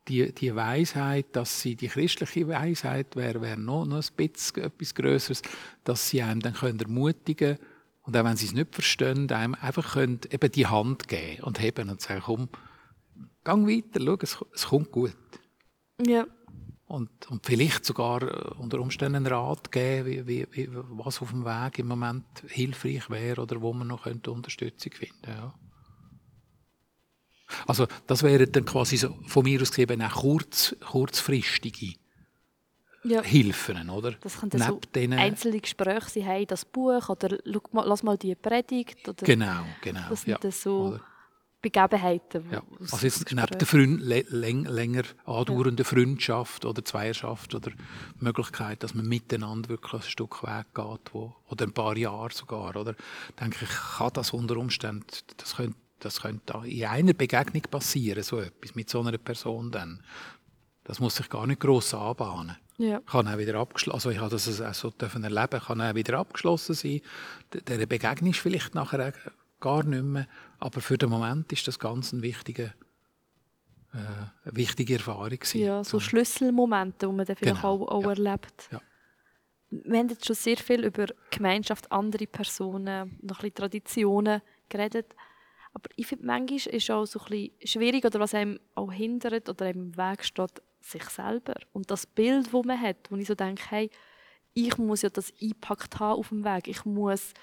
die, 0.08 0.32
die 0.32 0.56
Weisheit, 0.56 1.28
dass 1.34 1.62
sie, 1.62 1.76
die 1.76 1.88
christliche 1.88 2.48
Weisheit 2.48 3.16
wäre 3.16 3.42
wär 3.42 3.58
noch, 3.58 3.86
noch 3.86 4.04
ein 4.04 4.28
bisschen 4.28 4.64
etwas 4.64 4.96
Größeres, 4.96 5.42
dass 5.84 6.10
sie 6.10 6.22
einem 6.22 6.42
dann 6.42 6.54
können 6.54 6.80
ermutigen 6.80 7.58
und 8.04 8.16
auch 8.16 8.24
wenn 8.24 8.38
sie 8.38 8.46
es 8.46 8.54
nicht 8.54 8.74
verstehen, 8.74 9.30
einem 9.32 9.56
einfach 9.56 9.94
können 9.94 10.20
eben 10.30 10.52
die 10.52 10.68
Hand 10.68 11.08
geben 11.08 11.44
und 11.44 11.60
heben 11.60 11.90
und 11.90 12.02
sagen, 12.02 12.22
komm, 12.24 12.50
gang 13.44 13.68
weiter, 13.68 14.00
schau, 14.04 14.18
es, 14.22 14.38
es 14.54 14.68
kommt 14.68 14.92
gut. 14.92 15.16
Ja. 16.06 16.28
Und, 16.88 17.10
und 17.32 17.46
vielleicht 17.46 17.84
sogar 17.84 18.22
äh, 18.22 18.54
unter 18.60 18.80
Umständen 18.80 19.16
einen 19.16 19.28
Rat 19.28 19.72
geben, 19.72 20.06
wie, 20.06 20.28
wie, 20.28 20.48
wie, 20.52 20.70
was 20.72 21.22
auf 21.22 21.32
dem 21.32 21.44
Weg 21.44 21.80
im 21.80 21.88
Moment 21.88 22.26
hilfreich 22.48 23.10
wäre 23.10 23.42
oder 23.42 23.60
wo 23.62 23.74
man 23.74 23.88
noch 23.88 24.04
könnte 24.04 24.32
Unterstützung 24.32 24.92
finden 24.92 25.28
ja. 25.28 25.54
Also 27.68 27.88
das 28.08 28.24
wären 28.24 28.52
dann 28.52 28.66
quasi 28.66 28.98
so, 28.98 29.16
von 29.28 29.44
mir 29.44 29.62
aus 29.62 29.72
gesehen 29.72 30.02
auch 30.02 30.16
kurz, 30.16 30.76
kurzfristige 30.80 31.96
ja. 33.04 33.22
Hilfen, 33.22 33.90
oder? 33.90 34.14
Das 34.14 34.40
können 34.40 34.52
so 34.52 34.80
einzelne 34.96 35.60
Gespräche 35.60 36.10
sein, 36.10 36.24
hey, 36.24 36.46
das 36.46 36.66
Buch 36.66 37.10
oder 37.10 37.38
lass 37.44 38.04
mal 38.04 38.18
die 38.18 38.34
Predigt. 38.36 39.08
Oder 39.08 39.26
Genau, 39.26 39.64
genau. 39.82 40.10
Das 40.10 40.24
sind 40.24 40.44
ja. 40.44 40.52
so 40.52 40.88
Oder? 40.88 41.02
Begebenheiten. 41.70 42.46
Ja. 42.52 42.62
Also 42.80 43.08
jetzt 43.08 43.32
neben 43.32 43.58
der 43.58 43.68
Freund, 43.68 44.00
lä- 44.02 44.26
läng, 44.30 44.66
länger 44.66 45.04
andauernden 45.26 45.84
Freundschaft 45.84 46.64
oder 46.64 46.86
Zweierschaft 46.86 47.56
oder 47.56 47.72
Möglichkeit, 48.20 48.84
dass 48.84 48.94
man 48.94 49.08
miteinander 49.08 49.70
wirklich 49.70 50.04
ein 50.04 50.10
Stück 50.10 50.44
Weg 50.44 50.66
geht, 50.76 51.14
wo, 51.14 51.36
oder 51.50 51.66
ein 51.66 51.74
paar 51.74 51.98
Jahre 51.98 52.32
sogar, 52.32 52.76
oder? 52.76 52.94
Denke 53.40 53.66
ich, 53.66 53.98
kann 53.98 54.12
das 54.14 54.32
unter 54.32 54.58
Umständen, 54.58 55.08
das 55.38 55.56
könnte, 55.56 55.78
das 56.00 56.22
könnte 56.22 56.62
in 56.66 56.86
einer 56.86 57.14
Begegnung 57.14 57.64
passieren, 57.64 58.22
so 58.22 58.40
etwas, 58.40 58.76
mit 58.76 58.88
so 58.88 59.02
einer 59.02 59.18
Person 59.18 59.72
dann. 59.72 60.04
Das 60.84 61.00
muss 61.00 61.16
sich 61.16 61.30
gar 61.30 61.48
nicht 61.48 61.62
gross 61.62 61.96
anbahnen. 61.96 62.58
Ja. 62.78 63.00
Kann 63.00 63.28
auch 63.28 63.38
wieder 63.40 63.56
abgeschlossen, 63.56 63.96
also 63.96 64.10
ich 64.12 64.20
habe 64.20 64.30
das 64.30 64.62
auch 64.62 64.74
so 64.74 64.92
dürfen 64.92 65.24
erleben, 65.24 65.60
kann 65.62 65.82
auch 65.82 65.96
wieder 65.96 66.20
abgeschlossen 66.20 66.76
sein. 66.76 67.02
Der 67.52 67.86
Begegnung 67.88 68.32
ist 68.32 68.40
vielleicht 68.40 68.76
nachher 68.76 69.14
gar 69.62 69.84
nicht 69.84 70.04
mehr, 70.04 70.28
aber 70.66 70.82
für 70.82 70.98
den 70.98 71.10
Moment 71.12 71.52
ist 71.52 71.68
das 71.68 71.78
ganz 71.78 72.12
ein 72.12 72.24
wichtiger, 72.24 72.74
äh, 73.94 73.98
eine 73.98 74.56
wichtige 74.56 74.96
Erfahrung 74.96 75.30
gewesen. 75.30 75.62
Ja, 75.62 75.84
so 75.84 76.00
Schlüsselmomente, 76.00 77.06
die 77.08 77.14
man 77.14 77.24
dann 77.24 77.36
vielleicht 77.36 77.62
Genau, 77.62 77.84
auch, 77.84 77.88
auch 77.88 78.02
ja. 78.02 78.10
erlebt. 78.10 78.70
Ja. 78.72 78.82
Wir 79.70 80.00
haben 80.00 80.10
jetzt 80.10 80.26
schon 80.26 80.36
sehr 80.36 80.58
viel 80.58 80.84
über 80.84 81.06
Gemeinschaft, 81.30 81.92
andere 81.92 82.26
Personen, 82.26 83.20
noch 83.22 83.38
ein 83.38 83.42
bisschen 83.42 83.54
Traditionen 83.54 84.42
geredet. 84.68 85.16
Aber 85.74 85.90
ich 85.98 86.08
finde, 86.08 86.26
manchmal 86.26 86.74
ist 86.74 86.90
auch 86.90 87.06
so 87.06 87.20
ein 87.20 87.26
bisschen 87.26 87.68
schwierig 87.68 88.04
oder 88.04 88.20
was 88.20 88.34
einem 88.34 88.60
auch 88.74 88.92
hindert 88.92 89.48
oder 89.50 89.66
einem 89.66 89.92
im 89.92 89.98
Weg 89.98 90.24
steht, 90.24 90.64
sich 90.82 91.04
selber. 91.04 91.56
Und 91.74 91.92
das 91.92 92.08
Bild, 92.08 92.48
das 92.52 92.66
man 92.66 92.82
hat, 92.82 93.12
wo 93.12 93.18
ich 93.18 93.28
so 93.28 93.36
denke, 93.36 93.64
hey, 93.70 93.92
ich 94.56 94.78
muss 94.80 95.04
ja 95.04 95.10
das 95.10 95.32
eingepackt 95.40 96.00
haben 96.00 96.20
auf 96.20 96.30
dem 96.30 96.44
Weg. 96.44 96.68
Ich 96.68 96.86
muss, 96.86 97.34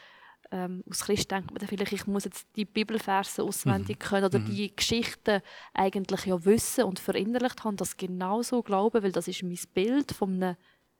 ähm, 0.53 0.84
als 0.86 1.05
Christ 1.05 1.30
denkt 1.30 1.50
man 1.50 1.59
dann 1.59 1.68
vielleicht, 1.68 1.92
ich 1.92 2.07
muss 2.07 2.24
jetzt 2.24 2.46
die 2.57 2.66
Bibelverse 2.66 3.42
auswendig 3.42 3.98
können 3.98 4.26
oder 4.26 4.38
die 4.38 4.74
Geschichten 4.76 5.40
eigentlich 5.72 6.26
ja 6.26 6.44
wissen 6.44 6.84
und 6.84 6.98
verinnerlicht 6.98 7.64
haben, 7.64 7.76
das 7.76 7.96
genau 7.96 8.42
so 8.42 8.62
glauben, 8.62 9.03
weil 9.03 9.12
das 9.12 9.28
ist 9.28 9.42
mein 9.42 9.59
Bild 9.72 10.12
von 10.12 10.34
einem 10.34 10.57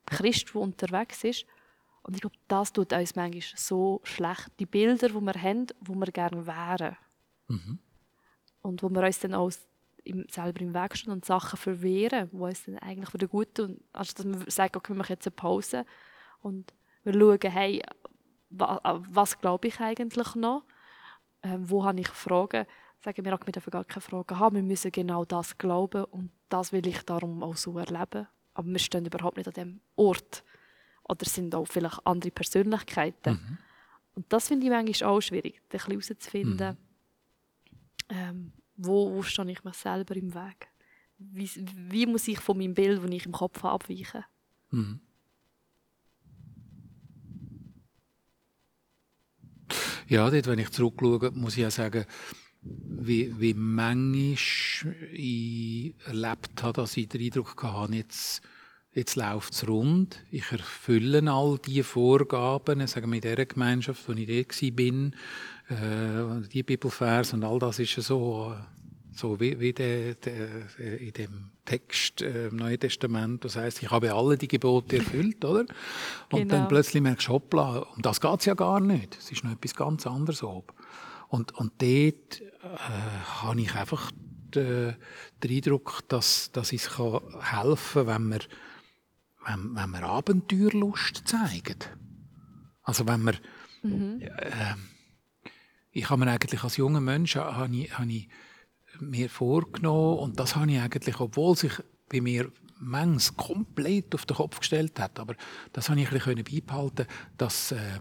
Christ, 0.07 0.55
der 0.55 0.63
unterwegs 0.63 1.23
ist. 1.23 1.45
Und 2.03 2.15
ich 2.15 2.23
glaube, 2.23 2.37
das 2.49 2.73
tut 2.73 2.93
uns 2.95 3.15
manchmal 3.15 3.43
so 3.57 4.01
schlecht. 4.05 4.51
Die 4.59 4.67
Bilder, 4.67 5.09
die 5.09 5.15
wir 5.15 5.35
haben, 5.35 5.67
die 5.67 5.95
wir 5.95 6.07
gerne 6.07 6.47
wären. 6.47 6.97
Und 8.63 8.83
wo 8.83 8.89
wir 8.89 9.03
uns 9.03 9.21
dann 9.21 9.35
auch 9.35 9.53
im, 10.05 10.25
selber 10.31 10.61
im 10.63 10.75
Weg 10.75 10.97
stehen 10.97 11.13
und 11.13 11.25
Sachen 11.25 11.59
verwehren, 11.59 12.31
die 12.33 12.37
uns 12.37 12.65
dann 12.65 12.79
eigentlich 12.79 13.13
wieder 13.13 13.29
gut 13.29 13.55
tun. 13.55 13.81
Also, 13.93 14.15
dass 14.17 14.25
man 14.25 14.51
sagt, 14.51 14.77
okay, 14.77 14.95
wir 14.95 14.97
machen 14.97 15.13
jetzt 15.13 15.27
eine 15.27 15.37
Pause 15.37 15.85
und 16.41 16.73
Wir 17.05 17.15
schauen, 17.15 17.51
hey, 17.51 17.83
wa, 18.53 18.81
was 19.11 19.39
glaube 19.41 19.69
ich 19.69 19.81
eigentlich 19.81 20.35
noch? 20.35 20.65
Ähm, 21.43 21.69
wo 21.69 21.85
habe 21.85 22.01
ich 22.01 22.09
Fragen? 22.09 22.67
Sagen 23.01 23.25
wir, 23.25 23.33
wir 23.33 23.53
dürfen 23.53 23.71
gar 23.71 23.85
keine 23.85 24.01
Fragen 24.01 24.39
haben. 24.39 24.57
Wir 24.57 24.63
müssen 24.63 24.93
genau 24.93 25.25
das 25.25 25.59
glauben 25.59 26.05
und 26.05 26.31
das 26.49 26.73
will 26.73 26.87
ich 26.87 27.03
darum 27.03 27.43
auch 27.43 27.57
so 27.57 27.77
erleben. 27.79 28.29
Aber 28.55 28.69
wir 28.69 28.79
stehen 28.79 29.05
überhaupt 29.07 29.37
nicht 29.39 29.49
an 29.49 29.55
dem 29.55 29.81
Ort. 29.97 30.45
Oder 31.05 31.25
sind 31.27 31.55
auch 31.55 31.65
vielleicht 31.67 32.07
andere 32.07 32.31
Persönlichkeiten. 32.31 33.33
Mhm. 33.35 33.59
Und 34.15 34.33
das 34.33 34.49
finde 34.49 34.67
ich 34.67 34.71
manchmal 34.71 35.11
auch 35.11 35.21
schwierig, 35.21 35.61
herauszufinden, 35.71 36.77
Mhm. 38.11 38.17
ähm, 38.17 38.53
wo, 38.77 39.13
wo 39.13 39.23
stehe 39.23 39.51
ich 39.51 39.65
mir 39.65 39.73
selber 39.73 40.15
im 40.17 40.35
Weg. 40.35 40.69
Wie, 41.19 41.51
wie 41.89 42.07
muss 42.07 42.29
ich 42.29 42.39
von 42.41 42.59
meinem 42.59 42.75
Bild, 42.75 43.03
das 43.03 43.11
ich 43.11 43.27
im 43.27 43.33
Kopf 43.33 43.63
habe, 43.63 43.75
abweichen? 43.75 44.25
Mhm. 44.71 45.01
Ja, 50.13 50.29
dort, 50.29 50.47
wenn 50.47 50.59
ich 50.59 50.69
zurückschaue, 50.69 51.31
muss 51.31 51.57
ich 51.57 51.65
auch 51.65 51.71
sagen, 51.71 52.05
wie, 52.61 53.33
wie 53.41 53.55
manchmal 53.55 54.95
ich 55.11 55.95
erlebt 56.05 56.63
habe, 56.63 56.83
dass 56.83 56.99
ich 56.99 57.09
den 57.09 57.23
Eindruck 57.23 57.63
hatte, 57.63 57.95
jetzt, 57.95 58.43
jetzt 58.93 59.17
läuft 59.17 59.55
es 59.55 59.67
rund. 59.67 60.23
Ich 60.31 60.53
erfülle 60.53 61.33
all 61.33 61.59
diese 61.65 61.85
Vorgaben, 61.85 62.87
sagen 62.87 63.11
wir 63.11 63.17
in 63.17 63.23
dieser 63.23 63.47
Gemeinschaft, 63.47 64.07
wo 64.07 64.13
ich 64.13 64.27
dort 64.27 64.63
war, 64.63 66.43
äh, 66.43 66.49
die 66.49 66.63
Bibelvers 66.63 67.33
und 67.33 67.43
all 67.43 67.59
das 67.59 67.79
ist 67.79 67.95
so, 67.95 68.55
so 69.15 69.39
wie, 69.41 69.61
wie 69.61 69.73
der, 69.73 70.15
der, 70.15 70.79
in 70.79 71.13
dem 71.13 71.51
Text 71.65 72.23
äh, 72.23 72.49
im 72.49 72.57
Neuen 72.57 72.81
Testament, 72.81 73.45
das 73.45 73.57
heißt, 73.57 73.83
ich 73.83 73.91
habe 73.91 74.13
alle 74.13 74.37
die 74.39 74.49
Gebote 74.49 74.97
erfüllt, 74.97 75.45
oder? 75.45 75.61
Und 75.61 75.69
Genau. 76.31 76.45
dann 76.49 76.69
plötzlich 76.69 77.03
merkst 77.03 77.29
du, 77.29 77.33
hoppla, 77.33 77.79
um 77.79 78.03
das 78.03 78.21
geht 78.21 78.41
es 78.41 78.47
ja 78.47 78.55
gar 78.55 78.81
nicht. 78.81 79.17
Es 79.19 79.31
ist 79.31 79.45
noch 79.45 79.53
etwas 79.53 79.75
ganz 79.75 80.07
anderes 80.07 80.43
oben. 80.43 80.75
Und, 81.29 81.53
und 81.53 81.73
dort 81.81 82.41
äh, 82.41 82.79
habe 83.43 83.61
ich 83.61 83.75
einfach 83.75 84.11
den, 84.55 84.97
den 85.43 85.51
Eindruck, 85.51 86.01
dass, 86.09 86.51
dass 86.53 86.73
es 86.73 86.91
kann 86.91 87.21
helfen 87.41 88.07
kann, 88.07 88.31
wenn 88.31 88.31
wir, 88.31 88.41
wenn, 89.47 89.75
wenn 89.75 89.91
wir 89.91 90.03
Abenteuerlust 90.03 91.23
zeigen. 91.27 91.79
Also 92.83 93.07
wenn 93.07 93.23
wir... 93.23 93.35
Äh, 93.85 94.75
ich 95.95 96.09
habe 96.09 96.25
mir 96.25 96.31
eigentlich 96.31 96.63
als 96.65 96.79
junger 96.79 97.01
Mensch 97.01 97.37
habe 97.37 97.77
ich, 97.77 97.99
habe 97.99 98.11
ich 98.11 98.29
mir 99.03 99.29
vorgenommen 99.29 100.19
und 100.19 100.41
das 100.41 100.57
habe 100.57 100.71
ich 100.71 100.81
eigentlich, 100.81 101.21
obwohl 101.21 101.57
sich 101.57 101.73
bei 102.09 102.21
mir 102.21 102.51
manches 102.79 103.37
komplett 103.37 104.15
auf 104.15 104.27
den 104.27 104.37
Kopf 104.37 104.61
gestellt 104.61 104.99
hat, 104.99 105.19
aber 105.19 105.35
das 105.73 105.89
habe 105.89 106.01
ich 106.01 106.11
ein 106.11 106.19
bisschen 106.19 106.45
beibehalten, 106.45 107.07
dass 107.37 107.73
äh, 107.73 108.01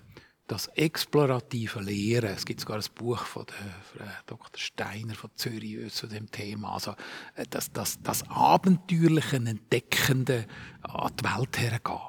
das 0.52 0.68
explorative 0.68 1.80
Lehren, 1.80 2.32
es 2.32 2.46
gibt 2.46 2.60
sogar 2.60 2.78
ein 2.78 2.84
Buch 2.96 3.24
von 3.24 3.46
der, 3.46 4.12
Dr. 4.26 4.50
Steiner 4.58 5.16
von 5.16 5.30
Zürich 5.36 5.94
zu 5.94 6.08
dem 6.08 6.30
Thema, 6.30 6.74
also 6.74 6.92
äh, 7.36 7.46
das, 7.50 7.72
das, 7.72 8.02
das 8.02 8.30
abenteuerliche, 8.30 9.38
entdeckende 9.38 10.46
an 10.82 11.14
die 11.16 11.24
Welt 11.24 11.58
hergehen. 11.58 12.00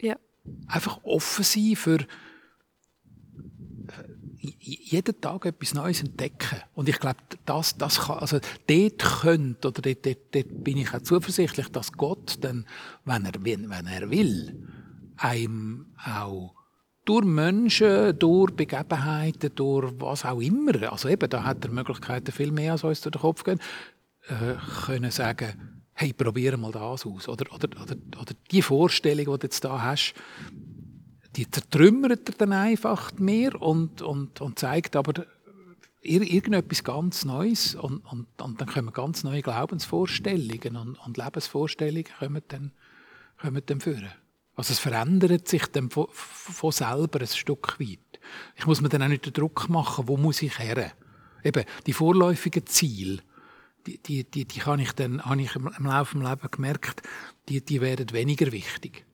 Ja. 0.00 0.16
Einfach 0.66 1.04
offen 1.04 1.44
sein 1.44 1.76
für 1.76 1.98
jeden 4.42 5.20
Tag 5.20 5.46
etwas 5.46 5.74
Neues 5.74 6.02
entdecken. 6.02 6.62
Und 6.74 6.88
ich 6.88 6.98
glaube, 6.98 7.18
das, 7.44 7.76
das 7.76 8.00
kann, 8.00 8.18
also 8.18 8.38
dort 8.66 8.98
könnte, 8.98 9.68
oder 9.68 9.82
dort, 9.82 10.04
dort, 10.06 10.18
dort 10.32 10.64
bin 10.64 10.78
ich 10.78 10.92
auch 10.92 11.02
zuversichtlich, 11.02 11.68
dass 11.68 11.92
Gott 11.92 12.38
dann, 12.40 12.66
wenn 13.04 13.24
er, 13.24 13.32
wenn, 13.44 13.86
er 13.86 14.10
will, 14.10 14.68
einem 15.16 15.86
auch 16.04 16.54
durch 17.04 17.24
Menschen, 17.24 18.18
durch 18.18 18.52
Begebenheiten, 18.52 19.54
durch 19.54 19.92
was 19.98 20.24
auch 20.24 20.40
immer, 20.40 20.90
also 20.90 21.08
eben, 21.08 21.28
da 21.28 21.44
hat 21.44 21.64
er 21.64 21.70
Möglichkeiten 21.70 22.32
viel 22.32 22.50
mehr 22.50 22.72
als 22.72 22.84
uns 22.84 23.00
durch 23.00 23.12
den 23.12 23.20
Kopf 23.20 23.44
gehen, 23.44 23.60
äh, 24.28 24.54
können 24.84 25.10
sagen, 25.10 25.82
hey, 25.94 26.12
probiere 26.12 26.56
mal 26.56 26.72
das 26.72 27.06
aus. 27.06 27.28
Oder, 27.28 27.52
oder, 27.52 27.68
oder, 27.80 27.96
oder 28.20 28.32
die 28.50 28.62
Vorstellung, 28.62 29.24
die 29.34 29.38
du 29.38 29.46
jetzt 29.46 29.64
da 29.64 29.82
hast, 29.82 30.14
die 31.36 31.50
zertrümmert 31.50 32.28
er 32.28 32.34
dann 32.36 32.52
einfach 32.52 33.12
mehr 33.18 33.60
und, 33.60 34.02
und, 34.02 34.40
und 34.40 34.58
zeigt 34.58 34.96
aber 34.96 35.26
ir 36.02 36.22
irgendetwas 36.22 36.84
ganz 36.84 37.24
Neues 37.24 37.74
und, 37.74 38.04
und, 38.10 38.26
und 38.40 38.60
dann 38.60 38.68
kommen 38.68 38.92
ganz 38.92 39.24
neue 39.24 39.42
Glaubensvorstellungen 39.42 40.76
und, 40.76 40.96
und 40.96 41.16
Lebensvorstellungen 41.16 42.04
kommen 42.18 42.42
dann, 42.48 42.72
kommen 43.40 43.62
dann 43.64 43.80
führen. 43.80 44.12
Also 44.54 44.72
es 44.72 44.80
verändert 44.80 45.48
sich 45.48 45.66
dann 45.66 45.90
von, 45.90 46.08
von 46.10 46.72
selber 46.72 47.20
ein 47.20 47.26
Stück 47.26 47.80
weit. 47.80 48.20
Ich 48.56 48.66
muss 48.66 48.80
mir 48.80 48.88
dann 48.88 49.02
auch 49.02 49.08
nicht 49.08 49.24
den 49.24 49.32
Druck 49.32 49.68
machen, 49.68 50.08
wo 50.08 50.16
muss 50.16 50.42
ich 50.42 50.58
her? 50.58 50.92
Eben, 51.42 51.64
die 51.86 51.92
vorläufigen 51.92 52.66
Ziele, 52.66 53.20
die, 53.86 53.98
die, 53.98 54.24
die, 54.24 54.44
die 54.44 54.60
kann 54.60 54.78
ich 54.78 54.92
dann, 54.92 55.24
habe 55.24 55.40
ich 55.40 55.56
im, 55.56 55.70
Laufe 55.86 56.18
des 56.18 56.28
Lebens 56.28 56.50
gemerkt, 56.50 57.02
die, 57.48 57.64
die 57.64 57.80
werden 57.80 58.12
weniger 58.12 58.52
wichtig. 58.52 59.04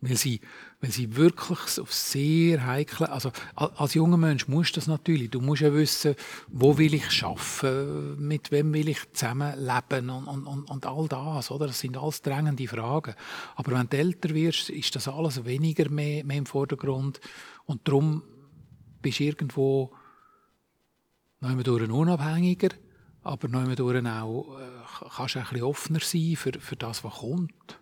Weil 0.00 0.16
sie, 0.16 0.40
weil 0.80 0.92
sie 0.92 1.16
wirklich 1.16 1.80
auf 1.80 1.92
sehr 1.92 2.64
heikle, 2.64 3.10
also 3.10 3.32
als 3.56 3.94
junger 3.94 4.16
Mensch 4.16 4.46
musst 4.46 4.76
du 4.76 4.80
das 4.80 4.86
natürlich, 4.86 5.30
du 5.30 5.40
musst 5.40 5.62
ja 5.62 5.74
wissen, 5.74 6.14
wo 6.46 6.78
will 6.78 6.94
ich 6.94 7.24
arbeiten, 7.24 8.16
mit 8.24 8.52
wem 8.52 8.72
will 8.72 8.88
ich 8.88 9.12
zusammenleben 9.12 10.08
und, 10.10 10.46
und, 10.46 10.70
und, 10.70 10.86
all 10.86 11.08
das, 11.08 11.50
oder? 11.50 11.66
Das 11.66 11.80
sind 11.80 11.96
alles 11.96 12.22
drängende 12.22 12.68
Fragen. 12.68 13.14
Aber 13.56 13.72
wenn 13.72 13.88
du 13.88 13.96
älter 13.96 14.32
wirst, 14.34 14.70
ist 14.70 14.94
das 14.94 15.08
alles 15.08 15.44
weniger 15.44 15.90
mehr, 15.90 16.24
mehr 16.24 16.38
im 16.38 16.46
Vordergrund 16.46 17.20
und 17.66 17.86
darum 17.88 18.22
bist 19.02 19.18
du 19.18 19.24
irgendwo 19.24 19.92
noch 21.40 21.62
durch 21.64 21.90
unabhängiger, 21.90 22.70
aber 23.22 23.48
noch 23.48 23.74
durch 23.74 24.06
auch, 24.06 24.60
äh, 24.60 25.08
kannst 25.16 25.34
du 25.34 25.40
ein 25.40 25.44
bisschen 25.44 25.62
offener 25.64 26.00
sein 26.00 26.36
für, 26.36 26.52
für 26.52 26.76
das, 26.76 27.02
was 27.02 27.14
kommt. 27.14 27.80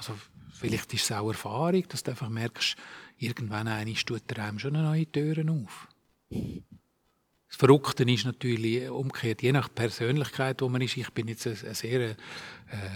Also 0.00 0.14
vielleicht 0.50 0.94
ist 0.94 1.04
es 1.04 1.12
auch 1.12 1.28
Erfahrung, 1.28 1.86
dass 1.88 2.02
du 2.02 2.12
einfach 2.12 2.30
merkst, 2.30 2.74
irgendwann 3.18 3.68
einmal 3.68 3.94
tut 3.96 4.22
der 4.30 4.44
einem 4.46 4.58
schon 4.58 4.72
neue 4.72 5.04
Türen 5.04 5.50
auf. 5.50 5.88
Das 6.30 7.58
Verrückte 7.58 8.04
ist 8.04 8.24
natürlich 8.24 8.88
umgekehrt, 8.88 9.42
je 9.42 9.52
nach 9.52 9.68
Persönlichkeit, 9.74 10.62
wo 10.62 10.70
man 10.70 10.80
ist, 10.80 10.96
ich 10.96 11.10
bin 11.10 11.28
jetzt 11.28 11.46
eine, 11.46 11.58
eine 11.58 11.74
sehr 11.74 12.00
äh, 12.00 12.16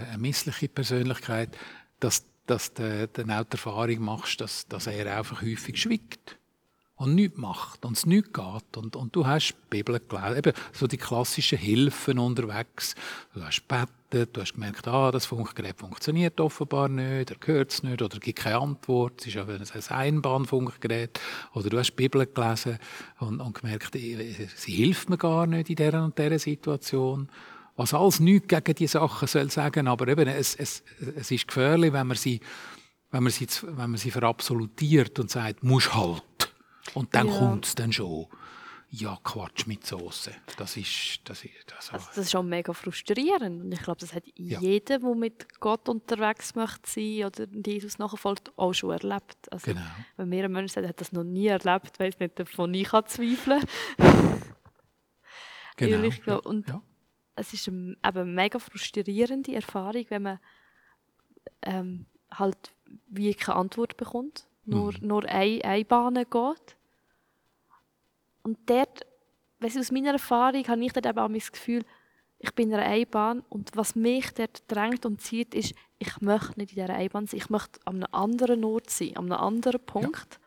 eine 0.08 0.18
missliche 0.18 0.68
Persönlichkeit, 0.70 1.54
dass, 2.00 2.24
dass 2.46 2.72
du 2.72 3.06
dann 3.08 3.30
auch 3.32 3.44
die 3.44 3.52
Erfahrung 3.52 3.98
machst, 3.98 4.40
dass, 4.40 4.66
dass 4.66 4.86
er 4.86 5.18
einfach 5.18 5.42
häufig 5.42 5.76
schwiegt 5.76 6.38
und 6.96 7.14
nichts 7.16 7.36
macht 7.36 7.84
und 7.84 7.98
es 7.98 8.06
nichts 8.06 8.32
geht. 8.32 8.76
Und, 8.78 8.96
und 8.96 9.14
du 9.14 9.26
hast 9.26 9.50
die 9.50 9.68
Bibel 9.68 10.00
gelesen, 10.00 10.38
eben 10.38 10.52
so 10.72 10.86
die 10.86 10.96
klassischen 10.96 11.58
Hilfen 11.58 12.18
unterwegs. 12.18 12.94
Du 13.34 13.42
hast 13.42 13.68
gebetet, 13.68 13.90
du 14.14 14.40
hast 14.40 14.54
gemerkt, 14.54 14.86
ah, 14.88 15.10
das 15.10 15.26
Funkgerät 15.26 15.78
funktioniert 15.78 16.40
offenbar 16.40 16.88
nicht, 16.88 17.30
er 17.30 17.36
hört 17.46 17.72
es 17.72 17.82
nicht 17.82 18.00
oder 18.00 18.18
gibt 18.18 18.38
keine 18.38 18.58
Antwort, 18.58 19.20
es 19.20 19.26
ist 19.28 19.36
aber 19.36 19.54
ein 19.54 19.64
Einbahnfunkgerät. 19.88 21.20
Oder 21.54 21.70
du 21.70 21.78
hast 21.78 21.90
die 21.90 21.96
Bibel 21.96 22.26
gelesen 22.26 22.78
und, 23.18 23.40
und 23.40 23.60
gemerkt, 23.60 23.94
sie 23.94 24.72
hilft 24.72 25.10
mir 25.10 25.18
gar 25.18 25.46
nicht 25.46 25.70
in 25.70 25.76
dieser 25.76 26.04
und 26.04 26.18
dieser 26.18 26.38
Situation. 26.38 27.28
Was 27.76 27.92
alles 27.92 28.20
nichts 28.20 28.48
gegen 28.48 28.74
diese 28.74 28.98
Sachen 28.98 29.26
soll 29.26 29.50
sagen, 29.50 29.88
aber 29.88 30.06
eben, 30.08 30.28
es, 30.28 30.54
es, 30.54 30.84
es 31.16 31.30
ist 31.30 31.48
gefährlich, 31.48 31.92
wenn 31.92 32.06
man 32.06 32.16
sie, 32.16 32.40
wenn 33.10 33.24
man 33.24 33.32
sie, 33.32 33.48
wenn 33.62 33.90
man 33.90 33.96
sie 33.96 34.12
verabsolutiert 34.12 35.18
und 35.18 35.30
sagt, 35.30 35.64
muss 35.64 35.92
halt. 35.92 36.22
Und 36.94 37.14
dann 37.14 37.26
Ja. 37.28 37.34
kommt 37.34 37.66
es 37.66 37.74
dann 37.74 37.92
schon. 37.92 38.26
Ja, 38.96 39.18
Quatsch 39.24 39.66
mit 39.66 39.84
Soße. 39.84 40.32
Das 40.56 40.76
ist, 40.76 41.20
das 41.24 41.44
ist, 41.44 41.52
das 41.66 41.92
Also 41.92 42.06
das 42.06 42.18
ist 42.18 42.30
schon 42.30 42.48
mega 42.48 42.72
frustrierend. 42.72 43.64
Und 43.64 43.72
ich 43.72 43.82
glaube, 43.82 43.98
das 43.98 44.14
hat 44.14 44.22
jeder, 44.36 45.00
der 45.00 45.14
mit 45.16 45.58
Gott 45.58 45.88
unterwegs 45.88 46.54
möchte 46.54 46.88
sein 46.88 47.24
oder 47.24 47.48
Jesus 47.66 47.98
nachfolgt, 47.98 48.56
auch 48.56 48.72
schon 48.72 48.92
erlebt. 48.92 49.50
Also, 49.50 49.72
Genau. 49.72 49.80
Wenn 50.16 50.28
mir 50.28 50.44
ein 50.44 50.52
Mensch 50.52 50.72
sagt, 50.72 50.84
er 50.84 50.90
hat 50.90 51.00
das 51.00 51.10
noch 51.10 51.24
nie 51.24 51.48
erlebt, 51.48 51.98
weiß 51.98 52.20
nicht, 52.20 52.38
davon 52.38 52.72
ich 52.72 52.88
kann 52.88 53.04
zweifeln. 53.06 53.64
genau. 55.76 55.90
Ehrlich 55.92 56.22
ja. 56.24 56.36
Und 56.36 56.68
ja. 56.68 56.80
es 57.34 57.52
ist 57.52 57.66
eine, 57.66 57.96
eben 57.96 57.98
eine 58.04 58.24
mega 58.26 58.60
frustrierende 58.60 59.56
Erfahrung, 59.56 60.06
wenn 60.08 60.22
man 60.22 60.38
ähm, 61.62 62.06
halt 62.32 62.72
wie 63.08 63.34
keine 63.34 63.58
Antwort 63.58 63.96
bekommt, 63.96 64.46
nur, 64.64 64.92
Mhm. 64.92 65.06
nur 65.08 65.24
eine, 65.24 65.64
eine 65.64 65.84
Bahn 65.84 66.14
geht. 66.14 66.76
Und 68.44 68.58
dort, 68.66 69.04
weißt 69.58 69.78
aus 69.78 69.90
meiner 69.90 70.12
Erfahrung 70.12 70.66
habe 70.68 70.84
ich 70.84 70.92
dort 70.92 71.06
eben 71.06 71.18
auch 71.18 71.28
das 71.28 71.50
Gefühl, 71.50 71.84
ich 72.38 72.54
bin 72.54 72.68
in 72.68 72.74
einer 72.74 72.86
Einbahn 72.86 73.42
und 73.48 73.70
was 73.74 73.96
mich 73.96 74.30
dort 74.34 74.62
drängt 74.70 75.06
und 75.06 75.20
zieht, 75.20 75.54
ist, 75.54 75.74
ich 75.98 76.20
möchte 76.20 76.58
nicht 76.58 76.72
in 76.72 76.82
dieser 76.82 76.94
Einbahn 76.94 77.26
sein, 77.26 77.38
ich 77.38 77.50
möchte 77.50 77.80
an 77.86 77.96
einem 77.96 78.12
anderen 78.12 78.64
Ort 78.64 78.90
sein, 78.90 79.16
an 79.16 79.32
einem 79.32 79.40
anderen 79.40 79.80
Punkt. 79.84 80.38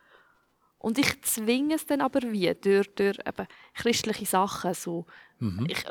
Und 0.77 0.99
ich 0.99 1.21
zwinge 1.23 1.75
es 1.75 1.87
dann 1.87 2.01
aber 2.01 2.21
wie, 2.31 2.53
durch, 2.53 2.87
durch 2.95 3.17
eben 3.25 3.47
christliche 3.73 4.25
Sachen, 4.25 4.73
so 4.73 5.05
Mhm. 5.39 5.67
ich, 5.69 5.83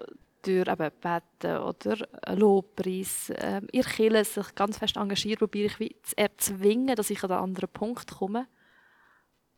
durch 0.42 0.68
eben 0.68 0.90
Beten 1.00 1.58
oder 1.58 2.08
Lobpreis, 2.36 3.30
äh, 3.30 3.60
ihr 3.72 3.84
Kirche 3.84 4.24
sich 4.24 4.54
ganz 4.54 4.78
fest 4.78 4.96
engagiert, 4.96 5.40
probiere 5.40 5.66
ich 5.66 5.80
wie 5.80 5.96
zu 6.02 6.16
erzwingen, 6.16 6.94
dass 6.94 7.10
ich 7.10 7.22
an 7.24 7.32
einen 7.32 7.42
anderen 7.42 7.68
Punkt 7.68 8.12
komme. 8.12 8.46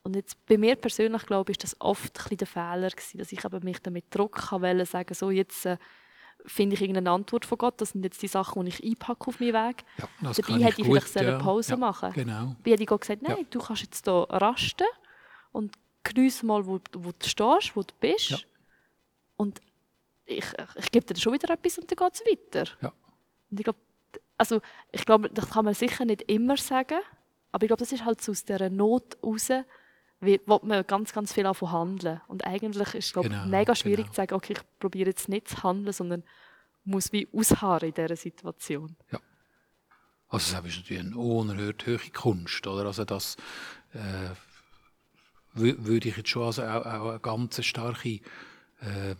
Und 0.09 0.17
jetzt 0.17 0.47
bei 0.47 0.57
mir 0.57 0.75
persönlich, 0.75 1.27
glaube 1.27 1.53
ich, 1.53 1.59
ist 1.59 1.65
das 1.65 1.81
oft 1.83 2.19
ein 2.19 2.23
bisschen 2.23 2.37
der 2.39 2.47
Fehler 2.47 2.89
gewesen, 2.89 3.19
dass 3.19 3.31
ich 3.31 3.45
eben 3.45 3.63
mich 3.63 3.83
damit 3.83 4.07
Druck 4.09 4.53
wollen, 4.53 4.87
sagen, 4.87 5.13
so 5.13 5.31
jetzt 5.31 5.67
äh, 5.67 5.77
finde 6.47 6.77
ich 6.77 6.81
irgendeine 6.81 7.11
Antwort 7.11 7.45
von 7.45 7.59
Gott, 7.59 7.79
das 7.79 7.91
sind 7.91 8.03
jetzt 8.05 8.23
die 8.23 8.27
Sachen, 8.27 8.65
die 8.65 8.71
ich 8.71 8.83
einpacke 8.83 9.29
auf 9.29 9.39
meinen 9.39 9.53
Weg. 9.53 9.85
Ja, 9.99 10.09
Dabei 10.23 10.65
hätte 10.65 10.81
ich 10.81 10.87
gut, 10.87 11.03
vielleicht 11.03 11.17
eine 11.19 11.33
ja. 11.33 11.39
Pause 11.39 11.73
Ja, 11.73 11.77
machen 11.77 12.13
Genau. 12.15 12.57
Dabei 12.57 12.71
hätte 12.71 12.83
ich 12.85 12.89
Gott 12.89 13.03
gesagt, 13.03 13.21
nein, 13.21 13.47
du 13.51 13.59
kannst 13.59 13.83
jetzt 13.83 14.07
hier 14.07 14.27
rasten 14.31 14.87
und 15.53 15.77
genieße 16.05 16.47
mal, 16.47 16.67
wo, 16.67 16.81
wo 16.95 17.11
du 17.11 17.29
stehst, 17.29 17.77
wo 17.77 17.83
du 17.83 17.95
bist. 18.01 18.31
Ja. 18.31 18.39
Und 19.37 19.61
ich, 20.25 20.47
ich 20.77 20.91
gebe 20.91 21.05
dir 21.05 21.21
schon 21.21 21.35
wieder 21.35 21.53
etwas 21.53 21.77
und 21.77 21.91
dann 21.91 21.97
geht 21.99 22.15
es 22.15 22.23
weiter. 22.25 22.71
Ja. 22.81 22.95
Und 23.51 23.61
ich 23.61 23.65
glaube, 23.65 23.79
also, 24.39 24.63
ich 24.91 25.05
glaube, 25.05 25.29
das 25.29 25.51
kann 25.51 25.67
man 25.67 25.75
sicher 25.75 26.07
nicht 26.07 26.23
immer 26.23 26.57
sagen, 26.57 27.01
aber 27.53 27.65
ich 27.65 27.69
glaube, 27.69 27.81
das 27.81 27.93
ist 27.93 28.07
halt 28.07 28.23
so 28.23 28.33
aus 28.33 28.43
dieser 28.43 28.71
Not 28.71 29.19
raus, 29.23 29.51
wo 30.21 30.61
man 30.65 30.87
ganz, 30.87 31.13
ganz 31.13 31.33
viel 31.33 31.45
davon 31.45 31.71
handeln. 31.71 32.21
Und 32.27 32.45
eigentlich 32.47 32.95
ist 32.95 33.07
es, 33.07 33.13
glaube 33.13 33.29
ich, 33.29 33.35
Genau, 33.35 33.47
mega 33.47 33.75
schwierig 33.75 34.07
genau. 34.07 34.11
zu 34.11 34.17
sagen, 34.17 34.35
okay, 34.35 34.55
ich 34.55 34.79
probiere 34.81 35.11
jetzt 35.11 35.29
nicht 35.29 35.49
zu 35.49 35.63
handeln, 35.63 35.93
sondern 35.93 36.25
muss 36.85 37.13
wie 37.13 37.29
ausharren 37.33 37.89
in 37.89 37.95
dieser 37.95 38.17
Situation. 38.17 38.97
Also 40.31 40.53
das 40.57 40.67
ist 40.67 40.77
natürlich 40.77 41.07
eine 41.07 41.17
unerhört 41.17 41.87
hohe 41.87 41.99
Kunst, 42.13 42.67
oder? 42.67 42.87
Also 42.87 43.05
das 43.05 43.37
äh, 43.95 45.59
wü- 45.59 45.77
würde 45.85 46.09
ich 46.09 46.17
jetzt 46.17 46.31
schon 46.31 46.45
als 46.45 46.59
auch, 46.59 46.85
auch 46.85 47.11
eine 47.11 47.21
ganz 47.21 47.65
starke, 47.65 48.09
äh, 48.81 49.15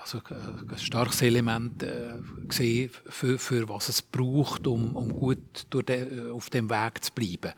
also 0.00 0.18
äh, 0.18 0.72
ein 0.72 0.78
starkes 0.78 1.22
Element 1.22 1.82
äh, 1.82 2.14
sehen, 2.48 2.90
für, 3.06 3.38
für 3.38 3.68
was 3.68 3.88
es 3.88 4.02
braucht, 4.02 4.66
um, 4.66 4.96
um 4.96 5.12
gut 5.12 5.66
de, 5.72 6.30
auf 6.30 6.50
dem 6.50 6.70
Weg 6.70 7.04
zu 7.04 7.12
bleiben. 7.12 7.52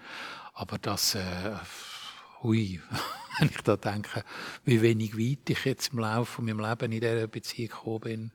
Aber 0.54 0.78
das, 0.78 1.14
äh, 1.14 1.52
hui, 2.42 2.80
wenn 3.38 3.48
ich 3.48 3.60
da 3.62 3.76
denke, 3.76 4.24
wie 4.64 4.82
wenig 4.82 5.16
weit 5.16 5.50
ich 5.50 5.64
jetzt 5.64 5.92
im 5.92 5.98
Laufe 5.98 6.32
von 6.32 6.44
meinem 6.44 6.60
Leben 6.60 6.92
in 6.92 7.00
dieser 7.00 7.26
Beziehung 7.26 7.68
gekommen 7.68 8.00
bin, 8.00 8.32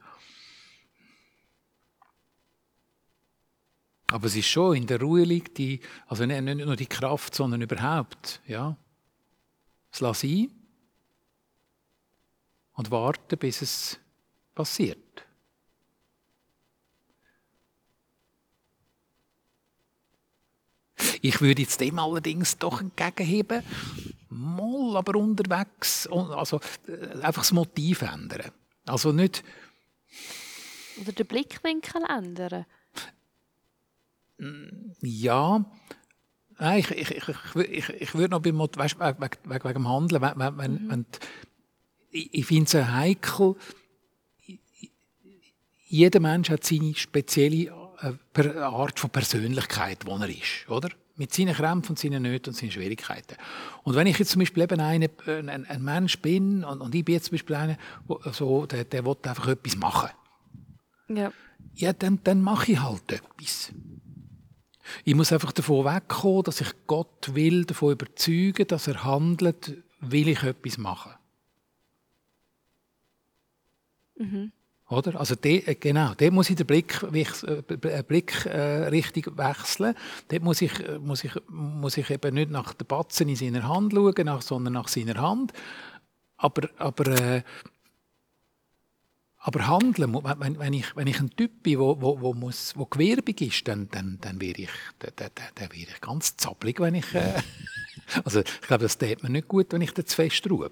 Aber 4.11 4.27
es 4.27 4.35
ist 4.35 4.47
schon, 4.47 4.75
in 4.75 4.87
der 4.87 4.99
Ruhe 4.99 5.23
liegt 5.23 5.57
die, 5.57 5.79
also 6.07 6.25
nicht, 6.25 6.43
nur 6.43 6.75
die 6.75 6.85
Kraft, 6.85 7.33
sondern 7.33 7.61
überhaupt, 7.61 8.41
ja. 8.45 8.75
Es 9.89 10.01
lassen 10.01 10.27
sein 10.27 10.51
und 12.73 12.91
warten, 12.91 13.37
bis 13.37 13.61
es 13.61 13.99
passiert. 14.53 15.25
Ich 21.21 21.41
würde 21.41 21.61
jetzt 21.61 21.79
dem 21.81 21.99
allerdings 21.99 22.57
doch 22.57 22.81
entgegenheben, 22.81 23.63
mal 24.29 24.97
aber 24.97 25.17
unterwegs, 25.19 26.07
also 26.07 26.59
äh, 26.87 27.21
einfach 27.21 27.43
das 27.43 27.51
Motiv 27.51 28.01
ändern. 28.01 28.51
Also 28.85 29.11
nicht, 29.11 29.43
Oder 30.99 31.11
den 31.11 31.27
Blickwinkel 31.27 32.03
ändern. 32.09 32.65
Ja, 35.01 35.65
Nein, 36.61 36.77
ich, 36.77 36.91
ich, 36.91 37.27
ich, 37.55 37.89
ich, 37.89 38.13
würde 38.13 38.29
noch 38.29 38.39
beim 38.39 38.59
weißt, 38.59 38.99
wegen, 38.99 39.19
wegen, 39.19 39.31
wegen 39.45 39.63
wegen 39.63 39.73
dem 39.73 39.89
Handeln, 39.89 40.21
wenn, 40.21 40.37
wenn, 40.37 40.57
wenn, 40.59 40.89
wenn 40.91 41.05
ich, 42.11 42.33
ich 42.35 42.45
finde 42.45 42.65
es 42.77 42.85
heikel, 42.85 43.55
jeder 45.87 46.19
Mensch 46.19 46.51
hat 46.51 46.63
seine 46.63 46.93
spezielle 46.93 47.73
äh, 48.01 48.13
per- 48.33 48.63
Art 48.67 48.99
von 48.99 49.09
Persönlichkeit, 49.09 50.03
die 50.05 50.11
er 50.11 50.29
ist, 50.29 50.69
oder? 50.69 50.89
Mit 51.15 51.33
seinen 51.33 51.53
Krämpfen 51.53 51.91
und 51.91 51.99
seinen 51.99 52.23
Nöten 52.23 52.51
und 52.51 52.55
seinen 52.55 52.71
Schwierigkeiten. 52.71 53.35
Und 53.83 53.95
wenn 53.95 54.07
ich 54.07 54.17
jetzt 54.17 54.31
zum 54.31 54.39
Beispiel 54.39 54.63
eben 54.63 54.79
eine, 54.79 55.09
ein, 55.27 55.49
ein, 55.49 55.65
ein 55.65 55.83
Mensch 55.83 56.19
bin 56.21 56.63
und, 56.63 56.81
und 56.81 56.95
ich 56.95 57.05
bin 57.05 57.13
jetzt 57.13 57.25
zum 57.25 57.33
Beispiel 57.33 57.55
einer, 57.55 57.77
wo, 58.07 58.19
so, 58.31 58.65
der, 58.65 58.85
der 58.85 59.05
will 59.05 59.15
einfach 59.23 59.47
etwas 59.47 59.75
machen 59.75 60.09
Ja. 61.09 61.31
ja, 61.75 61.93
dann, 61.93 62.19
dann 62.23 62.41
mache 62.41 62.71
ich 62.71 62.79
halt 62.81 63.11
etwas. 63.11 63.71
Ich 65.03 65.15
muss 65.15 65.31
einfach 65.31 65.51
davon 65.51 65.85
wegkommen, 65.85 66.43
dass 66.43 66.59
ich 66.61 66.71
Gott 66.87 67.35
will, 67.35 67.65
davon 67.65 67.93
überzeugen, 67.93 68.67
dass 68.67 68.87
er 68.87 69.03
handelt, 69.03 69.77
will 69.99 70.27
ich 70.27 70.41
etwas 70.43 70.77
machen. 70.77 71.11
Oder? 74.91 75.17
Also 75.19 75.35
de, 75.35 75.63
äh, 75.65 75.75
genau, 75.75 76.13
dort 76.15 76.33
muss 76.33 76.49
ich 76.49 76.57
den 76.57 76.67
Blick, 76.67 77.01
wich- 77.11 77.43
äh, 77.43 77.63
äh, 77.69 78.03
wechseln. 79.37 79.95
Dort 80.27 80.43
muss 80.43 80.61
ich, 80.61 80.79
äh, 80.79 80.99
muss, 80.99 81.23
ich, 81.23 81.33
muss 81.47 81.97
ich 81.97 82.09
eben 82.09 82.35
nicht 82.35 82.51
nach 82.51 82.73
den 82.73 82.87
Batzen 82.87 83.29
in 83.29 83.35
seiner 83.35 83.67
Hand 83.67 83.93
schauen, 83.93 84.25
nach, 84.25 84.41
sondern 84.41 84.73
nach 84.73 84.89
seiner 84.89 85.15
Hand. 85.21 85.53
Aber, 86.37 86.69
aber 86.77 87.07
äh, 87.07 87.43
aber 89.43 89.67
handeln, 89.67 90.13
wenn, 90.13 90.59
wenn, 90.59 90.73
ich, 90.73 90.95
wenn 90.95 91.07
ich 91.07 91.19
ein 91.19 91.31
Typ 91.31 91.63
bin, 91.63 91.79
wo, 91.79 91.99
wo, 91.99 92.21
wo, 92.21 92.33
muss, 92.33 92.77
wo 92.77 92.85
gewehrbig 92.85 93.41
ist, 93.41 93.67
dann, 93.67 93.89
dann, 93.89 94.19
dann 94.21 94.39
wäre 94.39 94.59
ich, 94.61 94.69
dann, 94.99 95.69
ich 95.73 96.01
ganz 96.01 96.37
zappelig, 96.37 96.79
wenn 96.79 96.95
ich... 96.95 97.15
Äh, 97.15 97.41
also 98.23 98.41
ich 98.41 98.61
glaube, 98.61 98.83
das 98.83 98.97
tut 98.99 99.23
mir 99.23 99.29
nicht 99.31 99.47
gut, 99.47 99.67
wenn 99.71 99.81
ich 99.81 99.93
da 99.93 100.05
zu 100.05 100.15
fest 100.15 100.47
ruhe. 100.49 100.69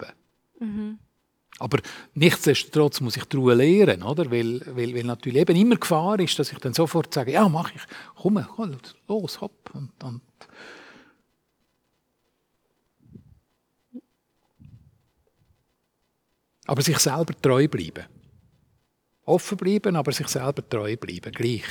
Aber 1.59 1.79
nichtsdestotrotz 2.13 3.01
muss 3.01 3.17
ich 3.17 3.25
die 3.25 3.35
Ruhe 3.37 3.53
lernen, 3.53 4.03
oder? 4.03 4.31
Weil, 4.31 4.61
weil, 4.65 4.95
weil 4.95 5.03
natürlich 5.03 5.41
eben 5.41 5.55
immer 5.55 5.75
Gefahr 5.75 6.19
ist, 6.19 6.39
dass 6.39 6.51
ich 6.51 6.59
dann 6.59 6.73
sofort 6.73 7.13
sage, 7.13 7.33
ja, 7.33 7.47
mach 7.49 7.73
ich, 7.75 7.81
komm, 8.15 8.43
komm 8.55 8.77
los, 9.07 9.41
hopp. 9.41 9.69
Und, 9.73 9.91
und 10.03 10.21
aber 16.69 16.83
sich 16.83 16.99
selber 16.99 17.33
treu 17.41 17.67
bleiben. 17.67 18.05
Offen 19.25 19.57
bleiben, 19.57 19.95
aber 19.95 20.11
sich 20.11 20.27
selber 20.27 20.67
treu 20.67 20.95
bleiben, 20.97 21.31
gleich. 21.31 21.65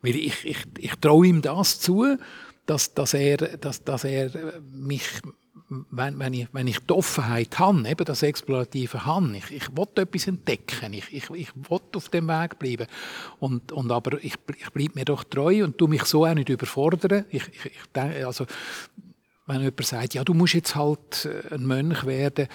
Weil 0.00 0.16
ich, 0.16 0.44
ich, 0.44 0.58
ich 0.78 0.94
traue 0.96 1.26
ihm 1.26 1.42
das 1.42 1.78
zu, 1.78 2.16
dass, 2.64 2.94
dass, 2.94 3.12
er, 3.14 3.36
dass, 3.36 3.84
dass 3.84 4.04
er 4.04 4.60
mich, 4.72 5.20
wenn, 5.90 6.18
wenn, 6.18 6.34
ich, 6.34 6.48
wenn 6.52 6.66
ich 6.66 6.80
die 6.80 6.92
Offenheit 6.92 7.58
habe, 7.58 7.88
eben 7.88 8.04
das 8.04 8.22
Explorative 8.22 9.06
habe, 9.06 9.36
ich, 9.36 9.50
ich 9.50 9.76
will 9.76 9.86
etwas 9.96 10.26
entdecken, 10.26 10.92
ich, 10.92 11.12
ich, 11.12 11.30
ich 11.30 11.54
will 11.56 11.80
auf 11.94 12.08
dem 12.08 12.28
Weg 12.28 12.58
bleiben. 12.58 12.86
Und, 13.38 13.72
und 13.72 13.90
aber 13.90 14.22
ich, 14.22 14.34
ich 14.56 14.70
bleibe 14.70 14.94
mir 14.94 15.04
doch 15.04 15.24
treu 15.24 15.64
und 15.64 15.78
tu 15.78 15.86
mich 15.86 16.04
so 16.04 16.26
auch 16.26 16.34
nicht 16.34 16.48
überfordern. 16.48 17.24
Ich, 17.30 17.46
ich, 17.48 17.66
ich 17.66 17.86
denke, 17.94 18.26
also, 18.26 18.46
wenn 19.46 19.60
jemand 19.60 19.84
sagt, 19.86 20.14
ja, 20.14 20.24
du 20.24 20.34
musst 20.34 20.54
jetzt 20.54 20.74
halt 20.74 21.26
äh, 21.26 21.54
ein 21.54 21.66
Mönch 21.66 22.04
werden, 22.04 22.48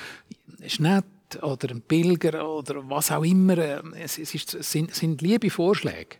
ist 0.59 0.79
nett, 0.79 1.05
oder 1.41 1.69
ein 1.69 1.81
Pilger 1.81 2.47
oder 2.47 2.89
was 2.89 3.11
auch 3.11 3.23
immer, 3.23 3.57
äh, 3.57 3.81
es, 3.95 4.17
es, 4.17 4.33
ist, 4.33 4.55
es 4.55 4.71
sind, 4.71 4.93
sind 4.93 5.21
liebe 5.21 5.49
Vorschläge. 5.49 6.17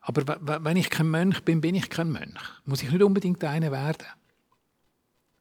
Aber 0.00 0.26
we- 0.28 0.38
we- 0.40 0.58
wenn 0.62 0.76
ich 0.76 0.90
kein 0.90 1.08
Mönch 1.08 1.40
bin, 1.42 1.60
bin 1.60 1.74
ich 1.74 1.88
kein 1.88 2.10
Mönch. 2.12 2.40
Muss 2.66 2.82
ich 2.82 2.90
nicht 2.90 3.02
unbedingt 3.02 3.42
einer 3.44 3.72
werden. 3.72 4.06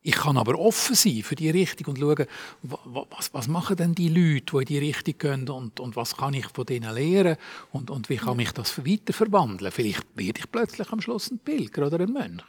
Ich 0.03 0.15
kann 0.15 0.35
aber 0.37 0.57
offen 0.57 0.95
sein 0.95 1.21
für 1.23 1.35
die 1.35 1.49
Richtung 1.51 1.87
und 1.93 1.99
schauen, 1.99 2.25
wa- 2.63 2.79
wa- 2.85 3.05
was, 3.11 3.33
was 3.35 3.47
machen 3.47 3.75
denn 3.75 3.93
die 3.93 4.09
Leute, 4.09 4.45
die 4.51 4.57
in 4.57 4.65
die 4.65 4.77
Richtung 4.79 5.17
gehen 5.17 5.49
und, 5.49 5.79
und 5.79 5.95
was 5.95 6.17
kann 6.17 6.33
ich 6.33 6.47
von 6.47 6.65
denen 6.65 6.91
lernen 6.93 7.37
und, 7.71 7.91
und 7.91 8.09
wie 8.09 8.17
kann 8.17 8.37
mich 8.37 8.51
das 8.51 8.83
weiter 8.85 9.13
verwandeln. 9.13 9.71
Vielleicht 9.71 10.03
werde 10.15 10.39
ich 10.39 10.51
plötzlich 10.51 10.91
am 10.91 11.01
Schluss 11.01 11.29
ein 11.29 11.37
Pilger 11.37 11.85
oder 11.85 11.99
ein 11.99 12.11
Mönch. 12.11 12.41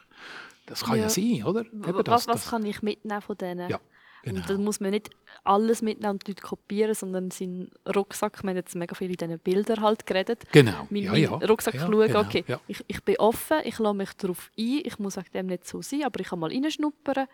Das 0.64 0.82
kann 0.84 0.96
ja, 0.96 1.02
Ja. 1.04 1.08
sein, 1.10 1.44
oder? 1.44 1.60
Eben 1.66 1.84
was, 2.06 2.24
das- 2.24 2.28
was 2.28 2.48
kann 2.50 2.64
ich 2.64 2.80
mitnehmen 2.80 3.20
von 3.20 3.36
denen? 3.36 3.68
Ja, 3.68 3.80
genau. 4.22 4.40
Und 4.40 4.48
dann 4.48 4.64
muss 4.64 4.80
man 4.80 4.92
nicht 4.92 5.10
alles 5.44 5.82
mitnehmen 5.82 6.12
und 6.12 6.26
die 6.26 6.30
Leute 6.30 6.42
kopieren, 6.42 6.94
sondern 6.94 7.30
seinen 7.32 7.70
Rucksack, 7.94 8.42
wir 8.44 8.48
haben 8.50 8.56
jetzt 8.56 8.74
mega 8.76 8.94
viel 8.94 9.10
in 9.10 9.16
diesen 9.16 9.38
Bildern 9.40 9.80
halt 9.82 10.06
geredet, 10.06 10.44
Genau. 10.52 10.86
meinen 10.88 11.02
ja, 11.02 11.14
ja. 11.16 11.30
Rucksack 11.34 11.74
ja, 11.74 11.80
schauen, 11.80 12.06
genau, 12.06 12.20
okay, 12.20 12.44
Ja. 12.48 12.60
ich, 12.66 12.82
ich 12.86 13.02
bin 13.02 13.16
offen, 13.18 13.58
ich 13.64 13.78
lasse 13.78 13.94
mich 13.94 14.12
darauf 14.14 14.50
ein, 14.58 14.80
ich 14.84 14.98
muss 14.98 15.16
wegen 15.18 15.32
dem 15.34 15.46
nicht 15.48 15.66
so 15.66 15.82
sein, 15.82 16.04
aber 16.04 16.20
ich 16.20 16.28
kann 16.28 16.38
mal 16.38 16.50
reinschnuppern, 16.50 17.26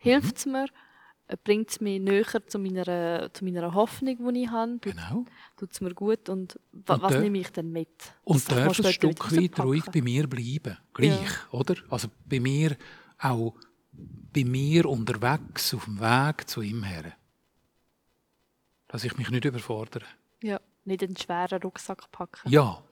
hilft 0.00 0.38
es 0.38 0.46
mir, 0.46 0.66
bringt 1.44 1.70
es 1.70 1.80
mich 1.80 2.00
näher 2.00 2.46
zu 2.48 2.58
meiner, 2.58 3.32
zu 3.32 3.44
meiner 3.44 3.72
Hoffnung, 3.74 4.34
die 4.34 4.42
ich 4.42 4.50
habe, 4.50 4.78
Genau. 4.80 5.24
tut 5.56 5.70
es 5.72 5.80
mir 5.80 5.94
gut 5.94 6.28
und, 6.28 6.58
Und 6.72 6.88
was 6.88 7.18
nehme 7.20 7.38
ich 7.38 7.50
denn 7.50 7.70
mit? 7.70 7.88
Und 8.24 8.50
darf 8.50 8.78
ein 8.80 8.92
Stück 8.92 9.30
weit 9.30 9.60
ruhig 9.60 9.84
bei 9.92 10.02
mir 10.02 10.26
bleiben. 10.26 10.76
Gleich, 10.92 11.52
oder? 11.52 11.76
Also 11.88 12.08
bei 12.28 12.40
mir 12.40 12.76
auch 13.18 13.54
bei 14.32 14.44
mir 14.44 14.86
unterwegs 14.86 15.74
auf 15.74 15.84
dem 15.84 16.00
Weg 16.00 16.48
zu 16.48 16.62
ihm 16.62 16.82
her. 16.82 17.12
Dass 18.88 19.04
ich 19.04 19.16
mich 19.18 19.30
nicht 19.30 19.44
überfordere. 19.44 20.04
Ja, 20.42 20.60
nicht 20.84 21.02
einen 21.02 21.16
schweren 21.16 21.60
Rucksack 21.62 22.10
packen. 22.10 22.48
Ja, 22.48 22.82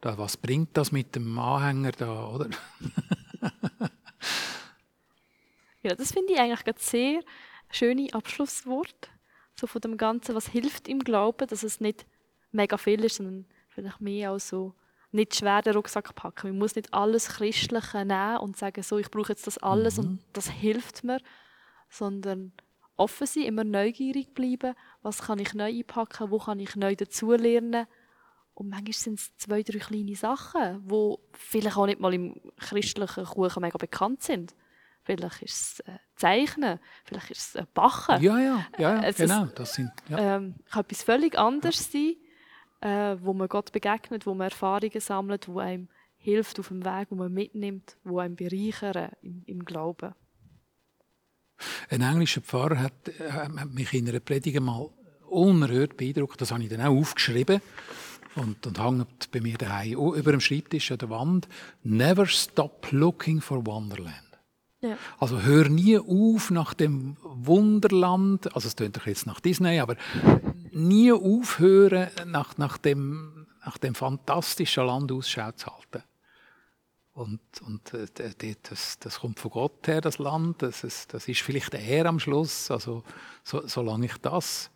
da, 0.00 0.18
was 0.18 0.36
bringt 0.36 0.76
das 0.76 0.92
mit 0.92 1.14
dem 1.16 1.38
Anhänger 1.38 1.92
da, 1.92 2.28
oder? 2.28 2.50
Ja, 5.82 5.94
das 5.94 6.12
finde 6.12 6.32
ich 6.32 6.38
eigentlich 6.38 6.64
gerade 6.64 6.80
sehr 6.80 7.20
schöne 7.70 8.12
Abschlusswort. 8.12 9.10
So 9.54 9.66
von 9.66 9.80
dem 9.80 9.96
Ganzen, 9.96 10.34
was 10.34 10.48
hilft 10.48 10.88
im 10.88 11.00
Glauben, 11.00 11.46
dass 11.48 11.62
es 11.62 11.80
nicht 11.80 12.06
mega 12.52 12.76
viel 12.76 13.04
ist, 13.04 13.16
sondern 13.16 13.46
vielleicht 13.68 14.00
mehr 14.00 14.32
auch 14.32 14.38
so 14.40 14.74
nicht 15.10 15.34
schwer 15.36 15.62
den 15.62 15.74
Rucksack 15.74 16.14
packen. 16.14 16.50
Man 16.50 16.58
muss 16.58 16.76
nicht 16.76 16.92
alles 16.92 17.28
Christliche 17.28 18.04
nehmen 18.04 18.38
und 18.38 18.56
sagen, 18.56 18.82
so, 18.82 18.98
ich 18.98 19.10
brauche 19.10 19.32
jetzt 19.32 19.46
das 19.46 19.58
alles 19.58 19.96
Mhm. 19.98 20.04
und 20.04 20.20
das 20.32 20.48
hilft 20.48 21.02
mir, 21.02 21.20
sondern 21.88 22.52
offen 22.96 23.26
sein, 23.26 23.44
immer 23.44 23.64
neugierig 23.64 24.34
bleiben, 24.34 24.74
was 25.02 25.22
kann 25.22 25.38
ich 25.38 25.54
neu 25.54 25.70
einpacken, 25.70 26.30
wo 26.30 26.38
kann 26.38 26.60
ich 26.60 26.76
neu 26.76 26.94
dazulernen. 26.94 27.86
Und 28.54 28.70
manchmal 28.70 28.92
sind 28.92 29.18
es 29.20 29.36
zwei, 29.36 29.62
drei 29.62 29.78
kleine 29.78 30.16
Sachen, 30.16 30.86
die 30.88 31.14
vielleicht 31.32 31.76
auch 31.76 31.86
nicht 31.86 32.00
mal 32.00 32.12
im 32.12 32.40
christlichen 32.56 33.24
Kuchen 33.24 33.60
mega 33.62 33.78
bekannt 33.78 34.22
sind. 34.22 34.54
Vielleicht 35.08 35.40
ist 35.40 35.54
es 35.54 35.80
äh, 35.80 35.98
Zeichnen, 36.16 36.78
vielleicht 37.06 37.30
ist 37.30 37.38
es 37.38 37.54
äh, 37.54 37.64
Backen. 37.72 38.22
Ja, 38.22 38.38
ja, 38.38 38.66
ja, 38.76 38.96
ja 38.96 39.02
Es 39.04 39.16
genau. 39.16 39.46
Das 39.46 39.72
sind, 39.72 39.90
ja. 40.10 40.36
Ähm, 40.36 40.56
kann 40.70 40.82
etwas 40.82 41.02
völlig 41.02 41.38
anderes 41.38 41.90
sein, 41.90 42.16
äh, 42.82 43.16
wo 43.22 43.32
man 43.32 43.48
Gott 43.48 43.72
begegnet, 43.72 44.26
wo 44.26 44.34
man 44.34 44.50
Erfahrungen 44.50 45.00
sammelt, 45.00 45.48
wo 45.48 45.60
einem 45.60 45.88
hilft 46.18 46.60
auf 46.60 46.68
dem 46.68 46.84
Weg, 46.84 47.06
wo 47.08 47.14
man 47.14 47.32
mitnimmt, 47.32 47.96
wo 48.04 48.18
einem 48.18 48.36
bereichern 48.36 49.12
im, 49.22 49.44
im 49.46 49.64
Glauben. 49.64 50.12
Ein 51.88 52.02
englischer 52.02 52.42
Pfarrer 52.42 52.78
hat, 52.78 53.08
äh, 53.08 53.30
hat 53.30 53.72
mich 53.72 53.94
in 53.94 54.10
einer 54.10 54.20
Predigt 54.20 54.60
mal 54.60 54.90
unerhört 55.26 55.96
beeindruckt. 55.96 56.38
Das 56.38 56.52
habe 56.52 56.62
ich 56.62 56.68
dann 56.68 56.82
auch 56.82 56.94
aufgeschrieben 56.94 57.62
und, 58.34 58.66
und 58.66 58.78
hängt 58.78 59.30
bei 59.30 59.40
mir 59.40 59.56
daheim 59.56 59.92
über 59.92 60.32
dem 60.32 60.40
Schreibtisch 60.40 60.92
an 60.92 60.98
der 60.98 61.08
Wand. 61.08 61.48
Never 61.82 62.26
stop 62.26 62.88
looking 62.92 63.40
for 63.40 63.66
Wonderland. 63.66 64.27
Ja. 64.80 64.96
Also 65.18 65.42
hör 65.42 65.68
nie 65.68 65.98
auf 65.98 66.50
nach 66.50 66.72
dem 66.72 67.16
Wunderland, 67.22 68.54
also 68.54 68.68
es 68.68 68.76
doch 68.76 69.06
jetzt 69.06 69.26
nach 69.26 69.40
Disney, 69.40 69.80
aber 69.80 69.96
nie 70.70 71.12
aufhören 71.12 72.08
nach, 72.26 72.58
nach, 72.58 72.78
dem, 72.78 73.46
nach 73.64 73.78
dem 73.78 73.94
fantastischen 73.96 74.86
Land 74.86 75.10
Ausschau 75.10 75.50
zu 75.52 75.66
halten. 75.66 76.04
Und, 77.12 77.40
und 77.66 77.92
äh, 77.94 78.54
das, 78.62 79.00
das 79.00 79.18
kommt 79.18 79.40
von 79.40 79.50
Gott 79.50 79.88
her, 79.88 80.00
das 80.00 80.18
Land, 80.18 80.62
das 80.62 80.84
ist, 80.84 81.12
das 81.12 81.26
ist 81.26 81.40
vielleicht 81.40 81.74
er 81.74 82.06
am 82.06 82.20
Schluss, 82.20 82.70
also 82.70 83.02
so, 83.42 83.66
solange 83.66 84.06
ich 84.06 84.16
das, 84.18 84.70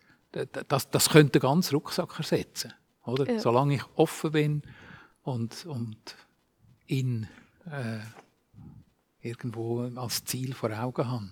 das, 0.67 0.89
das 0.89 1.09
könnte 1.09 1.39
den 1.39 1.41
ganzen 1.41 1.75
Rucksack 1.75 2.13
ersetzen, 2.17 2.73
oder? 3.05 3.31
Ja. 3.31 3.39
Solange 3.39 3.75
ich 3.75 3.83
offen 3.95 4.31
bin 4.33 4.63
und, 5.21 5.65
und 5.65 5.97
ihn 6.87 7.29
äh, 7.65 7.99
irgendwo 9.23 9.81
als 9.95 10.23
Ziel 10.25 10.53
vor 10.53 10.71
Augen 10.71 11.09
habe. 11.09 11.29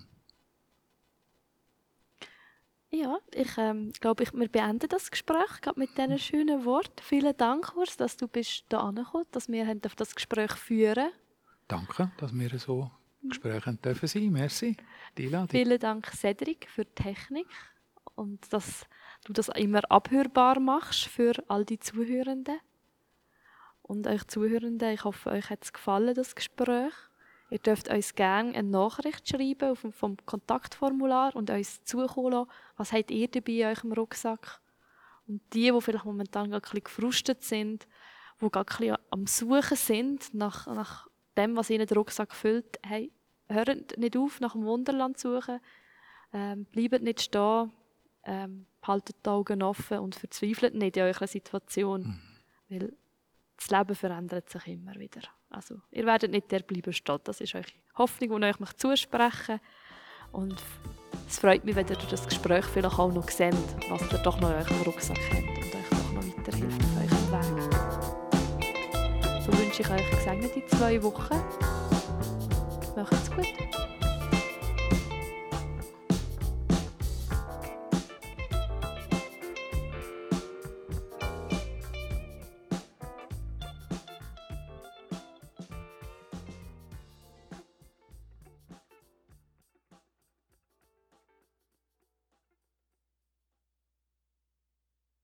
Ja, 2.90 3.18
ich 3.34 3.56
ähm, 3.56 3.92
glaube, 4.00 4.22
ich, 4.22 4.34
wir 4.34 4.48
beenden 4.48 4.88
das 4.88 5.10
Gespräch 5.10 5.62
gerade 5.62 5.80
mit 5.80 5.96
diesen 5.96 6.18
schönen 6.18 6.64
Worten. 6.66 7.02
Vielen 7.02 7.34
Dank, 7.36 7.74
Urs, 7.74 7.96
dass 7.96 8.18
du 8.18 8.28
bist 8.28 8.64
da 8.68 8.80
angekommen, 8.80 9.24
dass 9.30 9.48
wir 9.48 9.66
haben 9.66 9.80
das 9.80 10.14
Gespräch 10.14 10.52
führen. 10.52 11.10
Danke, 11.68 12.10
dass 12.18 12.34
wir 12.34 12.58
so 12.58 12.90
Gespräche 13.22 13.74
dürfen 13.76 14.08
sein. 14.08 14.30
Merci, 14.30 14.76
die 15.16 15.26
Einladung. 15.26 15.48
Vielen 15.48 15.78
Dank, 15.78 16.06
Cedric, 16.14 16.68
für 16.68 16.84
die 16.84 16.94
Technik 16.94 17.48
und 18.14 18.52
dass 18.52 18.86
du 19.24 19.32
das 19.32 19.48
immer 19.48 19.80
abhörbar 19.90 20.60
machst 20.60 21.06
für 21.06 21.32
all 21.48 21.64
die 21.64 21.78
Zuhörenden. 21.78 22.58
Und 23.80 24.06
euch 24.06 24.26
Zuhörenden, 24.26 24.90
ich 24.90 25.04
hoffe, 25.04 25.30
euch 25.30 25.48
hat 25.48 25.64
es 25.64 25.72
gefallen, 25.72 26.14
das 26.14 26.34
Gespräch. 26.34 26.92
Ihr 27.52 27.58
dürft 27.58 27.90
uns 27.90 28.14
gerne 28.14 28.54
eine 28.54 28.66
Nachricht 28.66 29.28
schreiben 29.28 29.72
auf 29.72 29.82
dem, 29.82 29.92
vom 29.92 30.16
Kontaktformular 30.24 31.36
und 31.36 31.50
uns 31.50 31.84
zukommen 31.84 32.32
lassen. 32.32 32.50
Was 32.78 32.92
habt 32.94 33.10
ihr 33.10 33.28
dabei 33.28 33.52
in 33.52 33.66
eurem 33.66 33.92
Rucksack? 33.92 34.62
Und 35.28 35.42
die, 35.52 35.70
die 35.70 35.80
vielleicht 35.82 36.06
momentan 36.06 36.50
gerade 36.50 36.62
ein 36.62 36.70
bisschen 36.70 36.84
gefrustet 36.84 37.44
sind, 37.44 37.86
die 38.40 38.48
gerade 38.48 38.72
ein 38.72 38.78
bisschen 38.78 38.96
am 39.10 39.26
Suchen 39.26 39.76
sind 39.76 40.32
nach, 40.32 40.66
nach 40.66 41.08
dem, 41.36 41.54
was 41.54 41.68
ihnen 41.68 41.86
der 41.86 41.98
Rucksack 41.98 42.34
füllt, 42.34 42.78
hey, 42.82 43.12
hört 43.48 43.98
nicht 43.98 44.16
auf, 44.16 44.40
nach 44.40 44.52
dem 44.52 44.64
Wunderland 44.64 45.18
zu 45.18 45.36
suchen. 45.36 45.60
Ähm, 46.32 46.64
bleibt 46.64 47.02
nicht 47.02 47.20
stehen, 47.20 47.70
ähm, 48.24 48.64
haltet 48.82 49.16
die 49.26 49.28
Augen 49.28 49.62
offen 49.62 49.98
und 49.98 50.14
verzweifelt 50.14 50.74
nicht 50.74 50.96
in 50.96 51.02
eurer 51.02 51.26
Situation. 51.26 52.18
Weil 52.70 52.94
das 53.56 53.70
Leben 53.70 53.94
verändert 53.94 54.50
sich 54.50 54.66
immer 54.68 54.94
wieder. 54.94 55.22
Also, 55.50 55.76
ihr 55.90 56.06
werdet 56.06 56.30
nicht 56.30 56.50
der 56.50 56.60
bleiben 56.60 56.92
stehen. 56.92 57.18
Das 57.24 57.40
ist 57.40 57.54
eure 57.54 57.66
Hoffnung, 57.96 58.40
die 58.40 58.48
ich 58.48 58.60
euch 58.60 58.72
zusprechen. 58.76 59.60
Und 60.32 60.62
es 61.28 61.38
freut 61.38 61.64
mich, 61.64 61.76
wenn 61.76 61.86
ihr 61.86 61.96
durch 61.96 62.08
das 62.08 62.26
Gespräch 62.26 62.64
vielleicht 62.64 62.98
auch 62.98 63.12
noch 63.12 63.28
seht, 63.28 63.54
was 63.90 64.02
ihr 64.10 64.18
doch 64.18 64.40
noch 64.40 64.50
in 64.50 64.56
eurem 64.56 64.82
Rucksack 64.82 65.18
habt 65.30 65.42
und 65.42 65.74
euch 65.74 65.88
doch 65.90 66.12
noch 66.12 66.24
weiterhilft 66.38 66.82
auf 66.82 66.96
eurem 66.96 67.32
Weg. 67.32 67.72
So 69.42 69.52
wünsche 69.58 69.82
ich 69.82 69.90
euch 69.90 70.10
gesegnete 70.10 70.66
zwei 70.66 71.02
Wochen. 71.02 71.40
Macht's 72.96 73.30
gut. 73.30 73.46